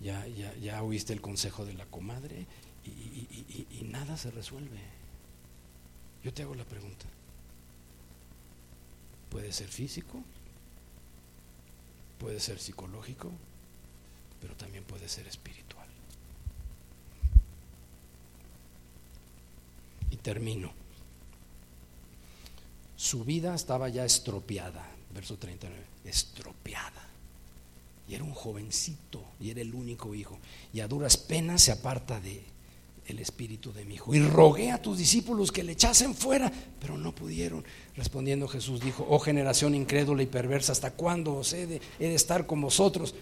¿Ya, 0.00 0.26
ya, 0.26 0.54
ya 0.56 0.82
oíste 0.82 1.12
el 1.12 1.20
consejo 1.20 1.64
de 1.64 1.74
la 1.74 1.86
comadre? 1.86 2.46
y 2.84 3.84
nada 3.84 4.16
se 4.16 4.32
resuelve. 4.32 5.01
Yo 6.24 6.32
te 6.32 6.42
hago 6.42 6.54
la 6.54 6.64
pregunta. 6.64 7.06
¿Puede 9.30 9.52
ser 9.52 9.68
físico? 9.68 10.22
Puede 12.18 12.38
ser 12.38 12.58
psicológico, 12.60 13.32
pero 14.40 14.54
también 14.54 14.84
puede 14.84 15.08
ser 15.08 15.26
espiritual. 15.26 15.88
Y 20.10 20.16
termino. 20.16 20.72
Su 22.96 23.24
vida 23.24 23.54
estaba 23.54 23.88
ya 23.88 24.04
estropeada, 24.04 24.86
verso 25.12 25.36
39, 25.36 25.84
estropeada. 26.04 27.08
Y 28.08 28.14
era 28.14 28.22
un 28.22 28.34
jovencito 28.34 29.24
y 29.40 29.50
era 29.50 29.60
el 29.60 29.74
único 29.74 30.14
hijo. 30.14 30.38
Y 30.72 30.80
a 30.80 30.88
duras 30.88 31.16
penas 31.16 31.62
se 31.62 31.72
aparta 31.72 32.20
de 32.20 32.44
el 33.06 33.18
espíritu 33.18 33.72
de 33.72 33.84
mi 33.84 33.94
hijo. 33.94 34.14
Y 34.14 34.20
rogué 34.20 34.70
a 34.70 34.80
tus 34.80 34.98
discípulos 34.98 35.50
que 35.50 35.62
le 35.62 35.72
echasen 35.72 36.14
fuera, 36.14 36.50
pero 36.80 36.96
no 36.96 37.14
pudieron. 37.14 37.64
Respondiendo 37.96 38.48
Jesús 38.48 38.80
dijo, 38.80 39.06
oh 39.08 39.18
generación 39.18 39.74
incrédula 39.74 40.22
y 40.22 40.26
perversa, 40.26 40.72
¿hasta 40.72 40.92
cuándo 40.92 41.34
os 41.34 41.52
he 41.52 41.66
de, 41.66 41.80
he 41.98 42.08
de 42.08 42.14
estar 42.14 42.46
con 42.46 42.60
vosotros 42.60 43.14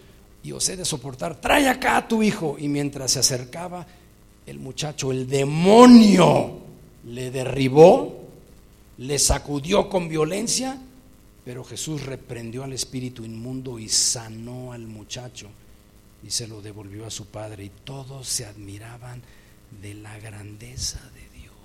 y 0.43 0.51
os 0.51 0.67
he 0.69 0.77
de 0.77 0.85
soportar? 0.85 1.39
Trae 1.39 1.67
acá 1.67 1.97
a 1.97 2.07
tu 2.07 2.23
hijo. 2.23 2.57
Y 2.59 2.67
mientras 2.67 3.11
se 3.11 3.19
acercaba 3.19 3.85
el 4.45 4.59
muchacho, 4.59 5.11
el 5.11 5.27
demonio 5.27 6.59
le 7.05 7.31
derribó, 7.31 8.27
le 8.97 9.17
sacudió 9.17 9.89
con 9.89 10.07
violencia, 10.07 10.79
pero 11.43 11.63
Jesús 11.63 12.05
reprendió 12.05 12.63
al 12.63 12.73
espíritu 12.73 13.25
inmundo 13.25 13.79
y 13.79 13.89
sanó 13.89 14.73
al 14.73 14.85
muchacho 14.85 15.49
y 16.23 16.29
se 16.29 16.47
lo 16.47 16.61
devolvió 16.61 17.07
a 17.07 17.11
su 17.11 17.25
padre 17.25 17.65
y 17.65 17.71
todos 17.83 18.27
se 18.27 18.45
admiraban 18.45 19.23
de 19.79 19.93
la 19.93 20.17
grandeza 20.19 20.99
de 21.13 21.39
Dios. 21.39 21.55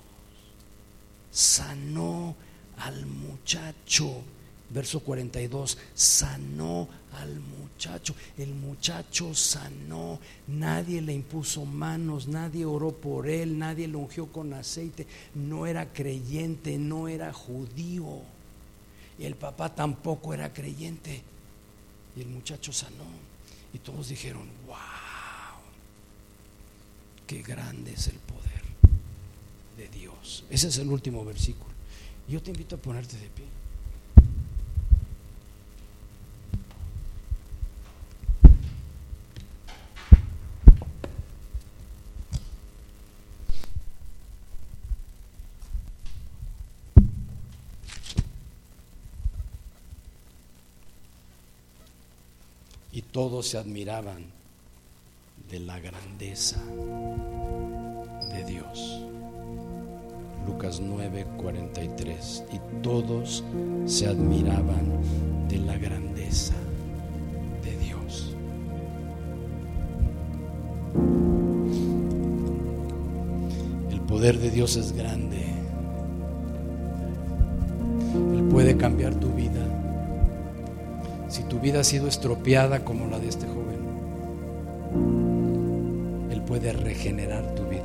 Sanó 1.31 2.37
al 2.79 3.07
muchacho. 3.07 4.23
Verso 4.69 4.99
42, 5.01 5.79
sanó 5.95 6.89
al 7.13 7.39
muchacho. 7.39 8.17
El 8.37 8.55
muchacho 8.55 9.33
sanó. 9.35 10.19
Nadie 10.49 11.01
le 11.01 11.13
impuso 11.13 11.65
manos, 11.65 12.27
nadie 12.27 12.65
oró 12.65 12.91
por 12.93 13.29
él, 13.29 13.59
nadie 13.59 13.87
lo 13.87 14.01
ungió 14.01 14.27
con 14.27 14.53
aceite. 14.55 15.07
No 15.35 15.67
era 15.67 15.93
creyente, 15.93 16.79
no 16.79 17.07
era 17.07 17.33
judío. 17.33 18.23
Y 19.19 19.25
el 19.25 19.37
papá 19.37 19.73
tampoco 19.75 20.35
era 20.35 20.53
creyente. 20.53 21.23
Y 22.17 22.23
el 22.23 22.29
muchacho 22.29 22.73
sanó. 22.73 23.05
Y 23.73 23.79
todos 23.79 24.09
dijeron, 24.09 24.49
wow 24.67 24.96
qué 27.27 27.43
grande 27.43 27.93
es 27.93 28.07
el 28.09 28.19
poder 28.19 28.63
de 29.77 29.89
Dios. 29.89 30.45
Ese 30.51 30.69
es 30.69 30.79
el 30.79 30.89
último 30.89 31.25
versículo. 31.25 31.75
Yo 32.29 32.43
te 32.43 32.51
invito 32.51 32.77
a 32.77 32.79
ponerte 32.79 33.17
de 33.17 33.29
pie. 33.29 33.47
Y 52.93 53.03
todos 53.03 53.49
se 53.49 53.59
admiraban 53.59 54.25
de 55.51 55.61
la 55.61 55.79
grandeza 55.79 56.61
de 58.33 58.45
Dios. 58.45 59.05
Lucas 60.47 60.81
9:43. 60.81 62.45
Y 62.53 62.83
todos 62.83 63.45
se 63.85 64.09
admiraban 64.09 65.49
de 65.49 65.59
la 65.59 65.77
grandeza 65.79 66.55
de 67.63 67.77
Dios. 67.79 68.37
El 73.91 74.01
poder 74.03 74.39
de 74.39 74.51
Dios 74.51 74.77
es 74.77 74.93
grande. 74.93 75.45
Él 78.35 78.49
puede 78.51 78.77
cambiar 78.77 79.15
tu 79.15 79.29
vida. 79.31 79.65
Si 81.29 81.43
tu 81.45 81.61
vida 81.61 81.81
ha 81.81 81.85
sido 81.85 82.09
estropeada 82.09 82.85
como 82.85 83.07
la 83.07 83.19
de 83.19 83.29
este 83.29 83.47
joven 83.47 83.76
puede 86.59 86.73
regenerar 86.73 87.55
tu 87.55 87.65
vida. 87.65 87.83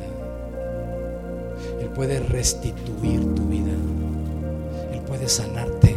Él 1.82 1.90
puede 1.90 2.22
restituir 2.22 3.20
tu 3.36 3.44
vida. 3.48 3.74
Él 4.94 5.02
puede 5.02 5.28
sanarte. 5.28 5.90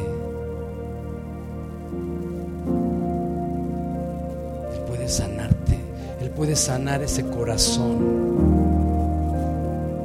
Él 4.73 4.81
puede 4.89 5.09
sanarte. 5.09 5.79
Él 6.21 6.31
puede 6.31 6.57
sanar 6.57 7.01
ese 7.05 7.25
corazón 7.25 7.99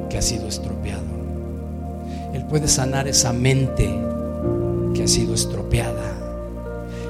que 0.08 0.18
ha 0.18 0.22
sido 0.22 0.46
estropeado. 0.46 1.02
Él 2.34 2.44
puede 2.44 2.68
sanar 2.68 3.08
esa 3.08 3.32
mente 3.32 3.92
que 4.94 5.02
ha 5.02 5.08
sido 5.08 5.34
estropeada. 5.34 6.12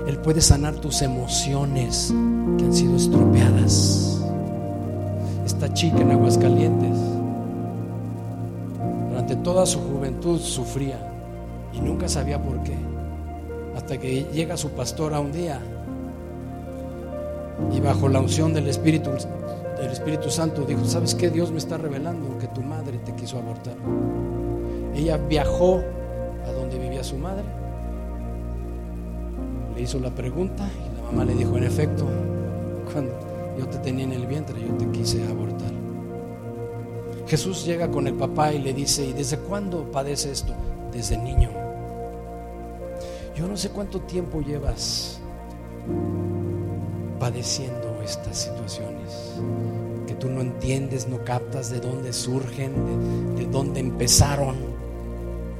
Él 0.08 0.16
puede 0.20 0.40
sanar 0.40 0.76
tus 0.76 1.02
emociones 1.02 2.14
que 2.56 2.64
han 2.64 2.72
sido 2.72 2.96
estropeadas 2.96 4.09
esta 5.50 5.72
chica 5.74 5.98
en 5.98 6.12
Aguascalientes. 6.12 6.96
durante 9.08 9.34
toda 9.36 9.66
su 9.66 9.80
juventud 9.80 10.38
sufría 10.38 10.98
y 11.72 11.80
nunca 11.80 12.08
sabía 12.08 12.40
por 12.40 12.62
qué. 12.62 12.76
Hasta 13.76 13.98
que 13.98 14.26
llega 14.32 14.56
su 14.56 14.70
pastor 14.70 15.12
a 15.12 15.18
un 15.18 15.32
día 15.32 15.60
y 17.74 17.80
bajo 17.80 18.08
la 18.08 18.20
unción 18.20 18.54
del 18.54 18.68
Espíritu, 18.68 19.10
del 19.10 19.90
Espíritu 19.90 20.30
Santo 20.30 20.62
dijo, 20.62 20.84
¿sabes 20.84 21.16
qué? 21.16 21.30
Dios 21.30 21.50
me 21.50 21.58
está 21.58 21.76
revelando 21.76 22.38
que 22.38 22.46
tu 22.46 22.62
madre 22.62 22.98
te 22.98 23.12
quiso 23.14 23.36
abortar. 23.38 23.74
Ella 24.94 25.16
viajó 25.16 25.82
a 26.46 26.52
donde 26.52 26.78
vivía 26.78 27.02
su 27.02 27.18
madre, 27.18 27.44
le 29.74 29.82
hizo 29.82 29.98
la 29.98 30.10
pregunta 30.10 30.64
y 30.64 30.96
la 30.96 31.10
mamá 31.10 31.24
le 31.24 31.34
dijo, 31.34 31.56
en 31.56 31.64
efecto, 31.64 32.06
cuando 32.92 33.29
yo 33.60 33.68
te 33.68 33.78
tenía 33.78 34.04
en 34.04 34.12
el 34.12 34.26
vientre, 34.26 34.58
yo 34.58 34.74
te 34.74 34.90
quise 34.90 35.22
abortar. 35.26 35.70
Jesús 37.26 37.66
llega 37.66 37.90
con 37.90 38.06
el 38.06 38.14
papá 38.14 38.54
y 38.54 38.58
le 38.58 38.72
dice, 38.72 39.04
¿y 39.04 39.12
desde 39.12 39.36
cuándo 39.36 39.84
padece 39.92 40.32
esto? 40.32 40.54
Desde 40.90 41.18
niño. 41.18 41.50
Yo 43.36 43.46
no 43.46 43.58
sé 43.58 43.68
cuánto 43.68 44.00
tiempo 44.00 44.40
llevas 44.40 45.20
padeciendo 47.18 48.00
estas 48.02 48.38
situaciones 48.38 49.34
que 50.06 50.14
tú 50.14 50.30
no 50.30 50.40
entiendes, 50.40 51.06
no 51.06 51.22
captas 51.22 51.70
de 51.70 51.80
dónde 51.80 52.14
surgen, 52.14 53.36
de, 53.36 53.44
de, 53.44 53.50
dónde 53.50 53.80
empezaron, 53.80 54.56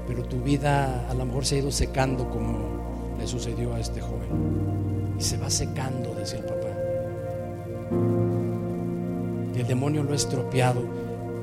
pero 0.06 0.22
tu 0.24 0.40
vida 0.40 1.06
a 1.08 1.12
lo 1.12 1.26
mejor 1.26 1.44
se 1.44 1.56
ha 1.56 1.58
ido 1.58 1.70
secando 1.70 2.30
como 2.30 3.14
le 3.18 3.26
sucedió 3.26 3.74
a 3.74 3.80
este 3.80 4.00
joven. 4.00 5.14
Y 5.18 5.22
se 5.22 5.36
va 5.36 5.50
secando, 5.50 6.14
decía 6.14 6.38
el 6.38 6.46
papá. 6.46 6.59
Y 9.54 9.60
el 9.60 9.66
demonio 9.66 10.02
lo 10.02 10.12
ha 10.12 10.16
estropeado. 10.16 10.82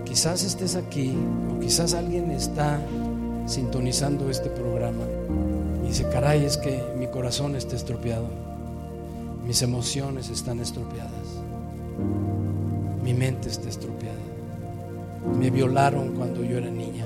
Quizás 0.06 0.44
estés 0.44 0.76
aquí 0.76 1.14
o 1.52 1.60
quizás 1.60 1.94
alguien 1.94 2.32
está 2.32 2.80
sintonizando 3.46 4.30
este 4.30 4.50
programa 4.50 5.04
y 5.84 5.88
dice, 5.88 6.08
caray, 6.10 6.44
es 6.44 6.58
que 6.58 6.84
mi 6.98 7.08
corazón 7.08 7.56
está 7.56 7.76
estropeado. 7.76 8.28
Mis 9.46 9.62
emociones 9.62 10.30
están 10.30 10.60
estropeadas. 10.60 11.42
Mi 13.02 13.14
mente 13.14 13.48
está 13.48 13.70
estropeada. 13.70 14.16
Me 15.40 15.50
violaron 15.50 16.16
cuando 16.16 16.44
yo 16.44 16.58
era 16.58 16.70
niña. 16.70 17.06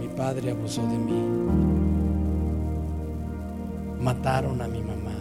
Mi 0.00 0.08
padre 0.08 0.50
abusó 0.52 0.80
de 0.82 0.98
mí. 0.98 1.22
Mataron 4.00 4.62
a 4.62 4.68
mi 4.68 4.80
mamá. 4.80 5.17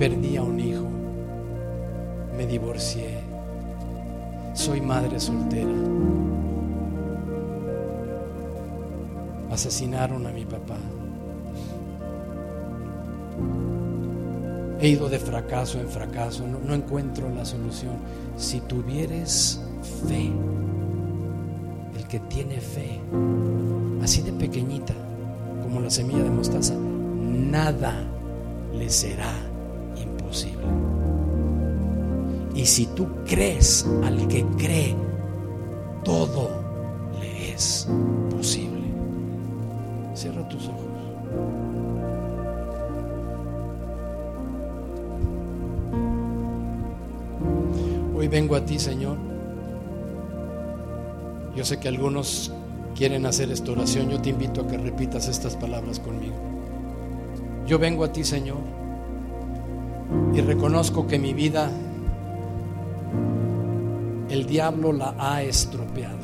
Perdí 0.00 0.38
a 0.38 0.42
un 0.42 0.58
hijo. 0.58 0.86
Me 2.34 2.46
divorcié. 2.46 3.18
Soy 4.54 4.80
madre 4.80 5.20
soltera. 5.20 5.74
Asesinaron 9.50 10.26
a 10.26 10.30
mi 10.30 10.46
papá. 10.46 10.78
He 14.80 14.88
ido 14.88 15.10
de 15.10 15.18
fracaso 15.18 15.78
en 15.78 15.88
fracaso, 15.88 16.46
no, 16.46 16.74
encuentro 16.74 17.28
la 17.28 17.44
solución. 17.44 17.96
Si 18.38 18.60
tuvieres 18.60 19.60
fe, 20.08 20.32
el 21.94 22.08
que 22.08 22.20
tiene 22.20 22.58
fe, 22.58 22.98
así 24.02 24.22
de 24.22 24.32
pequeñita 24.32 24.94
como 25.62 25.78
la 25.78 25.90
semilla 25.90 26.22
de 26.22 26.30
mostaza, 26.30 26.74
nada 26.74 28.02
le 28.72 28.88
será 28.88 29.49
Y 32.54 32.66
si 32.66 32.86
tú 32.86 33.08
crees 33.26 33.86
al 34.04 34.28
que 34.28 34.44
cree, 34.58 34.94
todo 36.04 36.50
le 37.20 37.54
es 37.54 37.88
posible. 38.30 38.82
Cierra 40.14 40.46
tus 40.48 40.68
ojos. 40.68 40.80
Hoy 48.14 48.28
vengo 48.28 48.54
a 48.54 48.64
ti, 48.64 48.78
Señor. 48.78 49.16
Yo 51.56 51.64
sé 51.64 51.80
que 51.80 51.88
algunos 51.88 52.52
quieren 52.94 53.24
hacer 53.24 53.50
esta 53.50 53.72
oración. 53.72 54.10
Yo 54.10 54.20
te 54.20 54.28
invito 54.28 54.60
a 54.60 54.66
que 54.66 54.76
repitas 54.76 55.28
estas 55.28 55.56
palabras 55.56 55.98
conmigo. 55.98 56.36
Yo 57.66 57.78
vengo 57.78 58.04
a 58.04 58.12
ti, 58.12 58.24
Señor, 58.24 58.58
y 60.34 60.40
reconozco 60.40 61.06
que 61.06 61.18
mi 61.18 61.34
vida, 61.34 61.70
el 64.28 64.46
diablo 64.46 64.92
la 64.92 65.14
ha 65.18 65.42
estropeado. 65.42 66.18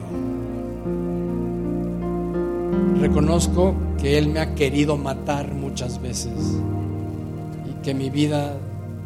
Reconozco 3.00 3.74
que 4.00 4.18
Él 4.18 4.28
me 4.28 4.40
ha 4.40 4.54
querido 4.54 4.96
matar 4.96 5.52
muchas 5.52 6.00
veces 6.00 6.58
y 7.68 7.82
que 7.82 7.94
mi 7.94 8.10
vida 8.10 8.56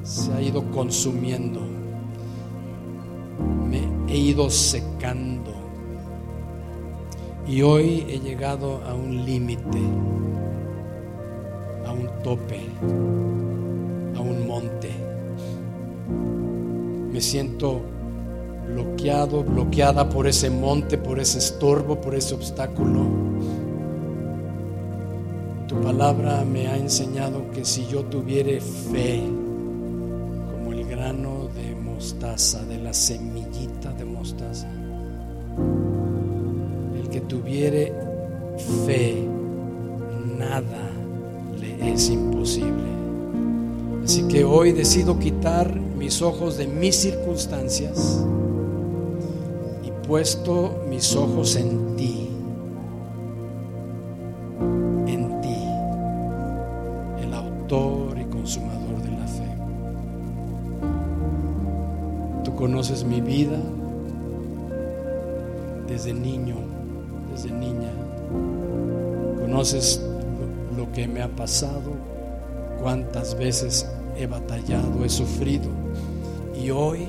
se 0.03 0.33
ha 0.33 0.41
ido 0.41 0.71
consumiendo 0.71 1.81
he 4.11 4.19
ido 4.19 4.51
secando. 4.51 5.53
Y 7.47 7.63
hoy 7.63 8.05
he 8.09 8.19
llegado 8.19 8.83
a 8.85 8.95
un 8.95 9.25
límite, 9.25 9.79
a 11.87 11.93
un 11.93 12.09
tope, 12.23 12.61
Me 17.21 17.25
siento 17.25 17.83
bloqueado, 18.67 19.45
bloqueada 19.45 20.09
por 20.09 20.27
ese 20.27 20.49
monte, 20.49 20.97
por 20.97 21.21
ese 21.21 21.37
estorbo, 21.37 22.01
por 22.01 22.15
ese 22.15 22.35
obstáculo. 22.35 23.03
Tu 25.69 25.79
palabra 25.83 26.43
me 26.47 26.67
ha 26.69 26.79
enseñado 26.79 27.51
que 27.51 27.67
si 27.67 27.87
yo 27.89 28.05
tuviera 28.05 28.59
fe, 28.91 29.21
como 30.51 30.73
el 30.73 30.87
grano 30.87 31.49
de 31.55 31.75
mostaza, 31.75 32.65
de 32.65 32.79
la 32.79 32.95
semillita 32.95 33.93
de 33.93 34.05
mostaza. 34.07 34.67
El 36.99 37.07
que 37.11 37.21
tuviere 37.21 37.93
fe, 38.87 39.23
nada 40.39 40.91
le 41.61 41.93
es 41.93 42.09
imposible. 42.09 42.89
Así 44.03 44.23
que 44.23 44.43
hoy 44.43 44.73
decido 44.73 45.19
quitar 45.19 45.90
mis 46.01 46.23
ojos 46.23 46.57
de 46.57 46.67
mis 46.67 46.97
circunstancias 46.97 48.25
y 49.85 49.91
puesto 50.09 50.83
mis 50.89 51.15
ojos 51.15 51.57
en 51.57 51.95
ti. 51.95 52.31
En 55.07 55.41
ti, 55.43 55.63
el 57.23 57.35
autor 57.35 58.19
y 58.19 58.25
consumador 58.25 59.03
de 59.03 59.11
la 59.11 59.27
fe. 59.27 59.55
Tú 62.45 62.57
conoces 62.57 63.05
mi 63.05 63.21
vida 63.21 63.59
desde 65.87 66.15
niño, 66.15 66.57
desde 67.31 67.51
niña. 67.51 67.93
Conoces 69.39 70.01
lo, 70.75 70.91
que 70.93 71.07
me 71.07 71.21
ha 71.21 71.29
pasado, 71.29 71.93
cuántas 72.81 73.37
veces 73.37 73.87
he 74.17 74.27
batallado, 74.27 75.05
he 75.05 75.09
sufrido. 75.09 75.69
Y 76.61 76.71
hoy 76.71 77.09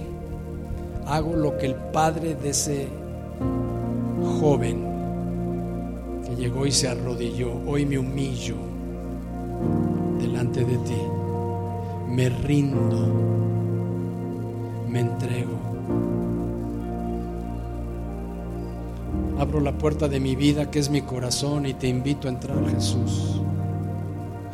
hago 1.06 1.36
lo 1.36 1.58
que 1.58 1.68
el 1.68 1.76
padre 1.76 2.36
de 2.36 2.50
ese 2.50 2.88
joven 4.40 4.86
que 6.26 6.36
llegó 6.36 6.66
y 6.66 6.72
se 6.72 6.88
arrodilló, 6.88 7.52
hoy 7.68 7.86
me 7.86 7.98
humillo 7.98 8.56
delante 10.20 10.64
de 10.64 10.78
ti, 10.78 11.02
me 12.10 12.30
rindo, 12.30 13.08
me 14.88 15.00
entrego. 15.00 15.60
Abro 19.40 19.60
la 19.60 19.72
puerta 19.72 20.08
de 20.08 20.20
mi 20.20 20.36
vida 20.36 20.70
que 20.70 20.80
es 20.80 20.90
mi 20.90 21.02
corazón 21.02 21.66
y 21.66 21.74
te 21.74 21.88
invito 21.88 22.28
a 22.28 22.32
entrar, 22.32 22.64
Jesús. 22.70 23.42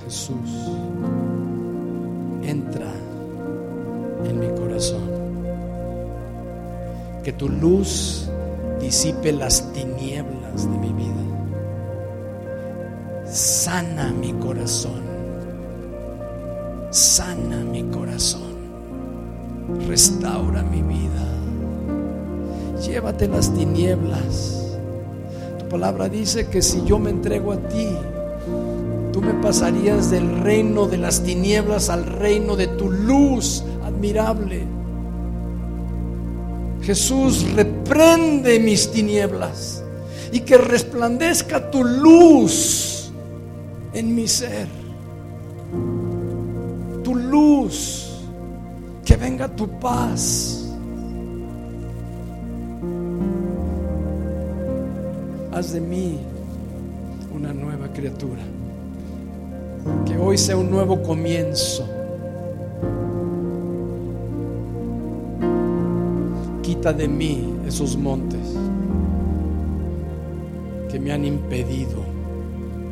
Jesús, 0.05 0.71
entra 2.47 2.91
en 4.23 4.39
mi 4.39 4.47
corazón. 4.59 5.09
Que 7.23 7.33
tu 7.33 7.49
luz 7.49 8.29
disipe 8.79 9.31
las 9.33 9.73
tinieblas 9.73 10.63
de 10.63 10.77
mi 10.77 10.93
vida. 10.93 11.13
Sana 13.25 14.11
mi 14.13 14.33
corazón. 14.33 15.01
Sana 16.89 17.57
mi 17.57 17.83
corazón. 17.83 18.55
Restaura 19.87 20.63
mi 20.63 20.81
vida. 20.81 21.25
Llévate 22.81 23.27
las 23.27 23.53
tinieblas. 23.53 24.77
Tu 25.59 25.67
palabra 25.67 26.07
dice 26.07 26.47
que 26.47 26.61
si 26.61 26.85
yo 26.85 26.97
me 26.99 27.09
entrego 27.09 27.51
a 27.51 27.57
ti, 27.57 27.89
tú 29.17 29.23
me 29.23 29.33
pasarías 29.33 30.11
del 30.11 30.41
reino 30.41 30.85
de 30.85 30.99
las 30.99 31.23
tinieblas 31.23 31.89
al 31.89 32.05
reino 32.05 32.55
de 32.55 32.67
tu 32.67 32.91
luz 32.91 33.63
admirable. 33.83 34.61
Jesús, 36.83 37.51
reprende 37.55 38.59
mis 38.59 38.91
tinieblas 38.91 39.83
y 40.31 40.41
que 40.41 40.59
resplandezca 40.59 41.71
tu 41.71 41.83
luz 41.83 43.11
en 43.91 44.13
mi 44.13 44.27
ser. 44.27 44.67
Tu 47.03 47.15
luz, 47.15 48.19
que 49.03 49.15
venga 49.15 49.47
tu 49.47 49.67
paz. 49.79 50.69
Haz 55.51 55.73
de 55.73 55.81
mí 55.81 56.19
una 57.33 57.51
nueva 57.51 57.91
criatura. 57.91 58.43
Que 60.05 60.17
hoy 60.17 60.37
sea 60.37 60.57
un 60.57 60.69
nuevo 60.69 61.01
comienzo. 61.01 61.87
Quita 66.61 66.93
de 66.93 67.07
mí 67.07 67.55
esos 67.65 67.97
montes 67.97 68.57
que 70.89 70.99
me 70.99 71.11
han 71.11 71.25
impedido 71.25 72.03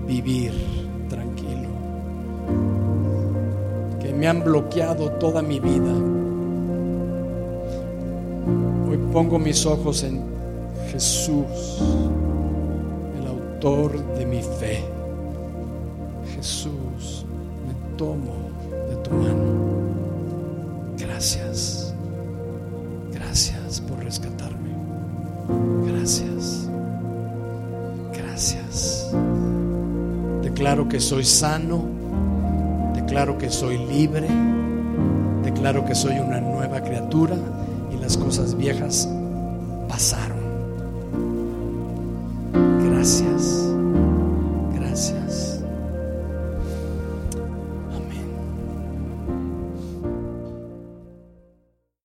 vivir 0.08 0.52
tranquilo, 1.10 1.70
que 4.00 4.14
me 4.14 4.28
han 4.28 4.44
bloqueado 4.44 5.12
toda 5.12 5.42
mi 5.42 5.60
vida. 5.60 5.94
Hoy 8.90 8.98
pongo 9.12 9.40
mis 9.40 9.66
ojos 9.66 10.04
en 10.04 10.22
Jesús, 10.92 11.82
el 13.20 13.28
autor 13.28 13.98
de 14.18 14.26
mi 14.26 14.42
fe. 14.42 14.84
Jesús, 16.36 16.72
tomo 17.98 18.34
de 18.90 18.96
tu 18.98 19.12
mano. 19.12 20.96
Gracias. 20.98 21.94
Gracias 23.12 23.82
por 23.82 24.04
rescatarme. 24.04 24.70
Gracias. 25.88 26.68
Gracias. 28.14 29.12
Declaro 30.42 30.88
que 30.88 31.00
soy 31.00 31.24
sano. 31.24 31.86
Declaro 32.94 33.38
que 33.38 33.50
soy 33.50 33.78
libre. 33.78 34.28
Declaro 35.44 35.86
que 35.86 35.96
soy 35.96 36.20
una 36.20 36.42
nueva 36.42 36.82
criatura 36.82 37.36
y 37.94 37.98
las 38.02 38.18
cosas 38.18 38.56
viejas 38.56 39.10